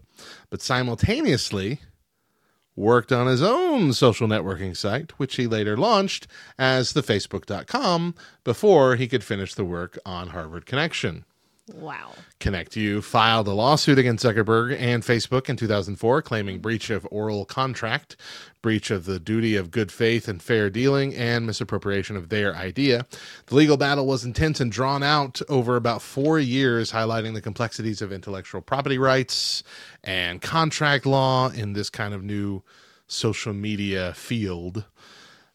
but 0.50 0.62
simultaneously 0.62 1.80
worked 2.76 3.12
on 3.12 3.28
his 3.28 3.44
own 3.44 3.94
social 3.94 4.28
networking 4.28 4.76
site, 4.76 5.12
which 5.20 5.36
he 5.36 5.46
later 5.46 5.78
launched 5.78 6.26
as 6.58 6.94
the 6.94 7.04
Facebook.com 7.04 8.16
before 8.44 8.96
he 8.96 9.08
could 9.08 9.24
finish 9.24 9.54
the 9.54 9.66
work 9.66 10.00
on 10.06 10.30
Harvard 10.30 10.66
Connection. 10.66 11.26
Wow. 11.72 12.12
ConnectU 12.42 13.02
filed 13.02 13.48
a 13.48 13.54
lawsuit 13.54 13.98
against 13.98 14.26
Zuckerberg 14.26 14.78
and 14.78 15.02
Facebook 15.02 15.48
in 15.48 15.56
2004, 15.56 16.22
claiming 16.22 16.60
breach 16.60 16.90
of 16.90 17.08
oral 17.10 17.46
contract, 17.46 18.18
breach 18.62 18.92
of 18.92 19.06
the 19.06 19.18
duty 19.18 19.56
of 19.56 19.72
good 19.72 19.90
faith 19.90 20.28
and 20.28 20.44
fair 20.44 20.70
dealing, 20.70 21.16
and 21.16 21.46
misappropriation 21.46 22.18
of 22.18 22.28
their 22.28 22.54
idea. 22.54 23.06
The 23.46 23.56
legal 23.56 23.78
battle 23.78 24.06
was 24.06 24.26
intense 24.26 24.60
and 24.60 24.74
drawn 24.74 25.04
out 25.04 25.42
over 25.48 25.78
about 25.78 26.02
four 26.02 26.38
years, 26.38 26.92
highlighting 26.92 27.34
the 27.34 27.42
complexities 27.42 28.02
of 28.02 28.12
intellectual 28.12 28.60
property 28.60 28.98
rights 28.98 29.64
and 30.04 30.42
contract 30.42 31.06
law 31.06 31.50
in 31.50 31.72
this 31.74 31.90
kind 31.90 32.14
of 32.14 32.24
new 32.24 32.62
social 33.08 33.54
media 33.54 34.14
field. 34.16 34.84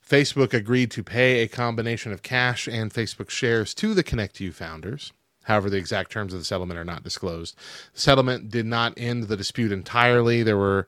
Facebook 0.08 0.54
agreed 0.54 0.90
to 0.92 1.04
pay 1.04 1.42
a 1.42 1.48
combination 1.48 2.12
of 2.12 2.22
cash 2.22 2.66
and 2.66 2.94
Facebook 2.94 3.28
shares 3.28 3.74
to 3.74 3.92
the 3.92 4.02
ConnectU 4.02 4.54
founders. 4.54 5.12
However, 5.48 5.70
the 5.70 5.78
exact 5.78 6.12
terms 6.12 6.34
of 6.34 6.40
the 6.40 6.44
settlement 6.44 6.78
are 6.78 6.84
not 6.84 7.02
disclosed. 7.02 7.56
The 7.94 8.00
settlement 8.00 8.50
did 8.50 8.66
not 8.66 8.92
end 8.98 9.24
the 9.24 9.36
dispute 9.36 9.72
entirely. 9.72 10.42
There 10.42 10.58
were 10.58 10.86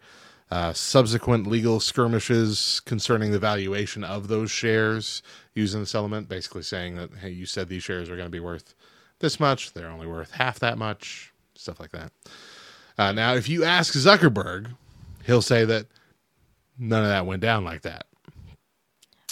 uh, 0.51 0.75
subsequent 0.75 1.47
legal 1.47 1.81
skirmishes 1.81 2.83
concerning 2.85 3.31
the 3.31 3.39
valuation 3.39 4.05
of 4.05 4.29
those 4.29 4.51
shares 4.51 5.23
using 5.55 5.79
in 5.79 5.85
the 5.85 5.87
settlement, 5.87 6.29
basically 6.29 6.63
saying 6.63 6.97
that, 6.97 7.09
hey, 7.23 7.31
you 7.31 7.47
said 7.47 7.71
these 7.71 7.83
shares 7.83 8.11
are 8.11 8.17
going 8.17 8.27
to 8.27 8.31
be 8.31 8.39
worth 8.39 8.75
this 9.21 9.41
much, 9.41 9.73
they're 9.73 9.89
only 9.89 10.07
worth 10.07 10.33
half 10.33 10.59
that 10.59 10.77
much, 10.77 11.33
stuff 11.55 11.81
like 11.81 11.93
that. 11.93 12.13
Uh, 12.99 13.13
now, 13.13 13.35
if 13.35 13.49
you 13.49 13.65
ask 13.65 13.95
Zuckerberg, 13.95 14.75
he'll 15.25 15.41
say 15.41 15.65
that 15.65 15.87
none 16.79 17.03
of 17.03 17.09
that 17.09 17.25
went 17.25 17.41
down 17.41 17.65
like 17.65 17.81
that. 17.83 18.05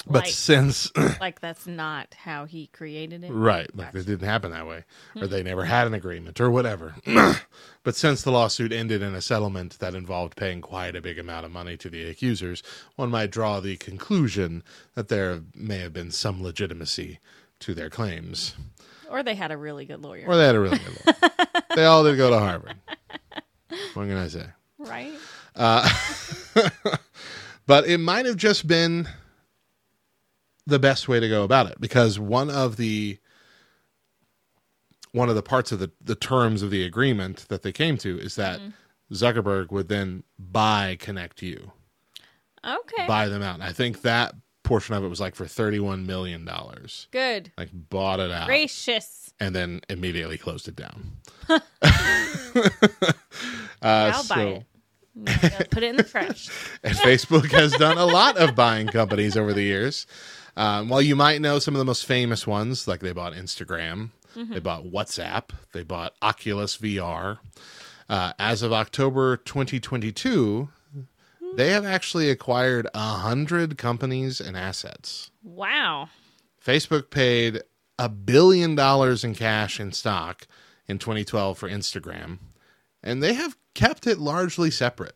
But 0.03 0.25
like, 0.25 0.33
since 0.33 0.91
like 1.21 1.41
that's 1.41 1.67
not 1.67 2.15
how 2.15 2.45
he 2.45 2.69
created 2.69 3.25
it. 3.25 3.31
Right. 3.31 3.75
Like 3.77 3.89
Gotcha. 3.89 3.99
it 3.99 4.07
didn't 4.07 4.29
happen 4.29 4.51
that 4.53 4.67
way. 4.67 4.85
Or 5.21 5.27
they 5.27 5.43
never 5.43 5.65
had 5.65 5.87
an 5.87 5.95
agreement 5.95 6.41
or 6.41 6.51
whatever. 6.51 6.95
but 7.83 7.97
since 7.97 8.23
the 8.23 8.31
lawsuit 8.31 8.73
ended 8.73 9.03
in 9.03 9.15
a 9.15 9.21
settlement 9.21 9.79
that 9.79 9.95
involved 9.95 10.37
paying 10.37 10.61
quite 10.61 10.97
a 10.97 11.01
big 11.01 11.19
amount 11.19 11.47
of 11.47 11.53
money 11.53 11.77
to 11.77 11.91
the 11.91 12.09
accusers, 12.09 12.63
one 12.97 13.11
might 13.11 13.31
draw 13.31 13.61
the 13.61 13.77
conclusion 13.77 14.63
that 14.95 15.09
there 15.09 15.43
may 15.55 15.79
have 15.79 15.93
been 15.93 16.11
some 16.11 16.43
legitimacy 16.43 17.19
to 17.61 17.75
their 17.75 17.91
claims. 17.91 18.55
Or 19.11 19.23
they 19.23 19.35
had 19.35 19.51
a 19.51 19.57
really 19.57 19.87
good 19.87 20.03
lawyer. 20.03 20.25
Or 20.27 20.37
they 20.37 20.47
had 20.47 20.55
a 20.55 20.61
really 20.61 20.79
good 20.79 21.07
lawyer. 21.07 21.31
they 21.75 21.85
all 21.85 22.05
did 22.05 22.17
go 22.17 22.31
to 22.31 22.39
Harvard. 22.39 22.77
What 23.95 24.07
can 24.07 24.17
I 24.17 24.29
say? 24.29 24.47
right? 24.79 25.13
uh, 25.57 25.89
but 27.67 27.87
it 27.87 27.99
might 27.99 28.27
have 28.27 28.37
just 28.37 28.67
been 28.67 29.09
the 30.69 30.79
best 30.79 31.09
way 31.09 31.19
to 31.19 31.29
go 31.29 31.43
about 31.45 31.67
it 31.71 31.81
because 31.81 32.19
one 32.19 32.51
of 32.51 32.77
the 32.77 33.19
one 35.13 35.31
of 35.31 35.35
the 35.35 35.43
parts 35.43 35.73
of 35.73 35.79
the, 35.79 35.91
the 36.05 36.15
terms 36.15 36.63
of 36.63 36.71
the 36.71 36.85
agreement 36.85 37.47
that 37.49 37.63
they 37.63 37.73
came 37.73 37.97
to 37.97 38.19
is 38.21 38.35
that 38.37 38.61
Zuckerberg 39.11 39.71
would 39.71 39.89
then 39.89 40.23
buy 40.39 40.99
ConnectU, 41.01 41.71
Okay. 42.65 43.07
buy 43.07 43.29
them 43.29 43.43
out. 43.43 43.55
And 43.55 43.63
I 43.63 43.73
think 43.73 44.03
that 44.03 44.35
portion 44.65 44.95
of 44.95 45.03
it 45.03 45.09
was 45.09 45.19
like 45.21 45.35
for 45.35 45.47
thirty-one 45.47 46.05
million 46.07 46.45
dollars. 46.45 47.09
Good. 47.11 47.51
Like 47.57 47.71
bought 47.73 48.21
it 48.21 48.31
out 48.31 48.47
Gracious. 48.47 49.33
and 49.41 49.55
then 49.55 49.81
immediately 49.89 50.37
closed 50.37 50.69
it 50.69 50.77
down. 50.77 51.13
uh, 51.49 51.61
I'll 53.83 54.23
so- 54.23 54.35
buy 54.35 54.43
it. 54.43 54.65
Put 55.71 55.83
it 55.83 55.85
in 55.85 55.97
the 55.97 56.05
trash. 56.05 56.49
and 56.85 56.95
Facebook 56.97 57.51
has 57.51 57.73
done 57.73 57.99
a 57.99 58.07
lot 58.07 58.37
of 58.37 58.55
buying 58.55 58.87
companies 58.87 59.37
over 59.37 59.53
the 59.53 59.63
years. 59.63 60.07
Um, 60.59 60.89
while 60.89 61.01
you 61.01 61.15
might 61.15 61.41
know 61.41 61.61
some 61.61 61.75
of 61.75 61.79
the 61.79 61.85
most 61.85 62.05
famous 62.05 62.45
ones, 62.45 62.89
like 62.89 62.99
they 62.99 63.13
bought 63.13 63.33
Instagram, 63.33 64.11
they 64.35 64.59
bought 64.59 64.85
WhatsApp, 64.85 65.51
they 65.73 65.85
bought 65.85 66.15
Oculus 66.21 66.77
VR. 66.77 67.39
Uh, 68.09 68.33
as 68.39 68.63
of 68.63 68.73
October 68.73 69.37
2022, 69.37 70.69
they 71.55 71.71
have 71.71 71.85
actually 71.85 72.29
acquired 72.29 72.89
a 72.93 72.99
hundred 72.99 73.79
companies 73.79 74.41
and 74.41 74.57
assets. 74.57 75.31
Wow. 75.45 76.09
Facebook 76.65 77.11
paid 77.11 77.63
a 77.99 78.09
billion 78.09 78.75
dollars 78.75 79.23
in 79.23 79.35
cash 79.35 79.79
in 79.79 79.93
stock 79.93 80.47
in 80.89 80.99
2012 80.99 81.57
for 81.57 81.69
Instagram, 81.69 82.39
and 83.03 83.23
they 83.23 83.35
have 83.35 83.57
kept 83.75 84.09
it 84.09 84.19
largely 84.19 84.71
separate. 84.73 85.15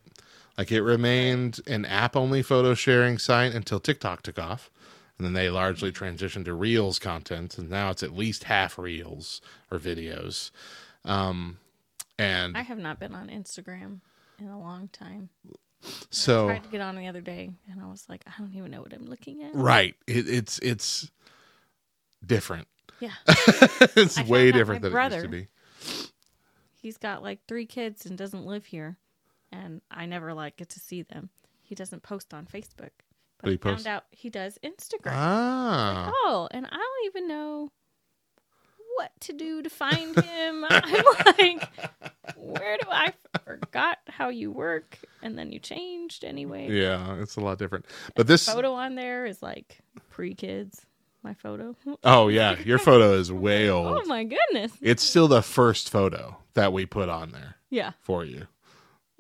Like 0.56 0.70
it 0.70 0.82
remained 0.82 1.60
an 1.66 1.84
app 1.84 2.14
only 2.14 2.42
photo 2.42 2.74
sharing 2.74 3.18
site 3.18 3.54
until 3.54 3.80
TikTok 3.80 4.22
took 4.22 4.38
off. 4.38 4.70
And 5.18 5.26
then 5.26 5.34
they 5.34 5.50
largely 5.50 5.92
transitioned 5.92 6.46
to 6.46 6.54
Reels 6.54 6.98
content, 6.98 7.58
and 7.58 7.70
now 7.70 7.90
it's 7.90 8.02
at 8.02 8.16
least 8.16 8.44
half 8.44 8.78
Reels 8.78 9.40
or 9.70 9.78
videos. 9.78 10.50
Um, 11.04 11.58
and 12.18 12.56
I 12.56 12.62
have 12.62 12.78
not 12.78 12.98
been 12.98 13.14
on 13.14 13.28
Instagram 13.28 14.00
in 14.38 14.48
a 14.48 14.58
long 14.58 14.88
time. 14.88 15.28
So 16.10 16.48
I 16.48 16.52
tried 16.52 16.64
to 16.64 16.70
get 16.70 16.80
on 16.80 16.96
the 16.96 17.08
other 17.08 17.20
day 17.20 17.50
and 17.70 17.80
I 17.80 17.86
was 17.86 18.04
like, 18.08 18.22
I 18.26 18.32
don't 18.38 18.54
even 18.54 18.70
know 18.70 18.80
what 18.80 18.92
I'm 18.92 19.06
looking 19.06 19.42
at. 19.42 19.54
right, 19.54 19.94
it, 20.06 20.28
it's 20.28 20.58
it's 20.60 21.10
different. 22.24 22.68
Yeah. 23.00 23.10
it's 23.26 24.18
I 24.18 24.22
way 24.24 24.52
different 24.52 24.82
than 24.82 24.96
it 24.96 25.12
used 25.12 25.22
to 25.24 25.28
be. 25.28 25.48
He's 26.76 26.98
got 26.98 27.22
like 27.22 27.40
three 27.48 27.66
kids 27.66 28.06
and 28.06 28.16
doesn't 28.16 28.46
live 28.46 28.66
here. 28.66 28.96
And 29.50 29.82
I 29.90 30.06
never 30.06 30.32
like 30.32 30.56
get 30.56 30.68
to 30.70 30.80
see 30.80 31.02
them. 31.02 31.30
He 31.62 31.74
doesn't 31.74 32.02
post 32.02 32.32
on 32.32 32.46
Facebook. 32.46 32.90
But 33.42 33.48
But 33.48 33.50
he 33.50 33.58
I 33.72 33.74
found 33.74 33.86
out 33.86 34.04
he 34.10 34.30
does 34.30 34.58
Instagram. 34.64 35.12
Ah, 35.14 36.12
Oh, 36.24 36.48
and 36.52 36.64
I 36.66 36.70
don't 36.76 37.06
even 37.06 37.28
know 37.28 37.68
what 38.96 39.10
to 39.20 39.32
do 39.32 39.62
to 39.62 39.70
find 39.70 40.14
him. 40.16 40.64
I'm 40.70 41.04
like, 41.38 41.68
where 42.36 42.76
do 42.78 42.86
I 42.90 43.12
forgot 43.44 43.98
how 44.08 44.28
you 44.28 44.50
work? 44.50 44.98
And 45.22 45.38
then 45.38 45.50
you 45.50 45.58
changed 45.58 46.24
anyway. 46.24 46.68
yeah, 46.70 47.16
it's 47.20 47.36
a 47.36 47.40
lot 47.40 47.58
different. 47.58 47.86
But 48.14 48.26
this, 48.26 48.46
Photo 48.46 48.74
on 48.74 48.94
there 48.94 49.24
is 49.26 49.42
like 49.42 49.80
pre 50.10 50.34
kids. 50.34 50.84
My 51.24 51.34
photo. 51.34 51.76
oh 52.04 52.26
yeah, 52.28 52.58
your 52.60 52.78
photo 52.78 53.12
is 53.14 53.32
way 53.32 53.70
old. 53.70 54.02
Oh 54.02 54.06
my 54.06 54.24
goodness. 54.24 54.72
It's 54.80 55.02
still 55.04 55.28
the 55.28 55.42
first 55.42 55.88
photo 55.90 56.36
that 56.54 56.72
we 56.72 56.84
put 56.84 57.08
on 57.08 57.30
there 57.30 57.56
Yeah, 57.70 57.92
for 58.00 58.24
you. 58.24 58.46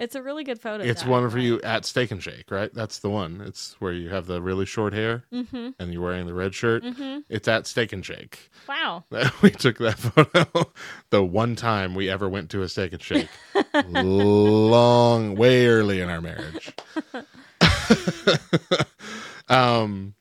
It's 0.02 0.14
a 0.16 0.22
really 0.22 0.42
good 0.44 0.60
photo. 0.60 0.82
It's 0.84 1.06
one 1.06 1.28
for 1.30 1.38
you 1.38 1.60
at 1.62 1.84
Steak 1.84 2.10
and 2.10 2.22
Shake, 2.22 2.50
right? 2.50 2.72
That's 2.74 2.98
the 2.98 3.08
one. 3.08 3.40
It's 3.46 3.76
where 3.78 3.92
you 3.92 4.10
have 4.10 4.26
the 4.26 4.42
really 4.42 4.66
short 4.66 4.92
hair 4.92 5.24
Mm-hmm. 5.32 5.70
and 5.78 5.92
you're 5.92 6.02
wearing 6.02 6.26
the 6.26 6.34
red 6.34 6.54
shirt. 6.54 6.82
Mm-hmm. 6.82 7.20
It's 7.28 7.46
at 7.46 7.66
Steak 7.66 7.92
and 7.92 8.04
Shake. 8.04 8.50
Wow. 8.68 9.04
We 9.42 9.50
took 9.50 9.78
that 9.78 9.98
photo 9.98 10.70
the 11.10 11.24
one 11.24 11.56
time 11.56 11.94
we 11.94 12.10
ever 12.10 12.28
went 12.28 12.50
to 12.50 12.62
a 12.62 12.68
Steak 12.68 12.92
and 12.92 13.02
Shake, 13.02 13.28
long, 13.94 15.36
way 15.36 15.66
early 15.66 16.00
in 16.00 16.10
our 16.10 16.20
marriage. 16.20 16.72
um, 19.48 20.14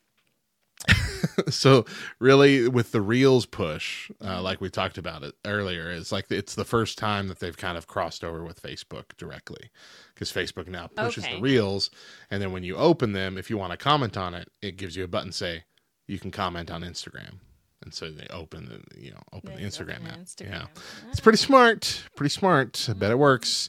so 1.48 1.84
really, 2.18 2.68
with 2.68 2.92
the 2.92 3.00
Reels 3.00 3.46
push, 3.46 4.10
uh, 4.24 4.40
like 4.42 4.60
we 4.60 4.70
talked 4.70 4.98
about 4.98 5.22
it 5.22 5.34
earlier, 5.44 5.90
it's 5.90 6.12
like 6.12 6.30
it's 6.30 6.54
the 6.54 6.64
first 6.64 6.98
time 6.98 7.28
that 7.28 7.40
they've 7.40 7.56
kind 7.56 7.76
of 7.78 7.86
crossed 7.86 8.24
over 8.24 8.44
with 8.44 8.62
Facebook 8.62 9.16
directly, 9.16 9.70
because 10.14 10.32
Facebook 10.32 10.68
now 10.68 10.86
pushes 10.88 11.24
Okay. 11.24 11.36
the 11.36 11.40
Reels, 11.40 11.90
and 12.30 12.42
then 12.42 12.52
when 12.52 12.62
you 12.64 12.76
open 12.76 13.12
them, 13.12 13.36
if 13.38 13.50
you 13.50 13.56
want 13.58 13.72
to 13.72 13.76
comment 13.76 14.16
on 14.16 14.34
it, 14.34 14.48
it 14.60 14.76
gives 14.76 14.96
you 14.96 15.04
a 15.04 15.08
button 15.08 15.32
say 15.32 15.64
you 16.06 16.18
can 16.18 16.30
comment 16.30 16.70
on 16.70 16.82
Instagram, 16.82 17.36
and 17.82 17.94
so 17.94 18.10
they 18.10 18.26
open 18.30 18.66
the 18.66 19.00
you 19.00 19.10
know 19.10 19.22
open 19.32 19.54
the 19.54 19.62
Instagram 19.62 20.06
app. 20.08 20.18
Yeah, 20.40 20.66
it's 21.10 21.20
pretty 21.20 21.38
smart. 21.38 22.04
Pretty 22.16 22.30
smart. 22.30 22.86
I 22.88 22.92
bet 22.94 23.10
it 23.10 23.18
works. 23.18 23.68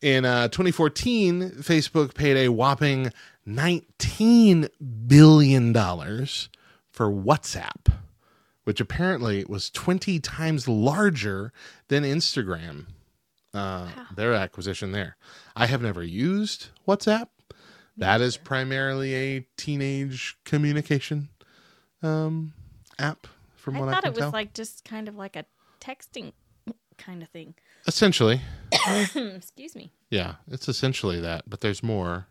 In 0.00 0.24
uh, 0.24 0.46
2014, 0.46 1.50
Facebook 1.58 2.14
paid 2.14 2.36
a 2.36 2.50
whopping 2.50 3.12
19 3.46 4.68
billion 5.06 5.72
dollars 5.72 6.48
for 6.98 7.08
WhatsApp, 7.12 7.92
which 8.64 8.80
apparently 8.80 9.44
was 9.44 9.70
20 9.70 10.18
times 10.18 10.66
larger 10.66 11.52
than 11.86 12.02
Instagram. 12.02 12.86
Uh, 13.54 13.86
Their 14.16 14.34
acquisition 14.34 14.90
there. 14.90 15.16
I 15.54 15.66
have 15.66 15.80
never 15.80 16.02
used 16.02 16.70
WhatsApp. 16.88 17.28
That 17.96 18.20
is 18.20 18.36
primarily 18.36 19.14
a 19.14 19.46
teenage 19.56 20.38
communication 20.44 21.28
um, 22.02 22.52
app, 22.98 23.28
from 23.54 23.76
I 23.76 23.78
what 23.78 23.88
I 23.90 23.92
thought 23.92 24.02
can 24.02 24.12
it 24.12 24.16
was 24.16 24.22
tell. 24.22 24.30
like 24.32 24.52
just 24.52 24.84
kind 24.84 25.06
of 25.06 25.14
like 25.14 25.36
a 25.36 25.44
texting 25.80 26.32
kind 26.96 27.22
of 27.22 27.28
thing. 27.28 27.54
Essentially, 27.86 28.40
Excuse 29.14 29.76
me. 29.76 29.92
Yeah, 30.10 30.34
it's 30.48 30.68
essentially 30.68 31.20
that, 31.20 31.48
but 31.48 31.60
there's 31.60 31.80
more, 31.80 32.26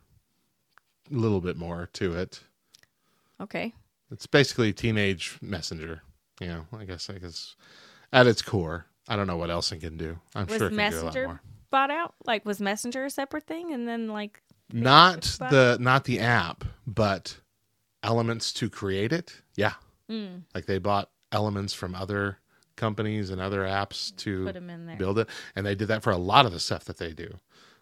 a 1.10 1.16
little 1.16 1.40
bit 1.40 1.56
more 1.56 1.88
to 1.94 2.16
it. 2.16 2.42
Okay. 3.40 3.74
It's 4.12 4.28
basically 4.28 4.74
teenage 4.74 5.38
messenger. 5.42 6.02
You 6.40 6.48
know, 6.48 6.66
I 6.78 6.86
guess 6.86 7.10
I 7.10 7.14
guess 7.20 7.56
at 8.14 8.28
its 8.28 8.42
core. 8.42 8.86
I 9.08 9.16
don't 9.16 9.28
know 9.28 9.38
what 9.38 9.50
else 9.50 9.72
it 9.72 9.80
can 9.80 9.98
do. 9.98 10.20
I'm 10.36 10.46
Was 10.48 10.58
sure 10.58 10.68
it 10.68 10.76
can 10.76 10.92
do 10.92 11.00
a 11.00 11.04
lot 11.04 11.16
more. 11.16 11.42
bought 11.70 11.92
out? 11.92 12.16
Like 12.26 12.46
was 12.46 12.60
Messenger 12.60 13.06
a 13.06 13.10
separate 13.10 13.48
thing 13.48 13.72
and 13.74 13.88
then 13.88 14.08
like 14.10 14.42
Not 14.72 15.22
the 15.40 15.78
not 15.80 16.04
the 16.04 16.20
app, 16.20 16.64
but 16.86 17.38
elements 18.04 18.54
to 18.54 18.70
create 18.70 19.12
it. 19.14 19.42
Yeah, 19.56 19.74
mm, 20.10 20.44
like 20.54 20.66
they 20.66 20.78
bought 20.78 21.10
elements 21.32 21.74
from 21.74 21.96
other 21.96 22.38
companies 22.76 23.30
and 23.32 23.42
other 23.42 23.62
apps 23.64 24.16
to 24.18 24.46
put 24.46 24.56
him 24.56 24.70
in 24.70 24.86
there. 24.86 24.98
build 24.98 25.20
it, 25.20 25.30
and 25.56 25.66
they 25.66 25.74
did 25.76 25.88
that 25.88 26.04
for 26.04 26.12
a 26.12 26.18
lot 26.18 26.46
of 26.46 26.52
the 26.52 26.60
stuff 26.60 26.86
that 26.86 26.98
they 26.98 27.14
do. 27.14 27.40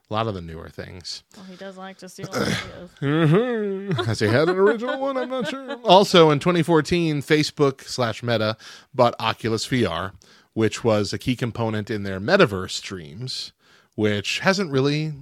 A 0.10 0.14
lot 0.14 0.28
of 0.28 0.36
the 0.36 0.42
newer 0.42 0.70
things. 0.70 1.24
Well, 1.36 1.46
he 1.46 1.56
does 1.56 1.78
like 1.78 1.98
to 1.98 2.10
steal 2.10 2.30
ideas. 2.32 2.92
Mhm. 3.02 4.06
Has 4.06 4.20
he 4.20 4.28
had 4.28 4.50
an 4.50 4.56
original 4.58 5.00
one? 5.02 5.18
I'm 5.18 5.30
not 5.30 5.48
sure. 5.50 5.74
Also, 5.84 6.30
in 6.30 6.38
2014, 6.40 7.22
Facebook 7.24 7.82
slash 7.82 8.22
Meta 8.22 8.56
bought 8.94 9.16
Oculus 9.20 9.66
VR, 9.68 10.14
which 10.54 10.84
was 10.84 11.12
a 11.12 11.18
key 11.18 11.36
component 11.36 11.90
in 11.90 12.04
their 12.04 12.20
metaverse 12.20 12.72
streams, 12.72 13.52
which 13.96 14.40
hasn't 14.40 14.72
really 14.72 15.14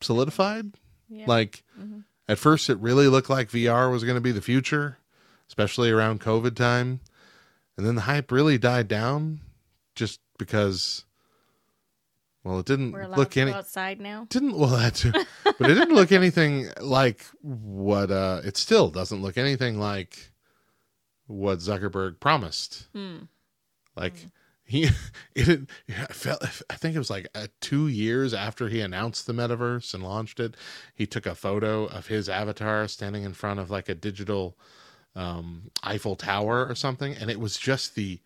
solidified. 0.00 0.72
Yeah. 1.10 1.26
Like, 1.26 1.62
Mhm. 1.78 2.04
at 2.26 2.38
first, 2.38 2.70
it 2.70 2.78
really 2.78 3.08
looked 3.08 3.28
like 3.28 3.50
VR 3.50 3.90
was 3.90 4.04
going 4.04 4.14
to 4.16 4.20
be 4.22 4.32
the 4.32 4.40
future, 4.40 4.96
especially 5.48 5.90
around 5.90 6.20
COVID 6.22 6.56
time. 6.56 7.00
And 7.76 7.86
then 7.86 7.94
the 7.94 8.02
hype 8.02 8.32
really 8.32 8.56
died 8.56 8.88
down 8.88 9.40
just 9.94 10.20
because, 10.38 11.04
well, 12.44 12.58
it 12.60 12.66
didn't 12.66 12.92
look 13.18 13.36
any 13.36 13.52
outside 13.52 14.00
now. 14.00 14.26
didn't 14.30 14.56
well 14.58 14.70
that 14.70 14.94
too 14.94 15.12
but 15.44 15.70
it 15.70 15.74
didn't 15.74 15.94
look 15.94 16.10
anything 16.12 16.68
like 16.80 17.24
what 17.42 18.10
uh 18.10 18.40
it 18.44 18.56
still 18.56 18.88
doesn't 18.90 19.22
look 19.22 19.36
anything 19.38 19.78
like 19.78 20.32
what 21.26 21.58
zuckerberg 21.58 22.18
promised 22.20 22.86
Hmm. 22.94 23.18
like 23.96 24.26
he 24.64 24.88
it 25.34 25.46
had- 25.46 25.66
I 25.88 26.12
felt 26.12 26.42
i 26.70 26.74
think 26.76 26.94
it 26.94 26.98
was 26.98 27.10
like 27.10 27.28
uh, 27.34 27.46
two 27.60 27.88
years 27.88 28.32
after 28.34 28.68
he 28.68 28.80
announced 28.80 29.26
the 29.26 29.32
metaverse 29.32 29.92
and 29.94 30.02
launched 30.02 30.40
it 30.40 30.56
he 30.94 31.06
took 31.06 31.26
a 31.26 31.34
photo 31.34 31.84
of 31.86 32.06
his 32.08 32.28
avatar 32.28 32.86
standing 32.88 33.24
in 33.24 33.34
front 33.34 33.60
of 33.60 33.70
like 33.70 33.88
a 33.88 33.94
digital 33.94 34.56
um, 35.16 35.72
Eiffel 35.82 36.14
Tower 36.14 36.64
or 36.68 36.76
something, 36.76 37.14
and 37.14 37.32
it 37.32 37.40
was 37.40 37.56
just 37.56 37.96
the 37.96 38.20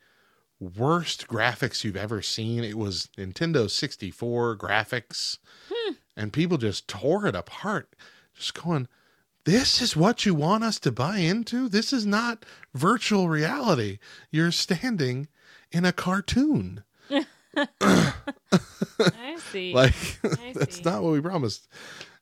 worst 0.77 1.29
graphics 1.29 1.85
you've 1.85 1.97
ever 1.97 2.23
seen. 2.23 2.65
It 2.65 2.79
was 2.79 3.09
Nintendo 3.17 3.71
64 3.71 4.57
graphics, 4.57 5.39
and 6.17 6.33
people 6.33 6.59
just 6.59 6.89
tore 6.89 7.27
it 7.27 7.35
apart, 7.37 7.95
just 8.35 8.55
going, 8.55 8.89
This 9.45 9.81
is 9.83 9.97
what 9.97 10.25
you 10.27 10.35
want 10.35 10.65
us 10.65 10.79
to 10.81 10.93
buy 10.93 11.19
into? 11.19 11.69
This 11.69 11.93
is 11.93 12.07
not 12.07 12.45
virtual 12.75 13.29
reality. 13.29 13.99
You're 14.31 14.53
standing 14.53 15.29
in 15.71 15.85
a 15.85 15.93
cartoon. 15.93 16.85
I 17.81 19.37
see. 19.53 19.75
Like, 19.75 19.95
I 20.25 20.53
that's 20.55 20.77
see. 20.77 20.83
not 20.83 21.03
what 21.03 21.13
we 21.13 21.21
promised. 21.21 21.69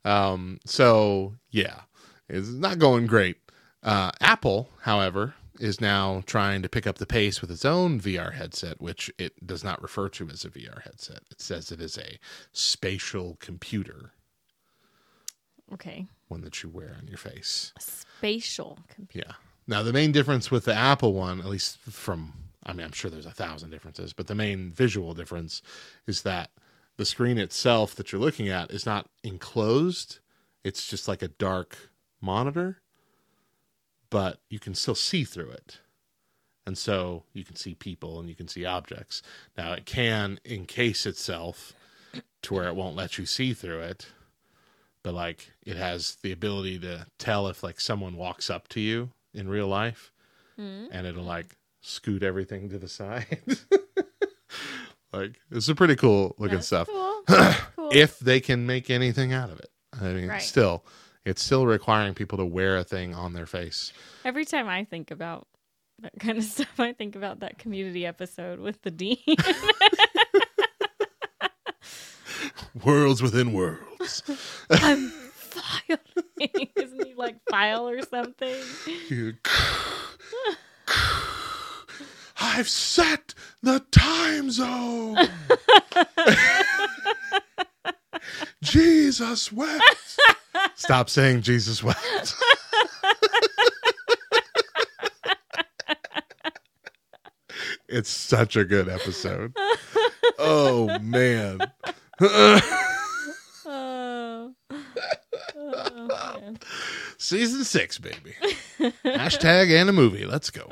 Um, 0.05 0.59
so, 0.65 1.35
yeah, 1.51 1.83
it's 2.29 2.49
not 2.49 2.79
going 2.79 3.07
great. 3.07 3.37
Uh, 3.83 4.11
Apple, 4.21 4.69
however, 4.83 5.35
is 5.63 5.81
now 5.81 6.25
trying 6.27 6.61
to 6.61 6.69
pick 6.69 6.89
up 6.89 6.99
the 6.99 7.07
pace 7.07 7.41
with 7.41 7.51
its 7.51 7.65
own 7.65 8.01
VR 8.01 8.35
headset, 8.35 8.81
which 8.81 9.13
it 9.17 9.47
does 9.47 9.63
not 9.63 9.81
refer 9.81 10.09
to 10.09 10.29
as 10.29 10.45
a 10.45 10.51
VR 10.51 10.83
headset. 10.83 11.21
It 11.31 11.41
says 11.41 11.71
it 11.71 11.81
is 11.81 11.97
a 11.97 12.19
spatial 12.53 13.37
computer, 13.39 14.11
okay. 15.73 16.07
one 16.27 16.41
that 16.41 16.63
you 16.65 16.69
wear 16.69 16.97
on 16.99 17.07
your 17.07 17.17
face. 17.17 17.73
Spatial 17.79 18.77
computer. 18.89 19.29
Yeah. 19.29 19.35
Now, 19.69 19.85
the 19.85 19.93
main 19.93 20.11
difference 20.11 20.51
with 20.51 20.65
the 20.65 20.75
Apple 20.75 21.13
one, 21.13 21.39
at 21.39 21.47
least 21.47 21.79
from, 21.79 22.33
I 22.67 22.73
mean, 22.73 22.85
I'm 22.85 22.93
sure 22.93 23.09
there's 23.09 23.25
a 23.25 23.31
thousand 23.31 23.71
differences, 23.71 24.13
but 24.13 24.27
the 24.27 24.35
main 24.35 24.69
visual 24.69 25.15
difference 25.15 25.63
is 26.09 26.23
that 26.23 26.51
the 26.97 27.05
screen 27.05 27.39
itself 27.39 27.95
that 27.95 28.11
you're 28.11 28.21
looking 28.21 28.49
at 28.49 28.73
is 28.73 28.85
not 28.85 29.09
enclosed. 29.23 30.19
It's 30.65 30.89
just 30.89 31.07
like 31.07 31.23
a 31.23 31.29
dark 31.29 31.91
monitor, 32.21 32.83
but 34.13 34.39
you 34.49 34.61
can 34.61 34.75
still 34.75 34.95
see 34.95 35.25
through 35.25 35.51
it. 35.51 35.81
And 36.65 36.79
so 36.79 37.25
you 37.33 37.45
can 37.45 37.57
see 37.57 37.75
people 37.75 38.21
and 38.21 38.29
you 38.29 38.37
can 38.37 38.47
see 38.47 38.65
objects. 38.65 39.21
Now, 39.59 39.73
it 39.73 39.85
can 39.85 40.39
encase 40.45 41.07
itself 41.07 41.73
to 42.43 42.55
where 42.55 42.69
it 42.69 42.77
won't 42.77 42.95
let 42.95 43.19
you 43.19 43.27
see 43.27 43.53
through 43.55 43.81
it 43.81 44.07
but 45.03 45.15
like 45.15 45.51
it 45.65 45.77
has 45.77 46.17
the 46.23 46.33
ability 46.33 46.79
to 46.79 47.07
tell 47.19 47.49
if 47.49 47.63
like 47.63 47.81
someone 47.81 48.17
walks 48.17 48.51
up 48.51 48.69
to 48.69 48.81
you 48.81 49.11
in 49.35 49.49
real 49.49 49.67
life 49.67 50.13
hmm. 50.57 50.85
and 50.91 51.07
it'll 51.07 51.25
like 51.25 51.57
scoot 51.81 52.23
everything 52.23 52.69
to 52.69 52.79
the 52.79 52.89
side 52.89 53.39
like 55.13 55.41
it's 55.51 55.69
a 55.69 55.75
pretty 55.75 55.97
cool 55.97 56.35
looking 56.39 56.57
That's 56.57 56.67
stuff 56.67 56.89
Cool. 56.89 57.23
cool. 57.77 57.91
if 57.93 58.19
they 58.19 58.41
can 58.41 58.67
make 58.67 58.91
anything 58.91 59.33
out 59.33 59.51
of 59.51 59.59
it 59.59 59.71
i 60.01 60.05
mean 60.05 60.29
Right. 60.29 60.43
still 60.43 60.85
it's 61.25 61.43
still 61.43 61.67
requiring 61.67 62.15
people 62.15 62.39
to 62.39 62.45
wear 62.45 62.77
a 62.77 62.85
thing 62.85 63.15
on 63.15 63.33
their 63.33 63.47
face 63.47 63.93
Every 64.25 64.45
time 64.45 64.69
I 64.69 64.85
think 64.85 65.11
about 65.11 65.47
that 66.01 66.13
kind 66.19 66.39
of 66.39 66.45
stuff, 66.55 66.79
I 66.79 66.93
think 66.93 67.17
about 67.17 67.41
that 67.41 67.59
community 67.59 68.07
episode 68.07 68.59
with 68.61 68.81
the 68.83 68.91
dean. 68.91 69.19
worlds 72.85 73.23
within 73.23 73.53
worlds 73.53 74.23
I'm 74.71 75.11
filing. 75.11 75.99
Isn't 76.77 77.05
he 77.07 77.15
like 77.15 77.37
file 77.51 77.89
or 77.89 78.03
something? 78.03 78.55
I've 82.41 82.69
set 82.69 83.35
the 83.63 83.81
time 83.93 84.51
zone. 84.51 85.17
Jesus 88.63 89.53
wept. 89.53 89.83
Stop 90.83 91.09
saying 91.09 91.43
Jesus 91.43 91.81
wept. 91.81 92.35
it's 97.89 98.11
such 98.11 98.57
a 98.57 98.65
good 98.65 98.89
episode. 98.89 99.57
Oh 100.41 100.99
man. 100.99 101.61
Oh. 102.21 102.61
Oh, 105.65 106.07
man. 106.41 106.59
Season 107.17 107.63
six, 107.65 107.99
baby. 107.99 108.35
Hashtag 109.05 109.71
and 109.71 109.89
a 109.89 109.93
movie. 109.93 110.27
Let's 110.27 110.51
go. 110.51 110.67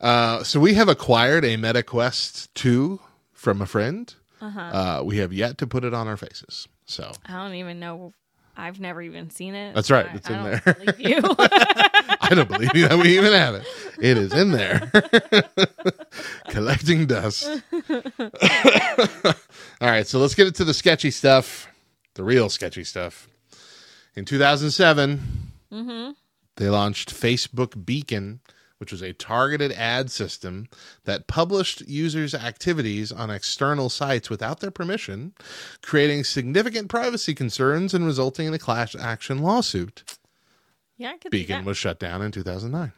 Uh, 0.00 0.42
so 0.42 0.58
we 0.58 0.74
have 0.74 0.88
acquired 0.88 1.44
a 1.44 1.56
MetaQuest 1.56 2.48
2 2.54 2.98
from 3.32 3.62
a 3.62 3.66
friend. 3.66 4.12
Uh-huh. 4.40 4.60
Uh, 4.60 5.02
we 5.04 5.18
have 5.18 5.32
yet 5.32 5.58
to 5.58 5.66
put 5.66 5.84
it 5.84 5.94
on 5.94 6.08
our 6.08 6.16
faces. 6.16 6.66
So 6.86 7.12
I 7.26 7.34
don't 7.42 7.54
even 7.54 7.78
know. 7.78 8.12
I've 8.56 8.80
never 8.80 9.02
even 9.02 9.30
seen 9.30 9.54
it. 9.54 9.74
That's 9.74 9.90
right, 9.90 10.06
I- 10.06 10.14
it's 10.14 10.30
I 10.30 10.32
in 10.32 10.44
don't 10.44 10.64
there. 10.64 10.74
believe 10.74 11.00
you. 11.00 11.20
I 11.38 12.30
don't 12.34 12.48
believe 12.48 12.74
you 12.74 12.88
that 12.88 12.98
we 12.98 13.16
even 13.18 13.32
have 13.32 13.54
it. 13.54 13.66
It 14.00 14.16
is 14.16 14.32
in 14.32 14.50
there. 14.52 14.90
Collecting 16.48 17.06
dust. 17.06 17.46
All 19.80 19.88
right, 19.88 20.06
so 20.06 20.18
let's 20.18 20.34
get 20.34 20.46
into 20.46 20.64
the 20.64 20.74
sketchy 20.74 21.10
stuff, 21.10 21.68
the 22.14 22.24
real 22.24 22.48
sketchy 22.48 22.84
stuff. 22.84 23.28
In 24.14 24.24
2007, 24.24 25.20
mm-hmm. 25.72 26.10
they 26.56 26.68
launched 26.70 27.14
Facebook 27.14 27.84
Beacon, 27.84 28.40
which 28.78 28.92
was 28.92 29.02
a 29.02 29.12
targeted 29.12 29.72
ad 29.72 30.10
system 30.10 30.68
that 31.04 31.26
published 31.26 31.86
users' 31.88 32.34
activities 32.34 33.10
on 33.10 33.30
external 33.30 33.88
sites 33.88 34.28
without 34.30 34.60
their 34.60 34.70
permission, 34.70 35.32
creating 35.82 36.24
significant 36.24 36.88
privacy 36.88 37.34
concerns 37.34 37.94
and 37.94 38.04
resulting 38.06 38.46
in 38.46 38.54
a 38.54 38.58
class 38.58 38.94
action 38.94 39.38
lawsuit. 39.38 40.02
yeah, 40.96 41.10
I 41.10 41.18
could 41.18 41.30
Beacon 41.30 41.64
was 41.64 41.78
shut 41.78 41.98
down 41.98 42.22
in 42.22 42.32
2009. 42.32 42.92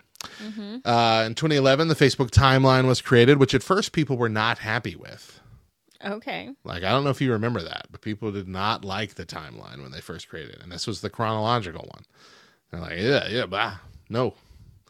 Uh, 0.84 1.24
in 1.26 1.34
2011, 1.34 1.88
the 1.88 1.94
Facebook 1.94 2.30
timeline 2.30 2.86
was 2.86 3.00
created, 3.00 3.38
which 3.38 3.54
at 3.54 3.62
first 3.62 3.92
people 3.92 4.16
were 4.16 4.28
not 4.28 4.58
happy 4.58 4.96
with. 4.96 5.40
Okay. 6.04 6.50
Like, 6.64 6.84
I 6.84 6.90
don't 6.90 7.04
know 7.04 7.10
if 7.10 7.20
you 7.20 7.32
remember 7.32 7.62
that, 7.62 7.86
but 7.90 8.00
people 8.00 8.30
did 8.30 8.48
not 8.48 8.84
like 8.84 9.14
the 9.14 9.26
timeline 9.26 9.82
when 9.82 9.90
they 9.90 10.00
first 10.00 10.28
created 10.28 10.56
it. 10.56 10.62
And 10.62 10.70
this 10.70 10.86
was 10.86 11.00
the 11.00 11.10
chronological 11.10 11.88
one. 11.92 12.04
They're 12.70 12.80
like, 12.80 12.98
yeah, 12.98 13.28
yeah, 13.28 13.46
bah, 13.46 13.78
no. 14.08 14.34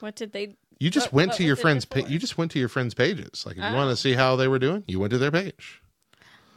What 0.01 0.16
did 0.16 0.32
they? 0.32 0.57
You 0.81 0.91
just 0.91 1.07
What- 1.09 1.12
went 1.14 1.29
what 1.31 1.37
to 1.39 1.45
your 1.45 1.57
friends. 1.57 1.85
Pa- 1.85 2.07
you 2.07 2.18
just 2.18 2.39
went 2.39 2.53
to 2.53 2.59
your 2.59 2.68
friends' 2.68 2.95
pages. 2.95 3.45
Like, 3.45 3.57
if 3.57 3.62
you 3.64 3.68
Oh. 3.68 3.74
want 3.74 3.91
to 3.91 3.97
see 3.97 4.12
how 4.14 4.37
they 4.37 4.47
were 4.49 4.59
doing, 4.61 4.85
you 4.87 5.01
went 5.01 5.11
to 5.11 5.18
their 5.18 5.31
page. 5.33 5.83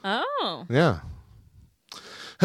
Oh, 0.04 0.66
Yeah. 0.70 1.00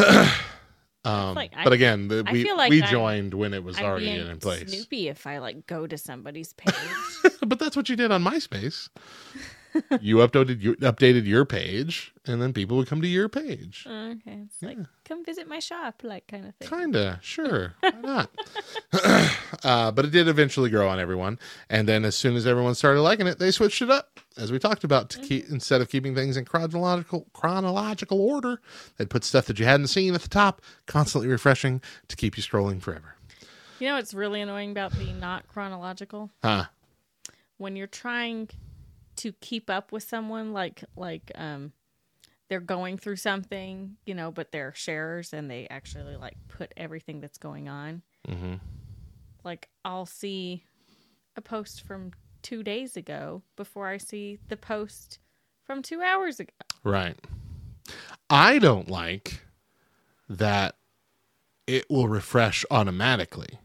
um, 1.05 1.35
like- 1.35 1.53
I- 1.55 1.63
but 1.63 1.73
again, 1.73 2.07
the, 2.07 2.23
we 2.31 2.51
like 2.51 2.69
we 2.69 2.81
I'm- 2.81 2.91
joined 2.91 3.33
when 3.33 3.53
it 3.53 3.63
was 3.63 3.77
I'd 3.77 3.85
already 3.85 4.09
in 4.09 4.37
place. 4.39 4.69
Snoopy 4.71 5.07
if 5.07 5.25
I 5.27 5.37
like 5.39 5.65
go 5.67 5.87
to 5.87 5.97
somebody's 5.97 6.53
page. 6.57 6.73
but 7.45 7.59
that's 7.59 7.75
what 7.75 7.89
you 7.89 7.95
did 7.95 8.11
on 8.11 8.23
MySpace. 8.23 8.89
You 10.01 10.17
updated 10.17 10.61
your 10.61 10.75
updated 10.75 11.25
your 11.25 11.45
page, 11.45 12.13
and 12.25 12.41
then 12.41 12.53
people 12.53 12.77
would 12.77 12.87
come 12.87 13.01
to 13.01 13.07
your 13.07 13.29
page. 13.29 13.85
okay, 13.87 14.39
it's 14.45 14.61
like 14.61 14.77
come 15.05 15.23
visit 15.23 15.47
my 15.47 15.59
shop, 15.59 16.01
like 16.03 16.27
kind 16.27 16.45
of 16.45 16.55
thing. 16.55 16.69
Kinda, 16.69 17.19
sure, 17.21 17.73
why 17.79 17.91
not? 18.01 18.29
uh, 19.63 19.91
but 19.91 20.05
it 20.05 20.11
did 20.11 20.27
eventually 20.27 20.69
grow 20.69 20.87
on 20.87 20.99
everyone, 20.99 21.39
and 21.69 21.87
then 21.87 22.05
as 22.05 22.15
soon 22.15 22.35
as 22.35 22.45
everyone 22.47 22.75
started 22.75 23.01
liking 23.01 23.27
it, 23.27 23.39
they 23.39 23.51
switched 23.51 23.81
it 23.81 23.89
up, 23.89 24.19
as 24.37 24.51
we 24.51 24.59
talked 24.59 24.83
about. 24.83 25.09
To 25.11 25.19
keep 25.19 25.49
instead 25.49 25.81
of 25.81 25.89
keeping 25.89 26.15
things 26.15 26.37
in 26.37 26.45
chronological 26.45 27.27
chronological 27.33 28.21
order, 28.21 28.61
they'd 28.97 29.09
put 29.09 29.23
stuff 29.23 29.45
that 29.45 29.59
you 29.59 29.65
hadn't 29.65 29.87
seen 29.87 30.13
at 30.13 30.21
the 30.21 30.29
top, 30.29 30.61
constantly 30.85 31.29
refreshing 31.29 31.81
to 32.07 32.15
keep 32.15 32.37
you 32.37 32.43
scrolling 32.43 32.81
forever. 32.81 33.15
You 33.79 33.89
know 33.89 33.95
what's 33.95 34.13
really 34.13 34.41
annoying 34.41 34.71
about 34.71 34.97
being 34.97 35.19
not 35.19 35.47
chronological? 35.47 36.31
Huh? 36.43 36.65
When 37.57 37.75
you're 37.75 37.87
trying 37.87 38.49
to 39.17 39.33
keep 39.33 39.69
up 39.69 39.91
with 39.91 40.03
someone, 40.03 40.53
like 40.53 40.83
like 40.95 41.31
um, 41.35 41.73
they're 42.49 42.59
going 42.59 42.97
through 42.97 43.17
something, 43.17 43.97
you 44.05 44.13
know, 44.13 44.31
but 44.31 44.51
they're 44.51 44.73
sharers 44.75 45.33
and 45.33 45.49
they 45.49 45.67
actually 45.69 46.15
like 46.15 46.37
put 46.47 46.73
everything 46.77 47.19
that's 47.19 47.37
going 47.37 47.67
on. 47.67 48.01
Mm-hmm. 48.27 48.55
Like 49.43 49.69
I'll 49.83 50.05
see 50.05 50.63
a 51.35 51.41
post 51.41 51.85
from 51.85 52.11
two 52.41 52.63
days 52.63 52.95
ago 52.95 53.43
before 53.55 53.87
I 53.87 53.97
see 53.97 54.39
the 54.47 54.57
post 54.57 55.19
from 55.63 55.81
two 55.81 56.01
hours 56.01 56.39
ago. 56.39 56.51
Right. 56.83 57.17
I 58.29 58.59
don't 58.59 58.89
like 58.89 59.41
that 60.29 60.75
it 61.65 61.89
will 61.89 62.07
refresh 62.07 62.65
automatically. 62.71 63.59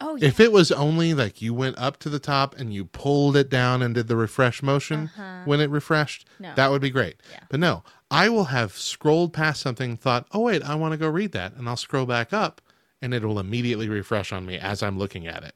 Oh 0.00 0.16
yeah. 0.16 0.28
If 0.28 0.40
it 0.40 0.52
was 0.52 0.70
only 0.72 1.14
like 1.14 1.40
you 1.40 1.54
went 1.54 1.78
up 1.78 1.98
to 2.00 2.08
the 2.10 2.18
top 2.18 2.54
and 2.58 2.72
you 2.72 2.84
pulled 2.84 3.36
it 3.36 3.48
down 3.48 3.80
and 3.82 3.94
did 3.94 4.08
the 4.08 4.16
refresh 4.16 4.62
motion 4.62 5.10
when 5.46 5.60
it 5.60 5.70
refreshed, 5.70 6.26
Uh-huh. 6.40 6.48
No. 6.50 6.54
that 6.54 6.70
would 6.70 6.82
be 6.82 6.90
great. 6.90 7.16
Yeah. 7.32 7.40
But 7.48 7.60
no, 7.60 7.82
I 8.10 8.28
will 8.28 8.44
have 8.44 8.72
scrolled 8.76 9.32
past 9.32 9.62
something, 9.62 9.96
thought, 9.96 10.26
oh, 10.32 10.40
wait, 10.40 10.62
I 10.62 10.74
want 10.74 10.92
to 10.92 10.98
go 10.98 11.08
read 11.08 11.32
that. 11.32 11.54
And 11.54 11.68
I'll 11.68 11.76
scroll 11.76 12.04
back 12.06 12.32
up 12.32 12.60
and 13.00 13.14
it 13.14 13.24
will 13.24 13.38
immediately 13.38 13.88
refresh 13.88 14.32
on 14.32 14.44
me 14.46 14.58
as 14.58 14.82
I'm 14.82 14.98
looking 14.98 15.26
at 15.26 15.42
it. 15.44 15.54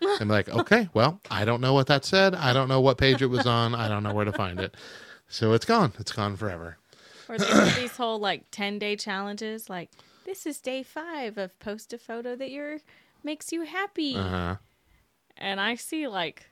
I'm 0.20 0.28
like, 0.28 0.48
okay, 0.48 0.88
well, 0.94 1.20
I 1.30 1.44
don't 1.44 1.60
know 1.60 1.74
what 1.74 1.86
that 1.88 2.04
said. 2.04 2.34
I 2.34 2.52
don't 2.52 2.68
know 2.68 2.80
what 2.80 2.98
page 2.98 3.20
it 3.22 3.26
was 3.26 3.46
on. 3.46 3.74
I 3.74 3.88
don't 3.88 4.02
know 4.02 4.14
where 4.14 4.24
to 4.24 4.32
find 4.32 4.58
it. 4.58 4.74
So 5.28 5.52
it's 5.52 5.64
gone. 5.66 5.92
It's 5.98 6.12
gone 6.12 6.36
forever. 6.36 6.76
Or 7.28 7.38
they 7.38 7.70
these 7.80 7.96
whole 7.96 8.18
like 8.18 8.44
10 8.50 8.78
day 8.78 8.96
challenges 8.96 9.70
like 9.70 9.90
this 10.24 10.44
is 10.46 10.60
day 10.60 10.82
five 10.82 11.38
of 11.38 11.58
post 11.60 11.92
a 11.92 11.98
photo 11.98 12.34
that 12.36 12.50
you're 12.50 12.78
makes 13.24 13.52
you 13.52 13.62
happy 13.62 14.16
Uh 14.16 14.28
huh. 14.28 14.56
and 15.36 15.60
I 15.60 15.74
see 15.76 16.08
like 16.08 16.46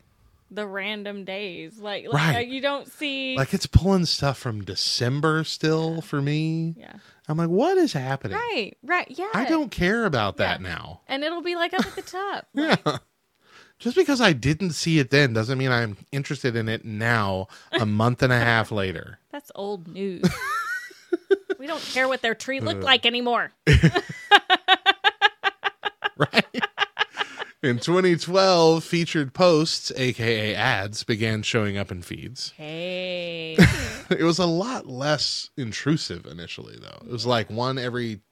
the 0.50 0.66
random 0.66 1.24
days. 1.24 1.78
Like, 1.78 2.06
like 2.06 2.14
Right. 2.14 2.36
uh, 2.36 2.40
you 2.40 2.60
don't 2.60 2.88
see. 2.90 3.36
Like 3.36 3.54
it's 3.54 3.66
pulling 3.66 4.04
stuff 4.06 4.36
from 4.38 4.64
December 4.64 5.44
still 5.44 6.00
for 6.00 6.20
me. 6.20 6.74
yeah. 6.76 6.94
I'm 7.28 7.36
like, 7.38 7.48
what 7.50 7.76
is 7.78 7.92
happening? 7.92 8.36
Right. 8.36 8.76
Right. 8.82 9.06
Yeah. 9.08 9.28
I 9.32 9.44
don't 9.44 9.70
care 9.70 10.04
about 10.04 10.38
that 10.38 10.60
Yeah. 10.60 10.68
now. 10.68 11.00
And 11.06 11.22
it'll 11.22 11.42
be 11.42 11.54
like 11.54 11.72
up 11.72 11.86
at 11.86 11.94
the 11.94 12.02
top. 12.02 12.46
Yeah. 12.54 12.98
Just 13.78 13.96
because 13.96 14.20
I 14.20 14.32
didn't 14.34 14.72
see 14.72 14.98
it 14.98 15.10
then 15.10 15.32
doesn't 15.32 15.56
mean 15.56 15.70
I'm 15.72 15.96
interested 16.12 16.54
in 16.56 16.68
it 16.68 16.84
now, 16.84 17.46
a 17.72 17.86
month 17.86 18.22
and 18.22 18.30
a 18.32 18.38
half 18.38 18.70
later. 18.82 19.20
That's 19.30 19.50
old 19.54 19.86
news. 19.88 20.22
we 21.58 21.66
don't 21.66 21.80
care 21.80 22.06
what 22.08 22.20
their 22.22 22.34
tree 22.34 22.58
Uh. 22.60 22.64
looked 22.64 22.82
like 22.82 23.06
anymore. 23.06 23.52
Right? 26.20 26.44
In 27.62 27.78
2012, 27.78 28.82
featured 28.82 29.34
posts, 29.34 29.92
aka 29.94 30.54
ads, 30.54 31.04
began 31.04 31.42
showing 31.42 31.76
up 31.76 31.90
in 31.92 32.00
feeds. 32.02 32.54
Hey. 32.56 33.56
It 34.10 34.24
was 34.24 34.40
a 34.40 34.46
lot 34.46 34.88
less 34.88 35.50
intrusive 35.56 36.26
initially, 36.26 36.76
though. 36.80 37.06
It 37.06 37.12
was 37.12 37.26
like 37.26 37.48
one 37.48 37.78
every 37.78 38.22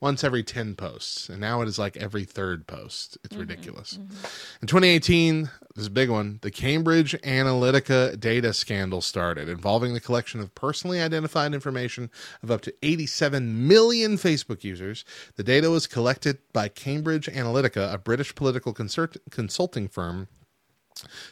once 0.00 0.24
every 0.24 0.42
10 0.42 0.74
posts, 0.74 1.28
and 1.28 1.40
now 1.40 1.62
it 1.62 1.68
is 1.68 1.78
like 1.78 1.96
every 1.96 2.24
third 2.24 2.66
post. 2.66 3.18
It's 3.24 3.32
mm-hmm, 3.32 3.40
ridiculous. 3.40 3.94
Mm-hmm. 3.94 4.62
In 4.62 4.68
2018, 4.68 5.42
this 5.42 5.82
is 5.82 5.86
a 5.86 5.90
big 5.90 6.10
one, 6.10 6.38
the 6.42 6.50
Cambridge 6.50 7.12
Analytica 7.22 8.18
data 8.18 8.52
scandal 8.52 9.00
started, 9.00 9.48
involving 9.48 9.94
the 9.94 10.00
collection 10.00 10.40
of 10.40 10.54
personally 10.54 11.00
identified 11.00 11.54
information 11.54 12.10
of 12.42 12.50
up 12.50 12.60
to 12.62 12.74
87 12.82 13.66
million 13.68 14.16
Facebook 14.16 14.64
users. 14.64 15.04
The 15.36 15.44
data 15.44 15.70
was 15.70 15.86
collected 15.86 16.38
by 16.52 16.68
Cambridge 16.68 17.26
Analytica, 17.26 17.92
a 17.92 17.98
British 17.98 18.34
political 18.34 18.72
consult- 18.72 19.16
consulting 19.30 19.88
firm, 19.88 20.28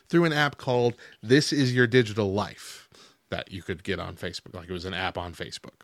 through 0.09 0.25
an 0.25 0.33
app 0.33 0.59
called 0.59 0.95
This 1.23 1.53
Is 1.53 1.75
Your 1.75 1.87
Digital 1.87 2.33
Life 2.33 2.89
that 3.31 3.51
you 3.51 3.63
could 3.63 3.83
get 3.83 3.99
on 3.99 4.17
Facebook. 4.17 4.55
Like 4.55 4.69
it 4.69 4.73
was 4.73 4.85
an 4.85 4.95
app 4.95 5.19
on 5.19 5.33
Facebook. 5.33 5.83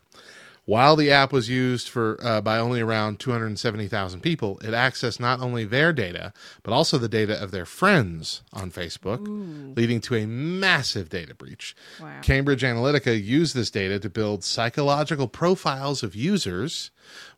While 0.71 0.95
the 0.95 1.11
app 1.11 1.33
was 1.33 1.49
used 1.49 1.89
for 1.89 2.17
uh, 2.23 2.39
by 2.39 2.57
only 2.57 2.79
around 2.79 3.19
270,000 3.19 4.21
people, 4.21 4.57
it 4.59 4.69
accessed 4.69 5.19
not 5.19 5.41
only 5.41 5.65
their 5.65 5.91
data 5.91 6.31
but 6.63 6.71
also 6.71 6.97
the 6.97 7.09
data 7.09 7.37
of 7.43 7.51
their 7.51 7.65
friends 7.65 8.41
on 8.53 8.71
Facebook, 8.71 9.75
leading 9.75 9.99
to 9.99 10.15
a 10.15 10.25
massive 10.25 11.09
data 11.09 11.35
breach. 11.35 11.75
Wow. 11.99 12.21
Cambridge 12.21 12.61
Analytica 12.61 13.21
used 13.21 13.53
this 13.53 13.69
data 13.69 13.99
to 13.99 14.09
build 14.09 14.45
psychological 14.45 15.27
profiles 15.27 16.03
of 16.03 16.15
users, 16.15 16.91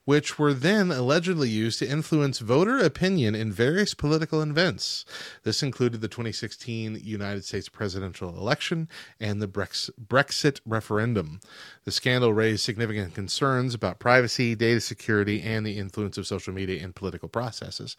which 0.05 0.37
were 0.37 0.53
then 0.53 0.91
allegedly 0.91 1.49
used 1.49 1.79
to 1.79 1.87
influence 1.87 2.39
voter 2.39 2.79
opinion 2.79 3.35
in 3.35 3.51
various 3.51 3.93
political 3.93 4.41
events. 4.41 5.05
This 5.43 5.63
included 5.63 6.01
the 6.01 6.07
2016 6.07 6.99
United 7.03 7.45
States 7.45 7.69
presidential 7.69 8.29
election 8.29 8.89
and 9.19 9.41
the 9.41 9.47
Brex- 9.47 9.89
Brexit 9.99 10.59
referendum. 10.65 11.39
The 11.85 11.91
scandal 11.91 12.33
raised 12.33 12.63
significant 12.63 13.13
concerns 13.13 13.73
about 13.73 13.99
privacy, 13.99 14.55
data 14.55 14.81
security, 14.81 15.41
and 15.41 15.65
the 15.65 15.77
influence 15.77 16.17
of 16.17 16.27
social 16.27 16.53
media 16.53 16.83
in 16.83 16.93
political 16.93 17.29
processes. 17.29 17.95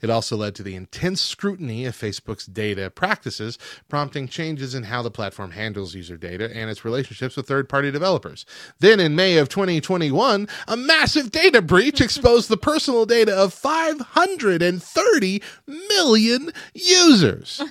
It 0.00 0.10
also 0.10 0.36
led 0.36 0.54
to 0.56 0.62
the 0.62 0.74
intense 0.74 1.20
scrutiny 1.20 1.84
of 1.86 1.96
Facebook's 1.96 2.46
data 2.46 2.90
practices, 2.90 3.58
prompting 3.88 4.28
changes 4.28 4.74
in 4.74 4.84
how 4.84 5.02
the 5.02 5.10
platform 5.10 5.52
handles 5.52 5.94
user 5.94 6.16
data 6.16 6.54
and 6.54 6.70
its 6.70 6.84
relationships 6.84 7.36
with 7.36 7.46
third 7.46 7.68
party 7.68 7.90
developers. 7.90 8.44
Then, 8.80 9.00
in 9.00 9.16
May 9.16 9.38
of 9.38 9.48
2021, 9.48 10.48
a 10.68 10.76
massive 10.76 11.30
data 11.30 11.43
breach 11.62 12.00
exposed 12.00 12.48
the 12.48 12.56
personal 12.56 13.06
data 13.06 13.34
of 13.34 13.52
530 13.54 15.42
million 15.66 16.52
users. 16.74 17.62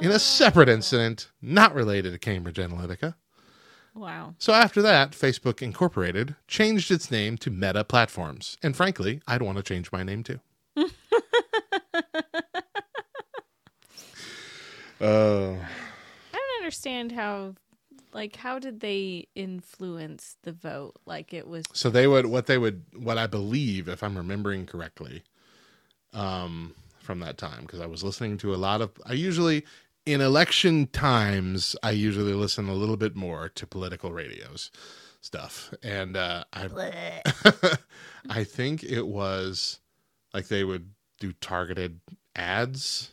In 0.00 0.12
a 0.12 0.18
separate 0.18 0.68
incident 0.68 1.30
not 1.42 1.74
related 1.74 2.12
to 2.12 2.18
Cambridge 2.18 2.56
Analytica. 2.56 3.14
Wow. 3.94 4.34
So 4.38 4.52
after 4.52 4.80
that, 4.82 5.10
Facebook 5.10 5.60
Incorporated 5.60 6.36
changed 6.46 6.92
its 6.92 7.10
name 7.10 7.36
to 7.38 7.50
Meta 7.50 7.82
Platforms. 7.82 8.56
And 8.62 8.76
frankly, 8.76 9.20
I'd 9.26 9.42
want 9.42 9.56
to 9.58 9.64
change 9.64 9.90
my 9.90 10.04
name 10.04 10.22
too. 10.22 10.38
uh, 10.76 10.84
I 15.00 15.56
don't 16.32 16.58
understand 16.60 17.10
how, 17.10 17.56
like, 18.18 18.34
how 18.34 18.58
did 18.58 18.80
they 18.80 19.28
influence 19.36 20.36
the 20.42 20.50
vote? 20.50 20.94
Like, 21.06 21.32
it 21.32 21.46
was. 21.46 21.64
so 21.72 21.88
they 21.88 22.08
would 22.08 22.26
what 22.26 22.46
they 22.46 22.58
would 22.58 22.82
what 22.96 23.16
I 23.16 23.28
believe, 23.28 23.88
if 23.88 24.02
I'm 24.02 24.16
remembering 24.16 24.66
correctly, 24.66 25.22
um, 26.12 26.74
from 26.98 27.20
that 27.20 27.38
time 27.38 27.62
because 27.62 27.80
I 27.80 27.86
was 27.86 28.02
listening 28.02 28.36
to 28.38 28.52
a 28.52 28.56
lot 28.56 28.80
of. 28.80 28.90
I 29.06 29.12
usually 29.12 29.64
in 30.04 30.20
election 30.20 30.88
times 30.88 31.76
I 31.84 31.92
usually 31.92 32.32
listen 32.32 32.68
a 32.68 32.74
little 32.74 32.96
bit 32.96 33.14
more 33.14 33.50
to 33.50 33.66
political 33.68 34.10
radios 34.10 34.72
stuff, 35.20 35.72
and 35.80 36.16
uh, 36.16 36.42
I 36.52 37.22
I 38.28 38.42
think 38.42 38.82
it 38.82 39.06
was 39.06 39.78
like 40.34 40.48
they 40.48 40.64
would 40.64 40.90
do 41.20 41.34
targeted 41.34 42.00
ads 42.34 43.12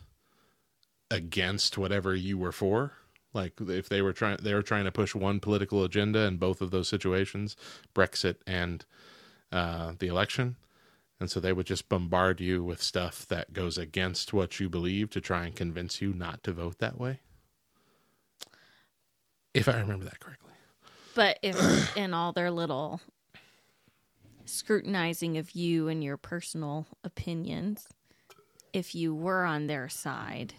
against 1.11 1.77
whatever 1.77 2.15
you 2.15 2.39
were 2.39 2.51
for. 2.51 2.93
Like 3.35 3.53
if 3.59 3.89
they 3.89 4.01
were 4.01 4.13
trying, 4.13 4.37
they 4.41 4.53
were 4.53 4.61
trying 4.61 4.85
to 4.85 4.91
push 4.91 5.13
one 5.13 5.41
political 5.41 5.83
agenda 5.83 6.19
in 6.21 6.37
both 6.37 6.61
of 6.61 6.71
those 6.71 6.87
situations, 6.87 7.57
Brexit 7.93 8.37
and 8.47 8.85
uh, 9.51 9.91
the 9.99 10.07
election, 10.07 10.55
and 11.19 11.29
so 11.29 11.41
they 11.41 11.51
would 11.53 11.65
just 11.65 11.89
bombard 11.89 12.39
you 12.39 12.63
with 12.63 12.81
stuff 12.81 13.27
that 13.27 13.51
goes 13.51 13.77
against 13.77 14.33
what 14.33 14.59
you 14.59 14.69
believe 14.69 15.09
to 15.11 15.21
try 15.21 15.45
and 15.45 15.55
convince 15.55 16.01
you 16.01 16.13
not 16.13 16.43
to 16.43 16.53
vote 16.53 16.79
that 16.79 16.97
way. 16.97 17.19
If 19.53 19.67
I 19.67 19.79
remember 19.79 20.05
that 20.05 20.19
correctly. 20.19 20.53
But 21.13 21.39
if 21.41 21.97
in 21.97 22.13
all 22.13 22.31
their 22.31 22.51
little 22.51 23.01
scrutinizing 24.45 25.37
of 25.37 25.51
you 25.51 25.89
and 25.89 26.03
your 26.03 26.17
personal 26.17 26.87
opinions, 27.03 27.87
if 28.71 28.95
you 28.95 29.13
were 29.13 29.43
on 29.43 29.67
their 29.67 29.89
side, 29.89 30.53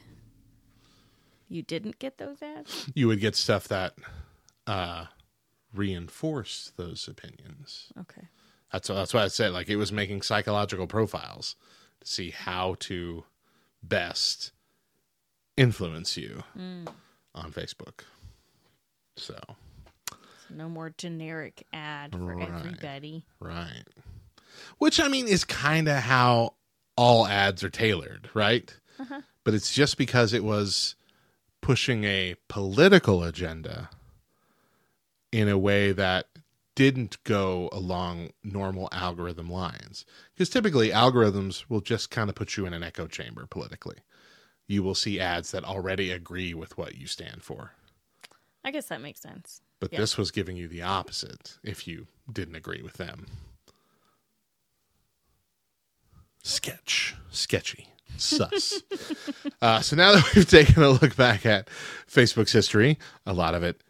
you 1.49 1.63
didn't 1.63 1.99
get 1.99 2.19
those 2.19 2.43
ads? 2.43 2.91
you 2.95 3.07
would 3.09 3.21
get 3.21 3.35
stuff 3.37 3.69
that 3.69 3.95
uh, 4.67 5.07
reinforced 5.75 6.77
those 6.77 7.07
opinions. 7.09 7.93
Okay. 8.01 8.29
That's 8.73 8.89
that's 8.89 9.15
why 9.15 9.23
I 9.25 9.29
said 9.29 9.53
like 9.53 9.69
it 9.69 9.77
was 9.77 9.93
making 9.93 10.23
psychological 10.23 10.87
profiles 10.87 11.55
to 12.01 12.07
see 12.07 12.31
how 12.31 12.77
to 12.81 13.25
best 13.83 14.53
influence 15.57 16.17
you 16.17 16.43
on 17.35 17.53
Facebook. 17.53 18.01
So 19.17 19.35
So 20.49 20.55
no 20.55 20.69
more 20.69 20.91
generic 20.99 21.65
ad 21.73 22.13
for 22.13 22.37
Right. 22.37 22.49
everybody. 22.49 23.25
right, 23.41 23.85
which 24.79 25.01
I 25.01 25.09
mean 25.09 25.27
is 25.29 25.45
kind 25.45 25.89
of 25.89 25.97
how 25.99 26.55
all 26.97 27.27
ads 27.27 27.63
are 27.65 27.71
tailored, 27.71 28.29
right? 28.35 28.75
But 29.45 29.55
it's 29.55 29.73
just 29.73 29.97
because 29.97 30.33
it 30.33 30.43
was 30.45 30.97
pushing 31.61 32.05
a 32.05 32.37
political 32.49 33.23
agenda 33.25 33.91
in 35.33 35.49
a 35.49 35.59
way 35.59 35.93
that 35.93 36.29
didn't 36.75 37.23
go 37.25 37.69
along 37.73 38.31
normal 38.45 38.89
algorithm 38.93 39.51
lines. 39.51 40.05
Because 40.35 40.51
typically 40.51 40.91
algorithms 40.91 41.65
will 41.69 41.81
just 41.81 42.11
kind 42.11 42.29
of 42.29 42.37
put 42.37 42.57
you 42.57 42.67
in 42.67 42.75
an 42.75 42.83
echo 42.83 43.07
chamber 43.07 43.47
politically. 43.47 43.97
You 44.69 44.83
will 44.83 44.95
see 44.95 45.19
ads 45.19 45.53
that 45.53 45.65
already 45.65 46.11
agree 46.11 46.53
with 46.55 46.77
what 46.77 46.97
you 46.97 47.07
stand 47.07 47.43
for. 47.43 47.73
I 48.65 48.71
guess 48.71 48.87
that 48.89 49.01
makes 49.01 49.21
sense. 49.21 49.63
But 49.81 49.93
Yeah. 49.93 50.01
this 50.01 50.17
was 50.19 50.31
giving 50.31 50.57
you 50.57 50.69
the 50.69 50.83
opposite 50.83 51.59
if 51.63 51.87
you 51.87 52.09
didn't 52.31 52.57
agree 52.57 52.83
with 52.83 52.95
them. 52.95 53.27
Sketch. 56.43 57.15
Sketchy. 57.31 57.89
Sus. 58.17 58.83
uh, 59.63 59.81
so 59.81 59.97
now 59.97 60.13
that 60.13 60.35
we've 60.35 60.49
taken 60.49 60.83
a 60.83 60.91
look 60.91 61.17
back 61.17 61.45
at 61.47 61.69
Facebook's 62.09 62.53
history, 62.53 62.99
a 63.25 63.33
lot 63.33 63.55
of 63.55 63.63
it 63.63 63.83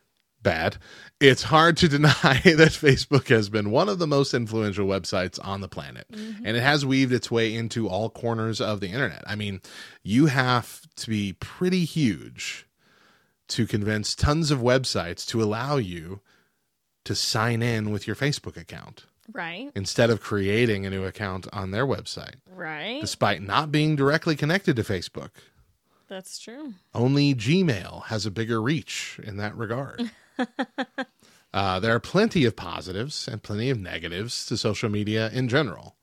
bad, 0.42 0.76
it's 1.20 1.42
hard 1.44 1.76
to 1.78 1.88
deny 1.96 2.40
that 2.44 2.72
Facebook 2.72 3.28
has 3.28 3.48
been 3.48 3.70
one 3.70 3.88
of 3.88 3.98
the 3.98 4.06
most 4.06 4.34
influential 4.34 4.86
websites 4.86 5.38
on 5.42 5.60
the 5.60 5.68
planet. 5.68 6.06
And 6.44 6.56
it 6.56 6.62
has 6.62 6.86
weaved 6.86 7.12
its 7.12 7.30
way 7.30 7.54
into 7.54 7.88
all 7.88 8.10
corners 8.10 8.60
of 8.60 8.80
the 8.80 8.88
internet. 8.88 9.22
I 9.26 9.34
mean, 9.34 9.60
you 10.02 10.26
have 10.26 10.82
to 10.96 11.08
be 11.10 11.34
pretty 11.34 11.84
huge 11.84 12.66
to 13.48 13.66
convince 13.66 14.14
tons 14.14 14.50
of 14.50 14.60
websites 14.60 15.26
to 15.28 15.42
allow 15.42 15.76
you 15.76 16.20
to 17.04 17.14
sign 17.14 17.62
in 17.62 17.90
with 17.90 18.06
your 18.06 18.16
Facebook 18.16 18.56
account 18.56 19.06
Right? 19.32 19.70
instead 19.74 20.10
of 20.10 20.20
creating 20.20 20.86
a 20.86 20.90
new 20.90 21.04
account 21.04 21.46
on 21.52 21.70
their 21.70 21.86
website, 21.86 22.36
Right? 22.54 23.00
despite 23.00 23.42
not 23.42 23.70
being 23.72 23.96
directly 23.96 24.36
connected 24.36 24.76
to 24.76 24.82
Facebook. 24.82 25.30
That's 26.08 26.38
true. 26.38 26.74
Only 26.94 27.34
Gmail 27.34 28.04
has 28.04 28.26
a 28.26 28.30
bigger 28.30 28.62
reach 28.62 29.18
in 29.24 29.38
that 29.38 29.56
regard. 29.56 30.10
uh, 31.52 31.80
there 31.80 31.94
are 31.94 32.00
plenty 32.00 32.44
of 32.44 32.54
positives 32.54 33.26
and 33.26 33.42
plenty 33.42 33.70
of 33.70 33.78
negatives 33.78 34.46
to 34.46 34.56
social 34.56 34.88
media 34.88 35.30
in 35.30 35.48
general. 35.48 35.96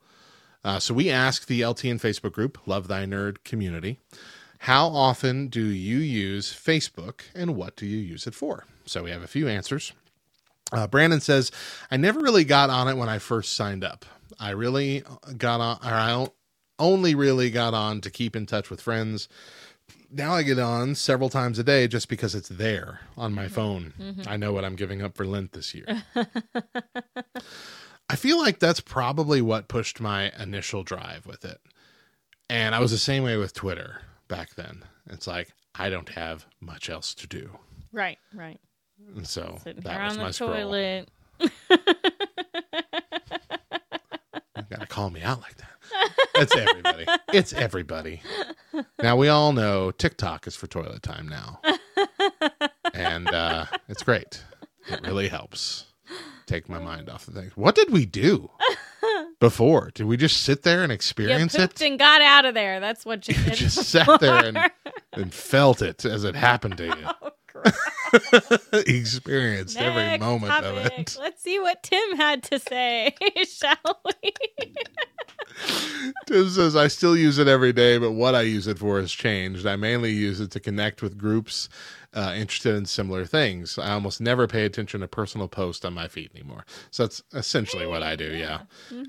Uh, 0.64 0.80
so 0.80 0.94
we 0.94 1.10
asked 1.10 1.48
the 1.48 1.62
LTN 1.62 2.02
Facebook 2.02 2.32
group, 2.34 2.58
Love 2.66 2.88
Thy 2.88 3.06
Nerd 3.06 3.44
Community, 3.44 4.00
how 4.60 4.88
often 4.88 5.48
do 5.48 5.64
you 5.66 5.98
use 5.98 6.54
Facebook 6.54 7.22
and 7.36 7.56
what 7.56 7.76
do 7.76 7.86
you 7.86 7.98
use 7.98 8.26
it 8.28 8.34
for? 8.34 8.66
So 8.86 9.04
we 9.04 9.12
have 9.12 9.22
a 9.22 9.28
few 9.28 9.48
answers. 9.48 9.94
Uh, 10.74 10.88
Brandon 10.88 11.22
says, 11.22 11.52
I 11.92 11.98
never 11.98 12.20
really 12.20 12.44
got 12.44 12.70
on 12.70 12.88
it 12.88 12.98
when 12.98 13.10
I 13.10 13.20
first 13.20 13.54
signed 13.54 13.84
up. 13.84 14.06
I 14.40 14.50
really 14.52 15.04
got 15.38 15.62
on, 15.62 15.78
or 15.84 15.94
I 15.94 16.28
only 16.80 17.16
really 17.16 17.52
got 17.52 17.74
on 17.74 18.02
to 18.02 18.10
keep 18.10 18.36
in 18.36 18.46
touch 18.46 18.70
with 18.70 18.82
friends. 18.82 19.30
Now 20.12 20.34
I 20.34 20.44
get 20.44 20.60
on 20.60 20.96
several 20.96 21.30
times 21.30 21.60
a 21.60 21.64
day 21.64 21.88
just 21.88 22.08
because 22.08 22.36
it's 22.36 22.50
there 22.50 23.00
on 23.18 23.34
my 23.34 23.48
phone. 23.48 23.94
I 24.28 24.38
know 24.38 24.54
what 24.54 24.66
I'm 24.66 24.76
giving 24.76 25.02
up 25.02 25.16
for 25.16 25.26
Lent 25.26 25.54
this 25.54 25.74
year. 25.74 26.04
I 28.10 28.16
feel 28.16 28.38
like 28.38 28.60
that's 28.60 28.80
probably 28.80 29.42
what 29.42 29.68
pushed 29.68 30.00
my 30.02 30.32
initial 30.40 30.84
drive 30.84 31.26
with 31.26 31.46
it. 31.46 31.60
And 32.50 32.76
I 32.76 32.80
was 32.80 32.92
the 32.92 32.98
same 32.98 33.24
way 33.24 33.38
with 33.38 33.54
Twitter 33.54 34.02
back 34.28 34.56
then. 34.56 34.84
It's 35.10 35.26
like, 35.26 35.50
I 35.76 35.90
don't 35.90 36.10
have 36.10 36.46
much 36.60 36.90
else 36.90 37.16
to 37.16 37.28
do. 37.28 37.58
Right, 37.92 38.20
right. 38.34 38.60
And 39.16 39.28
so 39.28 39.58
Sitting 39.64 39.84
that 39.84 40.08
was 40.08 40.18
my 40.18 40.28
the 40.28 40.34
scroll. 40.34 40.54
toilet. 40.54 41.10
You 44.56 44.64
gotta 44.70 44.88
call 44.88 45.10
me 45.10 45.22
out 45.22 45.42
like 45.42 45.56
that. 45.58 45.70
It's 46.36 46.56
everybody. 46.56 47.06
it's 47.34 47.54
everybody. 47.54 48.22
Now 49.02 49.16
we 49.18 49.28
all 49.28 49.54
know 49.54 49.92
TikTok 49.92 50.48
is 50.48 50.56
for 50.56 50.68
toilet 50.68 51.04
time 51.04 51.28
now. 51.28 51.60
And 52.94 53.28
uh 53.30 53.66
it's 53.90 54.04
great. 54.04 54.44
It 54.88 55.02
really 55.04 55.28
helps 55.28 55.86
take 56.46 56.68
my 56.70 56.80
mind 56.80 57.10
off 57.10 57.28
of 57.28 57.34
things. 57.34 57.56
What 57.56 57.76
did 57.76 57.90
we 57.92 58.06
do 58.06 58.50
before? 59.40 59.92
Did 59.94 60.06
we 60.08 60.18
just 60.18 60.42
sit 60.44 60.64
there 60.64 60.84
and 60.84 60.92
experience 60.92 61.56
it? 61.56 61.82
and 61.82 61.98
got 62.00 62.22
out 62.22 62.46
of 62.46 62.54
there. 62.54 62.80
That's 62.80 63.06
what 63.06 63.28
you 63.28 63.36
You 63.46 63.52
just 63.52 63.84
sat 63.90 64.20
there 64.20 64.46
and, 64.46 64.58
and 65.14 65.34
felt 65.34 65.82
it 65.82 66.04
as 66.06 66.24
it 66.24 66.36
happened 66.36 66.78
to 66.78 66.86
you. 66.86 67.30
Experienced 68.74 69.78
every 69.78 70.04
Next 70.04 70.22
moment 70.22 70.66
of 70.66 70.78
it. 70.78 71.18
Let's 71.20 71.42
see 71.42 71.60
what 71.60 71.84
Tim 71.84 72.16
had 72.18 72.44
to 72.44 72.60
say, 72.60 73.16
shall 73.48 74.02
we? 74.06 74.34
Tim 76.26 76.50
says, 76.50 76.76
I 76.76 76.88
still 76.88 77.16
use 77.16 77.38
it 77.38 77.48
every 77.48 77.74
day, 77.74 77.98
but 77.98 78.12
what 78.12 78.36
I 78.36 78.42
use 78.42 78.68
it 78.68 78.80
for 78.80 79.00
has 79.00 79.12
changed. 79.12 79.66
I 79.66 79.76
mainly 79.76 80.12
use 80.12 80.40
it 80.40 80.52
to 80.52 80.60
connect 80.60 81.02
with 81.02 81.18
groups 81.18 81.70
uh, 82.14 82.34
interested 82.36 82.76
in 82.76 82.86
similar 82.86 83.26
things. 83.26 83.78
I 83.78 83.92
almost 83.92 84.22
never 84.22 84.48
pay 84.48 84.66
attention 84.66 85.02
to 85.02 85.08
personal 85.08 85.48
posts 85.48 85.84
on 85.84 85.94
my 85.94 86.08
feed 86.08 86.32
anymore. 86.36 86.66
So 86.92 87.04
that's 87.04 87.24
essentially 87.34 87.88
what 87.88 88.04
I 88.04 88.16
do, 88.16 88.36
yeah. 88.36 88.62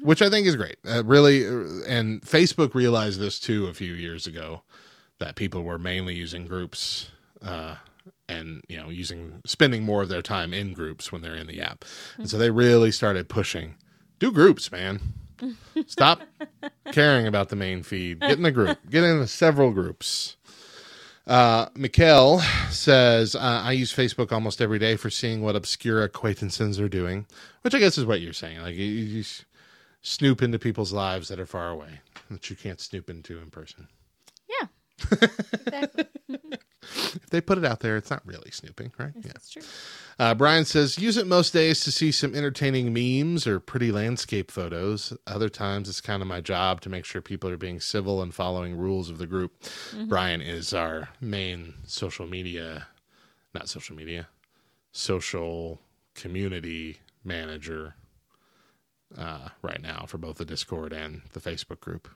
Which 0.03 0.23
I 0.23 0.31
think 0.31 0.47
is 0.47 0.57
great. 0.57 0.77
Uh, 0.89 1.05
really, 1.05 1.47
uh, 1.47 1.85
and 1.87 2.23
Facebook 2.23 2.75
realized 2.75 3.21
this 3.21 3.39
too 3.39 3.67
a 3.67 3.75
few 3.75 3.93
years 3.93 4.27
ago 4.27 4.63
that 5.19 5.37
people 5.37 5.63
were 5.63 5.79
mainly 5.79 6.15
using 6.15 6.47
groups. 6.47 7.11
Uh, 7.43 7.77
and 8.29 8.63
you 8.69 8.77
know 8.77 8.89
using 8.91 9.41
spending 9.47 9.83
more 9.83 10.03
of 10.03 10.09
their 10.09 10.23
time 10.23 10.53
in 10.53 10.73
groups 10.73 11.11
when 11.13 11.23
they're 11.23 11.35
in 11.35 11.47
the 11.47 11.61
app. 11.61 11.85
And 12.17 12.29
so 12.29 12.39
they 12.39 12.51
really 12.51 12.91
started 12.91 13.29
pushing 13.29 13.75
do 14.19 14.33
groups 14.33 14.71
man. 14.71 15.01
Stop 15.87 16.23
caring 16.93 17.27
about 17.27 17.49
the 17.49 17.57
main 17.57 17.83
feed. 17.83 18.21
Get 18.21 18.33
in 18.33 18.43
the 18.43 18.53
group. 18.53 18.79
Get 18.91 19.05
into 19.05 19.27
several 19.27 19.73
groups. 19.73 20.37
Uh 21.27 21.67
Mikkel 21.71 22.43
says 22.71 23.35
uh, 23.35 23.63
i 23.65 23.73
use 23.73 23.95
facebook 23.95 24.31
almost 24.31 24.61
every 24.61 24.79
day 24.79 24.97
for 24.97 25.09
seeing 25.09 25.41
what 25.41 25.57
obscure 25.57 26.03
acquaintances 26.03 26.79
are 26.79 26.89
doing 26.89 27.25
which 27.63 27.75
i 27.75 27.79
guess 27.79 27.97
is 27.97 28.05
what 28.05 28.21
you're 28.21 28.35
saying. 28.35 28.61
Like 28.61 28.75
you, 28.75 28.85
you 28.85 29.25
snoop 30.03 30.43
into 30.43 30.59
people's 30.59 30.93
lives 30.93 31.29
that 31.29 31.41
are 31.41 31.47
far 31.47 31.71
away 31.71 32.01
that 32.31 32.51
you 32.51 32.57
can't 32.57 32.81
snoop 32.81 33.09
into 33.09 33.39
in 33.39 33.51
person. 33.51 33.89
Yeah. 34.49 34.67
Exactly. 35.67 36.05
If 37.15 37.31
they 37.31 37.41
put 37.41 37.59
it 37.59 37.65
out 37.65 37.81
there 37.81 37.97
it's 37.97 38.11
not 38.11 38.23
really 38.27 38.51
snooping 38.51 38.93
right 38.99 39.13
yeah 39.17 39.33
That's 39.33 39.51
true. 39.51 39.63
Uh, 40.17 40.33
Brian 40.33 40.65
says, 40.65 40.97
use 40.97 41.17
it 41.17 41.27
most 41.27 41.53
days 41.53 41.81
to 41.81 41.91
see 41.91 42.13
some 42.13 42.37
entertaining 42.37 42.93
memes 42.93 43.49
or 43.49 43.59
pretty 43.59 43.91
landscape 43.91 44.49
photos. 44.51 45.13
Other 45.27 45.49
times 45.49 45.89
it's 45.89 46.01
kind 46.01 46.23
of 46.23 46.29
my 46.29 46.41
job 46.41 46.81
to 46.83 46.89
make 46.89 47.05
sure 47.05 47.21
people 47.21 47.51
are 47.51 47.57
being 47.57 47.81
civil 47.81 48.23
and 48.23 48.33
following 48.33 48.77
rules 48.77 49.11
of 49.11 49.19
the 49.19 49.27
group. 49.27 49.53
Brian 50.07 50.41
is 50.41 50.73
our 50.73 51.09
main 51.21 51.75
social 51.87 52.27
media, 52.29 52.87
not 53.55 53.69
social 53.69 53.97
media, 53.97 54.29
social 54.93 55.81
community 56.15 56.99
manager 57.25 57.95
uh, 59.19 59.49
right 59.63 59.83
now 59.83 60.05
for 60.07 60.19
both 60.19 60.37
the 60.39 60.45
Discord 60.45 60.93
and 60.93 61.23
the 61.33 61.41
Facebook 61.41 61.81
group. 61.81 62.09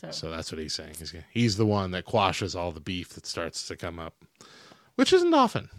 So, 0.00 0.10
So 0.10 0.30
that's 0.30 0.52
what 0.52 0.60
he's 0.60 0.74
saying. 0.74 0.94
He's, 0.98 1.14
he's 1.30 1.56
the 1.56 1.66
one 1.66 1.90
that 1.90 2.04
quashes 2.04 2.54
all 2.54 2.70
the 2.70 2.80
beef 2.80 3.10
that 3.10 3.26
starts 3.26 3.66
to 3.68 3.76
come 3.76 3.98
up, 3.98 4.24
which 4.94 5.12
isn't 5.12 5.34
often. 5.34 5.70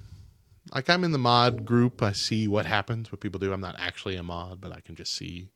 Like 0.73 0.89
I'm 0.89 1.03
in 1.03 1.13
the 1.13 1.17
mod 1.17 1.65
group, 1.65 2.03
I 2.03 2.11
see 2.11 2.47
what 2.47 2.65
happens, 2.65 3.11
what 3.11 3.21
people 3.21 3.39
do. 3.39 3.53
I'm 3.53 3.61
not 3.61 3.75
actually 3.79 4.17
a 4.17 4.23
mod, 4.23 4.59
but 4.59 4.71
I 4.71 4.81
can 4.81 4.95
just 4.95 5.15
see 5.15 5.49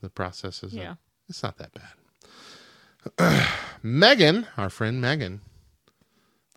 the 0.00 0.08
processes. 0.08 0.72
Yeah. 0.72 0.94
It's 1.28 1.42
not 1.42 1.58
that 1.58 1.72
bad. 3.18 3.48
Megan, 3.82 4.46
our 4.56 4.70
friend 4.70 5.00
Megan, 5.00 5.40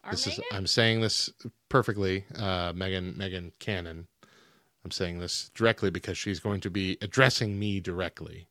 Our 0.03 0.11
this 0.11 0.27
is 0.27 0.39
I'm 0.51 0.67
saying 0.67 1.01
this 1.01 1.29
perfectly. 1.69 2.25
Uh, 2.35 2.73
Megan 2.75 3.15
Megan 3.17 3.51
Cannon. 3.59 4.07
I'm 4.83 4.91
saying 4.91 5.19
this 5.19 5.49
directly 5.53 5.89
because 5.89 6.17
she's 6.17 6.39
going 6.39 6.59
to 6.61 6.69
be 6.69 6.97
addressing 7.01 7.57
me 7.57 7.79
directly. 7.79 8.47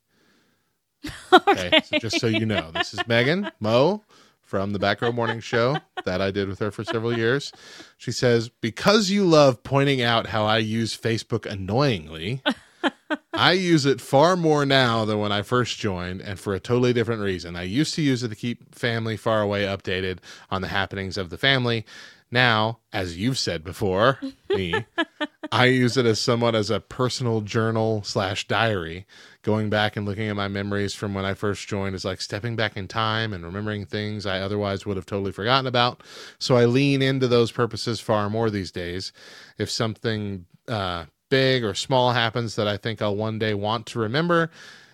Okay. 1.32 1.80
So 1.84 1.98
just 1.98 2.20
so 2.20 2.26
you 2.26 2.44
know, 2.44 2.70
this 2.72 2.92
is 2.92 3.06
Megan 3.06 3.50
Mo 3.58 4.04
from 4.42 4.72
the 4.72 4.78
Back 4.78 5.00
Row 5.00 5.12
Morning 5.12 5.40
Show 5.40 5.78
that 6.04 6.20
I 6.20 6.30
did 6.30 6.46
with 6.46 6.58
her 6.58 6.70
for 6.70 6.84
several 6.84 7.16
years. 7.16 7.52
She 7.96 8.12
says, 8.12 8.50
Because 8.50 9.10
you 9.10 9.24
love 9.24 9.62
pointing 9.62 10.02
out 10.02 10.26
how 10.26 10.44
I 10.44 10.58
use 10.58 10.96
Facebook 10.96 11.46
annoyingly, 11.46 12.42
I 13.32 13.52
use 13.52 13.86
it 13.86 14.00
far 14.00 14.36
more 14.36 14.66
now 14.66 15.06
than 15.06 15.18
when 15.18 15.32
I 15.32 15.40
first 15.42 15.78
joined, 15.78 16.20
and 16.20 16.38
for 16.38 16.54
a 16.54 16.60
totally 16.60 16.92
different 16.92 17.22
reason. 17.22 17.56
I 17.56 17.62
used 17.62 17.94
to 17.94 18.02
use 18.02 18.22
it 18.22 18.28
to 18.28 18.34
keep 18.36 18.74
family 18.74 19.16
far 19.16 19.40
away 19.40 19.64
updated 19.64 20.18
on 20.50 20.60
the 20.60 20.68
happenings 20.68 21.16
of 21.16 21.30
the 21.30 21.38
family. 21.38 21.86
Now, 22.30 22.78
as 22.92 23.18
you've 23.18 23.38
said 23.38 23.62
before, 23.62 24.18
me, 24.48 24.86
I 25.52 25.66
use 25.66 25.96
it 25.98 26.06
as 26.06 26.18
somewhat 26.18 26.54
as 26.54 26.70
a 26.70 26.80
personal 26.80 27.42
journal 27.42 28.02
slash 28.04 28.48
diary. 28.48 29.06
Going 29.42 29.70
back 29.70 29.96
and 29.96 30.06
looking 30.06 30.28
at 30.28 30.36
my 30.36 30.46
memories 30.48 30.94
from 30.94 31.14
when 31.14 31.24
I 31.24 31.34
first 31.34 31.66
joined 31.68 31.96
is 31.96 32.04
like 32.04 32.20
stepping 32.20 32.54
back 32.54 32.76
in 32.76 32.86
time 32.86 33.32
and 33.32 33.44
remembering 33.44 33.86
things 33.86 34.24
I 34.24 34.40
otherwise 34.40 34.86
would 34.86 34.96
have 34.96 35.06
totally 35.06 35.32
forgotten 35.32 35.66
about. 35.66 36.02
So 36.38 36.56
I 36.56 36.64
lean 36.66 37.02
into 37.02 37.26
those 37.26 37.50
purposes 37.50 38.00
far 38.00 38.30
more 38.30 38.50
these 38.50 38.70
days. 38.70 39.12
If 39.58 39.68
something 39.68 40.46
uh, 40.68 41.06
big 41.28 41.64
or 41.64 41.74
small 41.74 42.12
happens 42.12 42.54
that 42.54 42.68
I 42.68 42.76
think 42.76 43.02
I'll 43.02 43.16
one 43.16 43.40
day 43.40 43.52
want 43.52 43.86
to 43.86 43.98
remember, 43.98 44.50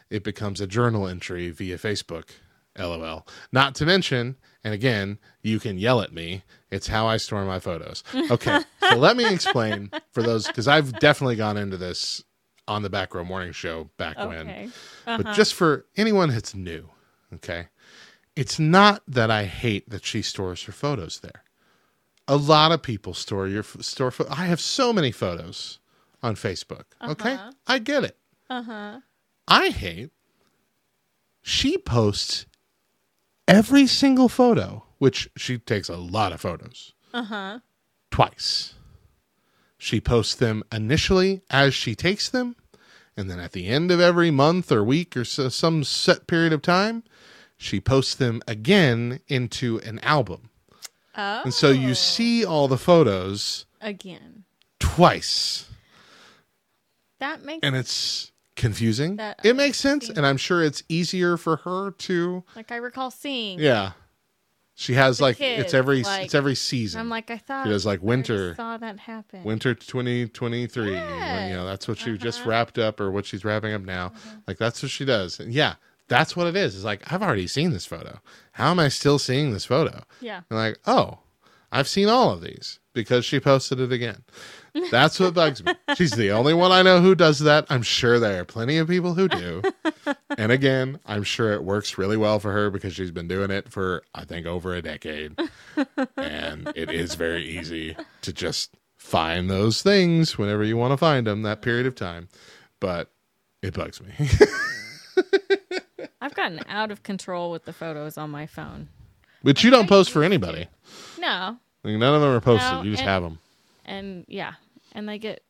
it 0.09 0.25
becomes 0.25 0.61
a 0.61 0.67
journal 0.67 1.07
entry 1.07 1.51
via 1.51 1.77
Facebook. 1.77 2.31
LOL. 2.79 3.27
Not 3.53 3.75
to 3.77 3.87
mention, 3.87 4.37
and 4.63 4.73
again, 4.73 5.19
you 5.43 5.59
can 5.59 5.79
yell 5.79 6.01
at 6.01 6.13
me. 6.13 6.45
It's 6.71 6.87
how 6.87 7.07
I 7.07 7.17
store 7.17 7.45
my 7.45 7.59
photos. 7.59 8.05
Okay, 8.31 8.61
so 8.89 8.97
let 8.97 9.17
me 9.17 9.27
explain 9.29 9.91
for 10.13 10.23
those 10.23 10.47
because 10.47 10.69
I've 10.69 10.99
definitely 11.01 11.37
gone 11.37 11.57
into 11.57 11.77
this 11.77 12.23
on 12.69 12.83
the 12.83 12.91
Back 12.91 13.15
Row 13.15 13.25
Morning 13.25 13.53
Show 13.53 13.91
back 13.97 14.17
when, 14.19 14.41
Okay. 14.49 14.69
but 15.07 15.33
just 15.35 15.55
for 15.55 15.87
anyone 15.97 16.29
that's 16.31 16.55
new, 16.55 16.89
okay, 17.35 17.69
it's 18.37 18.59
not 18.59 19.03
that 19.09 19.31
I 19.31 19.45
hate 19.45 19.89
that 19.91 20.05
she 20.05 20.23
stores 20.23 20.63
her 20.65 20.73
photos 20.73 21.21
there. 21.21 21.43
A 22.29 22.37
lot 22.37 22.71
of 22.73 22.83
people 22.83 23.15
store 23.15 23.49
your 23.49 23.63
store. 23.63 24.11
Pho- 24.11 24.27
I 24.31 24.45
have 24.47 24.61
so 24.61 24.93
many 24.93 25.11
photos 25.11 25.79
on 26.23 26.35
Facebook. 26.37 26.85
Okay, 27.03 27.37
I 27.67 27.79
get 27.79 28.05
it. 28.05 28.17
Uh 28.51 28.63
huh. 28.63 29.01
I 29.49 29.71
hate 29.71 30.11
she 31.43 31.79
posts 31.79 32.45
every 33.47 33.87
single 33.87 34.29
photo, 34.29 34.85
which 34.99 35.31
she 35.37 35.57
takes 35.59 35.89
a 35.89 35.97
lot 35.97 36.33
of 36.33 36.41
photos, 36.43 36.93
Uh 37.15 37.23
huh. 37.23 37.59
twice. 38.11 38.75
She 39.79 40.01
posts 40.01 40.35
them 40.35 40.65
initially 40.73 41.43
as 41.51 41.73
she 41.73 41.95
takes 41.95 42.29
them, 42.29 42.57
and 43.17 43.31
then 43.31 43.39
at 43.39 43.53
the 43.53 43.69
end 43.69 43.91
of 43.91 44.01
every 44.01 44.31
month 44.31 44.73
or 44.73 44.83
week 44.83 45.17
or 45.17 45.25
so, 45.25 45.49
some 45.49 45.85
set 45.85 46.27
period 46.27 46.53
of 46.53 46.63
time, 46.63 47.05
she 47.57 47.81
posts 47.81 48.15
them 48.17 48.43
again 48.47 49.21
into 49.29 49.79
an 49.81 50.01
album. 50.01 50.51
Oh. 51.17 51.43
And 51.45 51.55
so 51.55 51.71
you 51.71 51.91
oh. 51.91 51.95
see 51.95 52.45
all 52.45 52.69
the 52.69 52.77
photos 52.79 53.67
again. 53.81 54.45
twice. 54.79 55.69
That 57.21 57.43
makes 57.45 57.61
and 57.65 57.75
it's 57.75 58.31
confusing. 58.57 59.17
That- 59.17 59.41
it 59.45 59.57
makes 59.57 59.79
sense, 59.79 60.09
and 60.09 60.25
I'm 60.25 60.37
sure 60.37 60.63
it's 60.63 60.83
easier 60.89 61.37
for 61.37 61.57
her 61.57 61.93
to. 61.93 62.45
like 62.55 62.71
I 62.71 62.77
recall 62.77 63.11
seeing. 63.11 63.59
Yeah, 63.59 63.93
she 64.81 64.95
has 64.95 65.21
like 65.21 65.39
kids, 65.39 65.65
it's 65.65 65.75
every 65.75 66.05
like- 66.05 66.25
it's 66.27 66.35
every 66.37 66.55
season. 66.55 67.01
I'm 67.01 67.09
like 67.09 67.31
I 67.33 67.39
thought. 67.39 67.65
She 67.67 67.71
does, 67.71 67.85
like, 67.85 68.01
I 68.01 68.05
winter- 68.05 68.55
Saw 68.55 68.77
that 68.79 69.01
happen. 69.01 69.43
Winter 69.43 69.75
2023. 69.75 70.93
when, 70.93 71.49
you 71.51 71.57
know 71.57 71.67
that's 71.67 71.89
what 71.89 71.99
she 71.99 72.17
just 72.17 72.41
Uh-huh. 72.41 72.51
wrapped 72.51 72.79
up, 72.79 73.01
or 73.01 73.11
what 73.11 73.27
she's 73.27 73.45
wrapping 73.45 73.73
up 73.75 73.83
now. 73.83 74.13
Like 74.47 74.57
that's 74.59 74.81
what 74.83 74.91
she 74.91 75.05
does. 75.05 75.41
And 75.41 75.53
yeah, 75.53 75.75
that's 76.07 76.37
what 76.37 76.47
it 76.47 76.55
is. 76.57 76.77
It's 76.77 76.85
like 76.85 77.13
I've 77.13 77.23
already 77.23 77.47
seen 77.49 77.73
this 77.73 77.87
photo. 77.87 78.21
How 78.53 78.71
am 78.71 78.79
I 78.79 78.89
still 78.89 79.19
seeing 79.19 79.53
this 79.53 79.65
photo? 79.65 80.05
Yeah. 80.21 80.43
And 80.49 80.59
like, 80.59 80.79
oh, 80.87 81.19
I've 81.73 81.89
seen 81.89 82.09
all 82.09 82.31
of 82.31 82.41
these 82.41 82.79
because 82.95 83.25
she 83.25 83.41
posted 83.41 83.81
it 83.81 83.93
again. 83.93 84.23
That's 84.91 85.19
what 85.19 85.35
bugs 85.35 85.65
me. 85.65 85.73
She's 85.97 86.13
the 86.13 86.31
only 86.31 86.55
one 86.55 86.71
I 86.73 86.83
know 86.83 87.01
who 87.01 87.15
does 87.15 87.41
that. 87.41 87.67
I'm 87.71 87.83
sure 87.83 88.19
there 88.19 88.41
are 88.41 88.45
plenty 88.45 88.79
of 88.79 88.89
people 88.89 89.15
who 89.15 89.29
do. 89.29 89.63
and 90.37 90.53
again, 90.53 91.01
I'm 91.07 91.23
sure 91.23 91.53
it 91.53 91.65
works 91.65 91.99
really 91.99 92.17
well 92.17 92.39
for 92.39 92.53
her 92.53 92.71
because 92.71 92.95
she's 92.95 93.11
been 93.11 93.29
doing 93.29 93.51
it 93.51 93.71
for, 93.71 94.03
I 94.15 94.25
think, 94.25 94.47
over 94.47 94.75
a 94.75 94.83
decade. 94.83 95.39
and 96.17 96.73
it 96.77 96.91
is 96.91 97.15
very 97.15 97.45
easy 97.45 97.97
to 98.23 98.33
just 98.33 98.71
find 98.97 99.51
those 99.51 99.83
things 99.83 100.37
whenever 100.39 100.65
you 100.65 100.77
want 100.77 100.93
to 100.93 100.97
find 100.97 101.27
them 101.27 101.43
that 101.43 101.63
period 101.63 101.87
of 101.87 101.95
time. 101.95 102.29
But 102.81 103.11
it 103.63 103.75
bugs 103.75 104.01
me. 104.01 104.11
I've 106.21 106.35
gotten 106.35 106.61
out 106.69 106.91
of 106.91 107.03
control 107.03 107.51
with 107.51 107.65
the 107.65 107.73
photos 107.73 108.19
on 108.19 108.31
my 108.31 108.47
phone. 108.47 108.89
but 109.43 109.63
you 109.65 109.71
don't 109.71 109.89
post 109.89 110.11
for 110.11 110.23
anybody. 110.23 110.69
No. 111.19 111.57
Like, 111.85 111.95
none 111.97 112.15
of 112.15 112.21
them 112.21 112.31
are 112.31 112.41
posted. 112.41 112.73
No, 112.73 112.83
you 112.83 112.91
just 112.91 113.03
and- 113.03 113.09
have 113.11 113.23
them. 113.23 113.39
And 113.89 114.25
yeah. 114.29 114.53
And 114.93 115.09
they 115.09 115.19
get 115.19 115.43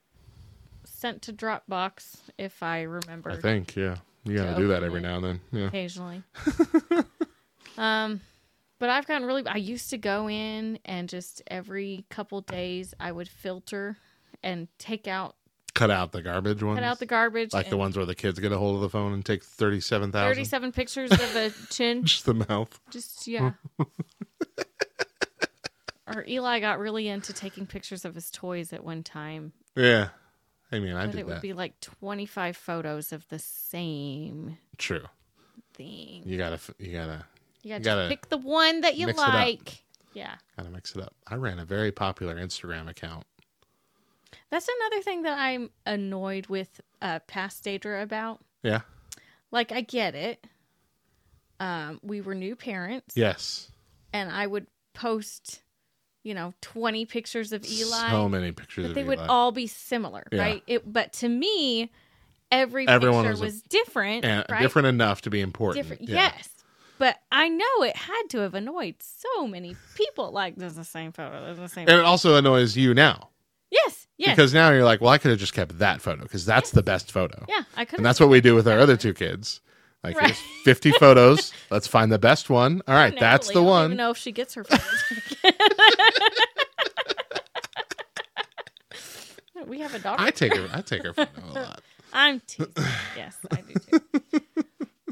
sent 0.85 1.23
to 1.23 1.33
Dropbox 1.33 2.17
if 2.39 2.63
I 2.63 2.83
remember 2.83 3.31
I 3.31 3.37
think, 3.37 3.77
yeah. 3.77 3.97
You 4.25 4.37
got 4.37 4.45
to 4.45 4.51
To 4.55 4.57
do 4.57 4.69
that 4.69 4.83
every 4.83 5.01
now 5.01 5.17
and 5.17 5.25
then. 5.25 5.41
Yeah. 5.53 5.67
occasionally. 5.67 6.23
um, 7.79 8.21
but 8.79 8.91
I've 8.91 9.07
gotten 9.07 9.27
really. 9.27 9.47
I 9.47 9.57
used 9.57 9.91
to 9.91 9.99
go 9.99 10.29
in 10.29 10.79
and 10.85 11.09
just 11.09 11.43
every 11.49 12.05
couple 12.11 12.41
days 12.43 12.95
I 13.01 13.11
would 13.13 13.29
filter 13.29 13.97
and 14.43 14.69
take 14.79 15.09
out, 15.09 15.35
Cut 15.75 15.91
out 15.91 16.13
the 16.13 16.23
garbage 16.23 16.63
ones. 16.63 16.77
cut 16.79 16.85
out 16.85 16.99
the 16.99 17.07
garbage, 17.07 17.53
like 17.53 17.67
the 17.67 17.73
and 17.73 17.79
ones 17.81 17.97
where 17.97 18.07
the 18.07 18.15
kids 18.15 18.39
get 18.41 18.53
a 18.53 18.59
hold 18.59 18.77
of 18.77 18.81
the 18.83 18.89
phone 18.89 19.13
and 19.13 19.25
take 19.25 19.43
37,000. 19.45 20.13
thirty-seven 20.13 20.73
pictures 20.73 21.11
of 21.13 21.37
a 21.37 21.51
chin. 21.71 22.05
Just 22.05 22.25
the 22.27 22.35
mouth. 22.35 22.81
Just 22.91 23.27
yeah. 23.27 23.53
or 26.15 26.25
Eli 26.29 26.61
got 26.61 26.79
really 26.79 27.09
into 27.09 27.33
taking 27.33 27.67
pictures 27.67 28.05
of 28.05 28.15
his 28.15 28.31
toys 28.31 28.73
at 28.73 28.85
one 28.85 29.03
time, 29.03 29.53
Yeah. 29.77 30.09
I 30.71 30.81
mean, 30.81 30.95
I 30.95 31.07
but 31.07 31.13
did 31.13 31.21
it 31.21 31.27
would 31.27 31.37
that. 31.37 31.43
be 31.43 31.53
like 31.55 31.81
twenty-five 31.81 32.57
photos 32.57 33.13
of 33.13 33.27
the 33.29 33.39
same 33.39 34.59
True. 34.77 35.07
thing. 35.75 36.23
You 36.27 36.37
gotta, 36.37 36.61
you 36.79 36.93
gotta, 36.93 37.25
You 37.63 37.71
got 37.75 37.83
gotta 37.83 38.09
pick 38.09 38.29
the 38.29 38.37
one 38.37 38.83
that 38.83 38.97
you 38.97 39.07
mix 39.07 39.19
it 39.19 39.23
up. 39.27 39.33
like. 39.35 39.83
Yeah. 40.13 40.35
gotta 40.57 40.71
mix 40.71 40.95
it 40.95 41.03
up. 41.03 41.15
I 41.27 41.37
ran 41.37 41.59
a 41.59 41.65
very 41.65 41.91
popular 41.93 42.37
Instagram 42.37 42.89
account. 42.89 43.25
That's 44.51 44.69
another 44.81 45.03
thing 45.03 45.23
that 45.23 45.39
I'm 45.39 45.71
annoyed 45.87 46.49
with 46.49 46.81
uh, 47.01 47.21
past 47.21 47.65
Deidra 47.65 48.03
about. 48.03 48.41
Yeah. 48.63 48.81
Like, 49.51 49.73
I 49.73 49.81
get 49.83 50.15
it. 50.15 50.47
Um, 51.61 51.99
we 52.03 52.21
were 52.21 52.35
new 52.35 52.55
parents, 52.57 53.17
Yes. 53.17 53.71
and 54.13 54.31
I 54.31 54.47
would 54.47 54.67
post, 54.95 55.61
you 56.23 56.35
know, 56.35 56.53
20 56.61 57.05
pictures 57.07 57.53
of 57.53 57.65
Eli, 57.65 58.11
So 58.11 58.29
many 58.29 58.53
pictures 58.53 58.93
they 58.95 59.05
would 59.05 59.19
all 59.19 59.53
be 59.53 59.67
similar, 59.67 60.27
Yeah. 60.33 60.41
right? 60.43 60.63
It, 60.67 60.91
but 60.93 61.13
to 61.15 61.29
me, 61.29 61.91
every 62.51 62.87
Everyone 62.89 63.25
picture 63.25 63.41
was 63.43 63.63
a- 63.65 63.69
different, 63.69 64.25
and 64.25 64.45
right? 64.51 64.61
different 64.61 64.89
enough 64.89 65.23
to 65.23 65.31
be 65.31 65.41
important. 65.41 65.85
Different, 65.87 66.09
Yeah. 66.09 66.33
yes. 66.37 66.49
But 66.99 67.17
I 67.31 67.49
know 67.49 67.83
it 67.83 67.97
had 67.97 68.23
to 68.31 68.39
have 68.39 68.55
annoyed 68.55 68.97
so 69.01 69.47
many 69.47 69.77
people. 69.95 70.33
Like, 70.33 70.57
there's 70.57 70.75
the 70.75 70.85
same 70.85 71.13
photo. 71.13 71.45
There's 71.45 71.59
the 71.59 71.69
same. 71.69 71.89
And 71.89 71.97
it 71.99 72.05
also 72.05 72.35
annoys 72.35 72.77
you 72.77 72.93
now 72.93 73.29
yes, 73.71 74.09
yes. 74.17 74.31
because 74.31 74.53
now 74.53 74.71
you're 74.71 74.83
like, 74.85 75.01
well, 75.01 75.11
I 75.11 75.19
could 75.19 75.31
have 75.31 75.39
just 75.39 75.53
kept 75.55 75.79
that 75.79 76.01
photo 76.03 76.23
because 76.25 76.45
that's 76.45 76.73
the 76.73 76.83
best 76.83 77.13
photo. 77.13 77.45
yeah, 77.49 77.63
I 77.77 77.85
could 77.85 78.01
And 78.01 78.07
that's 78.07 78.19
what 78.19 78.29
we 78.31 78.41
do 78.41 78.55
with 78.57 78.67
our 78.67 78.79
other 78.81 78.97
two 78.97 79.15
kids. 79.15 79.61
Like, 80.05 80.17
Right. 80.17 80.27
here's 80.27 80.39
50 80.65 80.93
photos. 80.93 81.53
Let's 81.71 81.87
find 81.89 82.13
the 82.13 82.19
best 82.19 82.51
one. 82.51 82.83
All 82.87 82.95
right, 82.95 83.19
that's 83.19 83.49
the 83.49 83.53
I 83.53 83.55
don't 83.55 83.67
one. 83.67 83.85
even 83.87 83.97
know 83.97 84.11
if 84.11 84.17
she 84.17 84.33
gets 84.33 84.55
her 84.55 84.65
photos. 84.65 85.05
we 89.67 89.81
have 89.81 89.95
a 89.95 89.99
daughter. 89.99 90.23
I 90.23 90.31
take 90.31 90.55
her. 90.57 90.69
I 90.73 90.81
take 90.83 91.03
her 91.03 91.13
photo 91.13 91.31
a 91.45 91.53
lot, 91.53 91.83
I'm 92.13 92.41
teasing. 92.47 92.73
Yes, 93.17 93.37
I 93.51 93.61
do 93.63 93.75
too. 93.75 94.01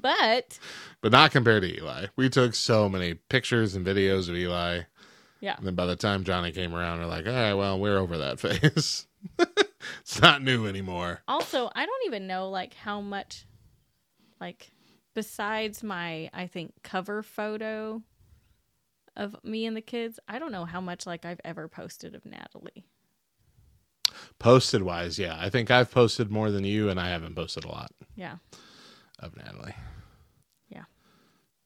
but 0.01 0.59
but 1.03 1.12
not 1.12 1.30
compared 1.32 1.62
to 1.62 1.76
Eli. 1.76 2.07
We 2.16 2.28
took 2.30 2.55
so 2.55 2.89
many 2.89 3.14
pictures 3.14 3.74
and 3.74 3.84
videos 3.87 4.28
of 4.28 4.37
Eli. 4.37 4.82
yeah, 5.41 5.57
And 5.59 5.66
then 5.66 5.74
by 5.74 5.87
the 5.87 5.97
time 5.97 6.24
Johnny 6.24 6.53
came 6.53 6.74
around, 6.74 7.01
we're 7.01 7.07
like, 7.07 7.26
all 7.26 7.32
right, 7.32 7.55
well, 7.55 7.78
we're 7.78 7.99
over 7.99 8.18
that 8.18 8.41
phase. 8.41 9.07
it's 10.01 10.22
not 10.22 10.43
new 10.43 10.66
anymore. 10.66 11.22
also 11.28 11.70
I 11.74 11.84
don't 11.84 12.07
even 12.07 12.26
know 12.26 12.49
like 12.49 12.74
how 12.74 13.01
much, 13.01 13.45
like 14.41 14.70
besides 15.17 15.83
my 15.83 16.31
I 16.33 16.47
think 16.47 16.75
cover 16.85 17.25
photo 17.25 18.03
of 19.17 19.35
me 19.43 19.64
and 19.67 19.75
the 19.77 19.81
kids, 19.81 20.21
I 20.29 20.39
don't 20.39 20.53
know 20.53 20.67
how 20.67 20.81
much 20.81 21.07
like 21.07 21.25
I've 21.25 21.41
ever 21.45 21.67
posted 21.69 22.14
of 22.14 22.25
Natalie. 22.27 22.85
Posted 24.39 24.83
wise, 24.83 25.19
yeah. 25.19 25.37
I 25.41 25.49
think 25.51 25.71
I've 25.71 25.91
posted 25.91 26.31
more 26.31 26.51
than 26.51 26.64
you, 26.64 26.89
and 26.91 27.01
I 27.01 27.09
haven't 27.09 27.35
posted 27.35 27.64
a 27.64 27.69
lot 27.69 27.91
Yeah, 28.14 28.37
of 29.19 29.35
Natalie. 29.37 29.75
Yeah. 30.69 30.85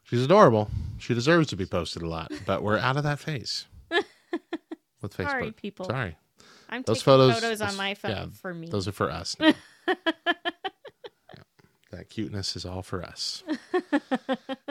She's 0.04 0.22
adorable. 0.24 0.70
She 0.98 1.12
deserves 1.12 1.48
to 1.48 1.56
be 1.56 1.66
posted 1.66 2.02
a 2.02 2.08
lot, 2.08 2.30
but 2.46 2.62
we're 2.62 2.78
out 2.78 2.96
of 2.96 3.02
that 3.02 3.18
phase 3.18 3.66
with 3.90 5.16
Facebook. 5.16 5.30
Sorry, 5.30 5.52
people. 5.52 5.86
Sorry. 5.86 6.16
I'm 6.68 6.82
Those 6.82 6.98
taking 6.98 7.04
photos, 7.04 7.34
photos, 7.34 7.58
those- 7.58 7.68
on 7.72 7.76
my 7.76 7.94
phone 7.94 8.10
yeah, 8.12 8.26
for 8.40 8.54
me. 8.54 8.68
Those 8.68 8.86
are 8.86 8.92
for 8.92 9.10
us. 9.10 9.36
That 12.00 12.08
cuteness 12.08 12.56
is 12.56 12.64
all 12.64 12.80
for 12.80 13.02
us. 13.02 13.42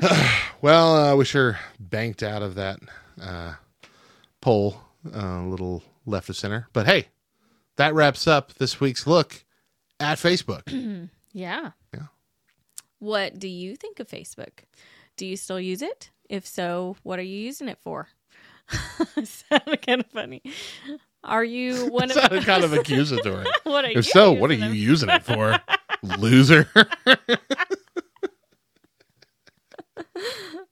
well, 0.63 0.95
uh, 0.95 1.15
we 1.15 1.25
sure 1.25 1.59
banked 1.79 2.23
out 2.23 2.41
of 2.41 2.55
that 2.55 2.79
uh, 3.21 3.53
poll 4.41 4.81
uh, 5.05 5.19
a 5.19 5.47
little 5.47 5.83
left 6.07 6.29
of 6.29 6.35
center. 6.35 6.67
But 6.73 6.87
hey, 6.87 7.09
that 7.75 7.93
wraps 7.93 8.25
up 8.25 8.55
this 8.55 8.79
week's 8.79 9.05
look 9.05 9.45
at 9.99 10.17
Facebook. 10.17 11.09
Yeah. 11.31 11.73
Yeah. 11.93 12.07
What 12.97 13.37
do 13.37 13.47
you 13.47 13.75
think 13.75 13.99
of 13.99 14.07
Facebook? 14.07 14.63
Do 15.15 15.27
you 15.27 15.37
still 15.37 15.59
use 15.59 15.83
it? 15.83 16.09
If 16.27 16.47
so, 16.47 16.95
what 17.03 17.19
are 17.19 17.23
you 17.23 17.37
using 17.37 17.67
it 17.67 17.77
for? 17.79 18.07
Sounded 19.23 19.85
kind 19.85 20.01
of 20.01 20.07
funny. 20.07 20.41
Are 21.23 21.43
you 21.43 21.85
one 21.91 22.05
of 22.05 22.13
Sounded 22.13 22.43
kind 22.45 22.63
of 22.63 22.73
accusatory. 22.73 23.45
what 23.63 23.85
If 23.85 24.07
so, 24.07 24.31
what 24.31 24.49
are 24.49 24.55
you 24.55 24.71
using 24.71 25.09
it 25.09 25.21
for? 25.21 25.59
Loser. 26.03 26.69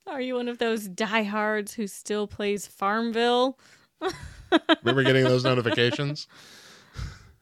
Are 0.08 0.22
you 0.22 0.36
one 0.36 0.48
of 0.48 0.58
those 0.58 0.88
diehards 0.88 1.74
who 1.74 1.88
still 1.88 2.28
plays 2.28 2.66
Farmville? 2.66 3.60
Remember 4.82 5.04
getting 5.04 5.26
those 5.26 5.44
notifications? 5.44 6.28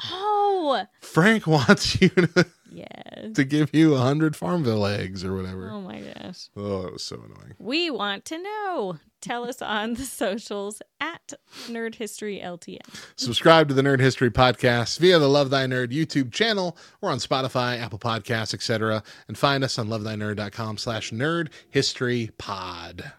Oh, 0.03 0.85
Frank 0.99 1.47
wants 1.47 2.01
you 2.01 2.09
to, 2.09 2.45
yes. 2.75 3.33
to 3.33 3.43
give 3.43 3.73
you 3.73 3.95
a 3.95 3.99
hundred 3.99 4.35
Farmville 4.35 4.85
eggs 4.85 5.23
or 5.23 5.35
whatever. 5.35 5.69
Oh 5.69 5.81
my 5.81 6.01
gosh. 6.01 6.49
Oh, 6.55 6.87
it 6.87 6.93
was 6.93 7.03
so 7.03 7.15
annoying. 7.15 7.55
We 7.57 7.89
want 7.89 8.25
to 8.25 8.37
know. 8.41 8.99
Tell 9.21 9.47
us 9.47 9.61
on 9.61 9.95
the 9.95 10.03
socials 10.03 10.81
at 10.99 11.33
Nerd 11.67 11.95
History 11.95 12.41
LTN. 12.43 12.81
Subscribe 13.15 13.67
to 13.69 13.73
the 13.73 13.81
Nerd 13.81 13.99
History 13.99 14.29
Podcast 14.29 14.99
via 14.99 15.17
the 15.17 15.29
Love 15.29 15.49
Thy 15.49 15.65
Nerd 15.65 15.87
YouTube 15.87 16.31
channel 16.31 16.77
or 17.01 17.09
on 17.09 17.17
Spotify, 17.17 17.79
Apple 17.79 17.97
Podcasts, 17.97 18.53
etc. 18.53 19.01
And 19.27 19.37
find 19.37 19.63
us 19.63 19.79
on 19.79 19.87
lovethynerd.com 19.87 20.77
slash 20.77 21.11
nerd 21.11 21.49
history 21.69 22.31
pod. 22.37 23.13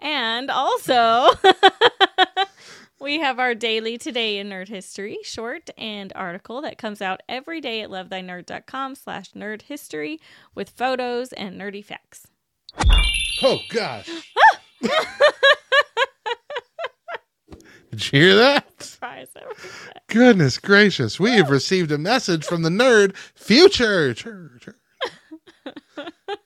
And 0.00 0.50
also, 0.50 1.28
we 3.00 3.18
have 3.18 3.38
our 3.38 3.54
daily 3.54 3.96
Today 3.96 4.38
in 4.38 4.50
Nerd 4.50 4.68
History 4.68 5.18
short 5.22 5.70
and 5.78 6.12
article 6.14 6.60
that 6.60 6.76
comes 6.78 7.00
out 7.00 7.22
every 7.28 7.60
day 7.60 7.80
at 7.80 7.88
lovethynerd.com 7.88 8.94
slash 8.94 9.32
nerd 9.32 9.62
history 9.62 10.20
with 10.54 10.70
photos 10.70 11.32
and 11.32 11.58
nerdy 11.58 11.84
facts. 11.84 12.26
Oh, 13.42 13.58
gosh. 13.70 14.08
Ah! 14.82 15.34
Did 17.90 18.12
you 18.12 18.20
hear 18.20 18.34
that? 18.36 18.82
Surprise. 18.82 19.28
Goodness 20.06 20.56
gracious. 20.56 21.20
We 21.20 21.32
have 21.32 21.50
received 21.50 21.92
a 21.92 21.98
message 21.98 22.46
from 22.46 22.62
the 22.62 22.70
nerd 22.70 23.14
future. 23.34 24.14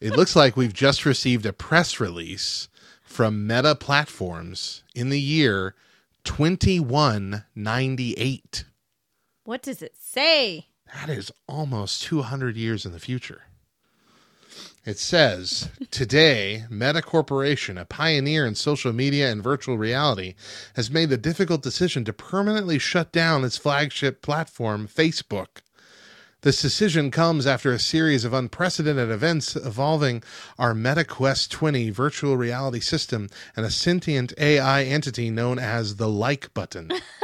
It 0.00 0.16
looks 0.16 0.34
like 0.34 0.57
we've 0.57 0.72
just 0.72 1.07
received 1.07 1.46
a 1.46 1.52
press 1.52 2.00
release 2.00 2.68
from 3.02 3.46
Meta 3.46 3.76
Platforms 3.76 4.82
in 4.96 5.11
the 5.11 5.20
year 5.20 5.76
2198. 6.24 8.64
What 9.44 9.62
does 9.62 9.82
it 9.82 9.96
say? 9.96 10.66
That 10.94 11.08
is 11.08 11.32
almost 11.46 12.02
200 12.02 12.56
years 12.56 12.84
in 12.86 12.92
the 12.92 13.00
future. 13.00 13.42
It 14.84 14.98
says, 14.98 15.70
Today, 15.90 16.66
Meta 16.68 17.00
Corporation, 17.00 17.78
a 17.78 17.86
pioneer 17.86 18.46
in 18.46 18.54
social 18.54 18.92
media 18.92 19.32
and 19.32 19.42
virtual 19.42 19.78
reality, 19.78 20.34
has 20.76 20.90
made 20.90 21.08
the 21.08 21.16
difficult 21.16 21.62
decision 21.62 22.04
to 22.04 22.12
permanently 22.12 22.78
shut 22.78 23.10
down 23.10 23.44
its 23.44 23.56
flagship 23.56 24.20
platform, 24.20 24.86
Facebook. 24.86 25.62
This 26.45 26.61
decision 26.61 27.11
comes 27.11 27.47
after 27.47 27.72
a 27.72 27.78
series 27.78 28.26
of 28.26 28.34
unprecedented 28.34 29.11
events 29.11 29.57
involving 29.57 30.22
our 30.59 30.74
MetaQuest 30.74 31.49
20 31.49 31.88
virtual 31.88 32.36
reality 32.36 32.80
system 32.80 33.30
and 33.57 33.64
a 33.64 33.70
sentient 33.70 34.34
AI 34.36 34.82
entity 34.82 35.30
known 35.30 35.59
as 35.59 35.97
the 35.97 36.07
like 36.07 36.53
button. 36.53 36.90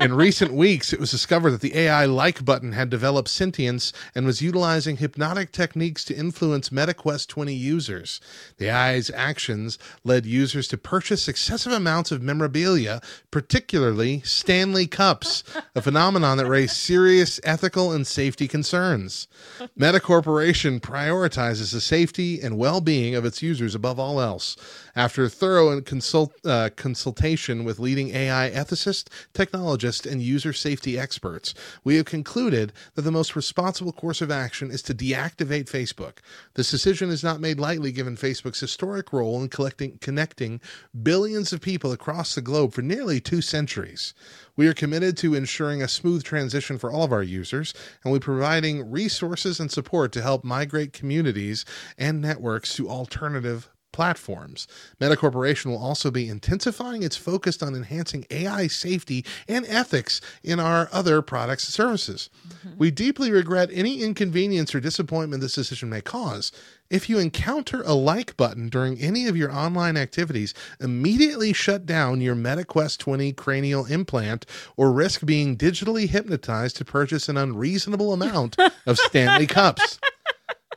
In 0.00 0.14
recent 0.14 0.52
weeks, 0.52 0.92
it 0.92 1.00
was 1.00 1.10
discovered 1.10 1.50
that 1.50 1.60
the 1.60 1.76
AI 1.76 2.04
like 2.04 2.44
button 2.44 2.70
had 2.70 2.88
developed 2.88 3.28
sentience 3.28 3.92
and 4.14 4.26
was 4.26 4.40
utilizing 4.40 4.98
hypnotic 4.98 5.50
techniques 5.50 6.04
to 6.04 6.14
influence 6.14 6.68
MetaQuest 6.68 7.26
20 7.26 7.52
users. 7.52 8.20
The 8.58 8.70
AI's 8.70 9.10
actions 9.10 9.76
led 10.04 10.24
users 10.24 10.68
to 10.68 10.78
purchase 10.78 11.26
excessive 11.26 11.72
amounts 11.72 12.12
of 12.12 12.22
memorabilia, 12.22 13.00
particularly 13.32 14.20
Stanley 14.20 14.86
Cups, 14.86 15.42
a 15.74 15.82
phenomenon 15.82 16.38
that 16.38 16.46
raised 16.46 16.76
serious 16.76 17.40
ethical 17.42 17.90
and 17.90 18.06
safety 18.06 18.46
concerns. 18.46 19.26
Meta 19.74 19.98
Corporation 19.98 20.78
prioritizes 20.78 21.72
the 21.72 21.80
safety 21.80 22.40
and 22.40 22.56
well 22.56 22.80
being 22.80 23.16
of 23.16 23.24
its 23.24 23.42
users 23.42 23.74
above 23.74 23.98
all 23.98 24.20
else. 24.20 24.56
After 24.96 25.28
thorough 25.28 25.80
consult, 25.80 26.32
uh, 26.44 26.70
consultation 26.76 27.64
with 27.64 27.78
leading 27.78 28.10
AI 28.10 28.50
ethicists, 28.50 29.08
technologists, 29.34 30.06
and 30.06 30.22
user 30.22 30.52
safety 30.52 30.98
experts, 30.98 31.54
we 31.84 31.96
have 31.96 32.06
concluded 32.06 32.72
that 32.94 33.02
the 33.02 33.12
most 33.12 33.36
responsible 33.36 33.92
course 33.92 34.20
of 34.20 34.30
action 34.30 34.70
is 34.70 34.82
to 34.82 34.94
deactivate 34.94 35.70
Facebook. 35.70 36.18
This 36.54 36.70
decision 36.70 37.10
is 37.10 37.24
not 37.24 37.40
made 37.40 37.60
lightly 37.60 37.92
given 37.92 38.16
Facebook's 38.16 38.60
historic 38.60 39.12
role 39.12 39.40
in 39.42 39.48
collecting, 39.48 39.98
connecting 39.98 40.60
billions 41.02 41.52
of 41.52 41.60
people 41.60 41.92
across 41.92 42.34
the 42.34 42.40
globe 42.40 42.72
for 42.72 42.82
nearly 42.82 43.20
two 43.20 43.42
centuries. 43.42 44.14
We 44.56 44.66
are 44.66 44.74
committed 44.74 45.16
to 45.18 45.34
ensuring 45.34 45.82
a 45.82 45.88
smooth 45.88 46.24
transition 46.24 46.78
for 46.78 46.90
all 46.90 47.04
of 47.04 47.12
our 47.12 47.22
users, 47.22 47.74
and 48.02 48.12
we're 48.12 48.18
providing 48.20 48.90
resources 48.90 49.60
and 49.60 49.70
support 49.70 50.12
to 50.12 50.22
help 50.22 50.42
migrate 50.42 50.92
communities 50.92 51.64
and 51.96 52.20
networks 52.20 52.74
to 52.74 52.88
alternative 52.88 53.68
platforms. 53.92 54.68
Meta 55.00 55.16
Corporation 55.16 55.70
will 55.70 55.82
also 55.82 56.10
be 56.10 56.28
intensifying 56.28 57.02
its 57.02 57.16
focus 57.16 57.62
on 57.62 57.74
enhancing 57.74 58.26
AI 58.30 58.66
safety 58.66 59.24
and 59.48 59.66
ethics 59.66 60.20
in 60.42 60.60
our 60.60 60.88
other 60.92 61.22
products 61.22 61.66
and 61.66 61.74
services. 61.74 62.30
Mm-hmm. 62.48 62.78
We 62.78 62.90
deeply 62.90 63.30
regret 63.30 63.70
any 63.72 64.02
inconvenience 64.02 64.74
or 64.74 64.80
disappointment 64.80 65.42
this 65.42 65.54
decision 65.54 65.90
may 65.90 66.00
cause. 66.00 66.52
If 66.90 67.10
you 67.10 67.18
encounter 67.18 67.82
a 67.82 67.92
like 67.92 68.36
button 68.38 68.70
during 68.70 68.98
any 68.98 69.26
of 69.26 69.36
your 69.36 69.52
online 69.52 69.98
activities, 69.98 70.54
immediately 70.80 71.52
shut 71.52 71.84
down 71.84 72.22
your 72.22 72.34
MetaQuest 72.34 72.98
20 72.98 73.32
cranial 73.34 73.84
implant 73.86 74.46
or 74.76 74.90
risk 74.90 75.26
being 75.26 75.56
digitally 75.56 76.08
hypnotized 76.08 76.76
to 76.76 76.86
purchase 76.86 77.28
an 77.28 77.36
unreasonable 77.36 78.14
amount 78.14 78.56
of 78.86 78.98
Stanley 78.98 79.46
Cups. 79.48 79.98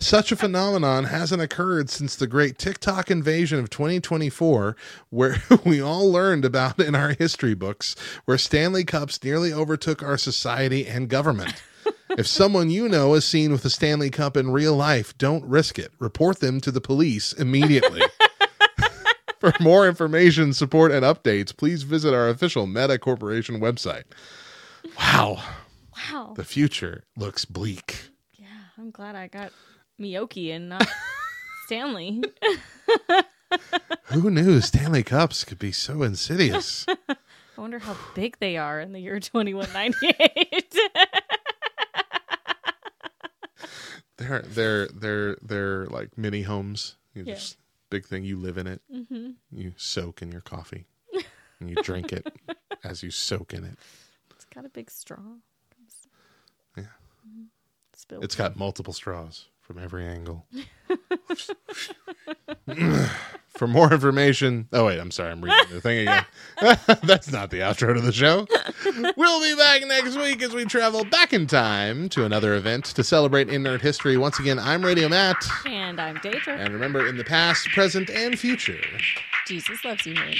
Such 0.01 0.31
a 0.31 0.35
phenomenon 0.35 1.03
hasn't 1.03 1.43
occurred 1.43 1.91
since 1.91 2.15
the 2.15 2.25
great 2.25 2.57
TikTok 2.57 3.11
invasion 3.11 3.59
of 3.59 3.69
2024, 3.69 4.75
where 5.11 5.37
we 5.63 5.79
all 5.79 6.11
learned 6.11 6.43
about 6.43 6.79
in 6.79 6.95
our 6.95 7.09
history 7.09 7.53
books, 7.53 7.95
where 8.25 8.39
Stanley 8.39 8.83
Cups 8.83 9.23
nearly 9.23 9.53
overtook 9.53 10.01
our 10.01 10.17
society 10.17 10.87
and 10.87 11.07
government. 11.07 11.53
if 12.17 12.25
someone 12.25 12.71
you 12.71 12.89
know 12.89 13.13
is 13.13 13.25
seen 13.25 13.51
with 13.51 13.63
a 13.63 13.69
Stanley 13.69 14.09
Cup 14.09 14.35
in 14.35 14.49
real 14.49 14.75
life, 14.75 15.15
don't 15.19 15.45
risk 15.45 15.77
it. 15.77 15.91
Report 15.99 16.39
them 16.39 16.59
to 16.61 16.71
the 16.71 16.81
police 16.81 17.31
immediately. 17.31 18.01
For 19.39 19.53
more 19.59 19.87
information, 19.87 20.53
support, 20.53 20.91
and 20.91 21.05
updates, 21.05 21.55
please 21.55 21.83
visit 21.83 22.11
our 22.11 22.27
official 22.27 22.65
Meta 22.65 22.97
Corporation 22.97 23.59
website. 23.59 24.05
Wow. 24.97 25.43
Wow. 25.95 26.33
The 26.35 26.43
future 26.43 27.03
looks 27.15 27.45
bleak. 27.45 28.09
Yeah, 28.33 28.47
I'm 28.79 28.89
glad 28.89 29.15
I 29.15 29.27
got 29.27 29.51
Miyoki 30.01 30.55
and 30.55 30.69
not 30.69 30.87
Stanley. 31.65 32.23
Who 34.05 34.29
knew 34.29 34.61
Stanley 34.61 35.03
Cups 35.03 35.43
could 35.43 35.59
be 35.59 35.71
so 35.71 36.03
insidious? 36.03 36.85
I 37.09 37.15
wonder 37.61 37.79
how 37.79 37.95
big 38.15 38.37
they 38.39 38.57
are 38.57 38.79
in 38.79 38.91
the 38.93 38.99
year 38.99 39.19
2198. 39.19 40.75
they're 44.17 44.41
they're 44.41 44.87
they're 44.87 45.37
they're 45.41 45.85
like 45.87 46.17
mini 46.17 46.43
homes. 46.43 46.95
You 47.13 47.23
Yeah. 47.25 47.33
just 47.35 47.57
big 47.89 48.05
thing. 48.05 48.23
You 48.23 48.37
live 48.37 48.57
in 48.57 48.67
it. 48.67 48.81
hmm 48.91 49.31
You 49.51 49.73
soak 49.77 50.21
in 50.21 50.31
your 50.31 50.41
coffee, 50.41 50.85
and 51.59 51.69
you 51.69 51.75
drink 51.83 52.11
it 52.13 52.25
as 52.83 53.03
you 53.03 53.11
soak 53.11 53.53
in 53.53 53.63
it. 53.63 53.77
It's 54.31 54.45
got 54.45 54.65
a 54.65 54.69
big 54.69 54.89
straw. 54.89 55.19
Yeah. 56.77 56.83
Mhm. 57.27 57.47
It's 58.23 58.35
got 58.35 58.55
multiple 58.55 58.93
straws 58.93 59.47
from 59.71 59.83
every 59.83 60.05
angle. 60.05 60.45
For 63.49 63.67
more 63.67 63.93
information, 63.93 64.67
oh 64.73 64.87
wait, 64.87 64.99
I'm 64.99 65.11
sorry, 65.11 65.31
I'm 65.31 65.41
reading 65.41 65.71
the 65.71 65.81
thing 65.81 65.99
again. 65.99 66.25
That's 67.03 67.31
not 67.31 67.51
the 67.51 67.59
outro 67.59 67.93
to 67.93 68.01
the 68.01 68.11
show. 68.11 68.47
We'll 69.15 69.41
be 69.41 69.55
back 69.55 69.85
next 69.85 70.17
week 70.17 70.41
as 70.41 70.53
we 70.53 70.65
travel 70.65 71.05
back 71.05 71.31
in 71.31 71.47
time 71.47 72.09
to 72.09 72.25
another 72.25 72.55
event 72.55 72.85
to 72.85 73.03
celebrate 73.03 73.49
in 73.49 73.63
nerd 73.63 73.81
history. 73.81 74.17
Once 74.17 74.39
again, 74.39 74.57
I'm 74.57 74.83
Radio 74.83 75.07
Matt, 75.07 75.45
and 75.65 76.01
I'm 76.01 76.17
Deidra. 76.17 76.57
and 76.57 76.73
remember, 76.73 77.07
in 77.07 77.17
the 77.17 77.23
past, 77.23 77.69
present, 77.69 78.09
and 78.09 78.37
future. 78.39 78.81
Jesus 79.47 79.85
loves 79.85 80.05
you, 80.05 80.15
nerds. 80.15 80.39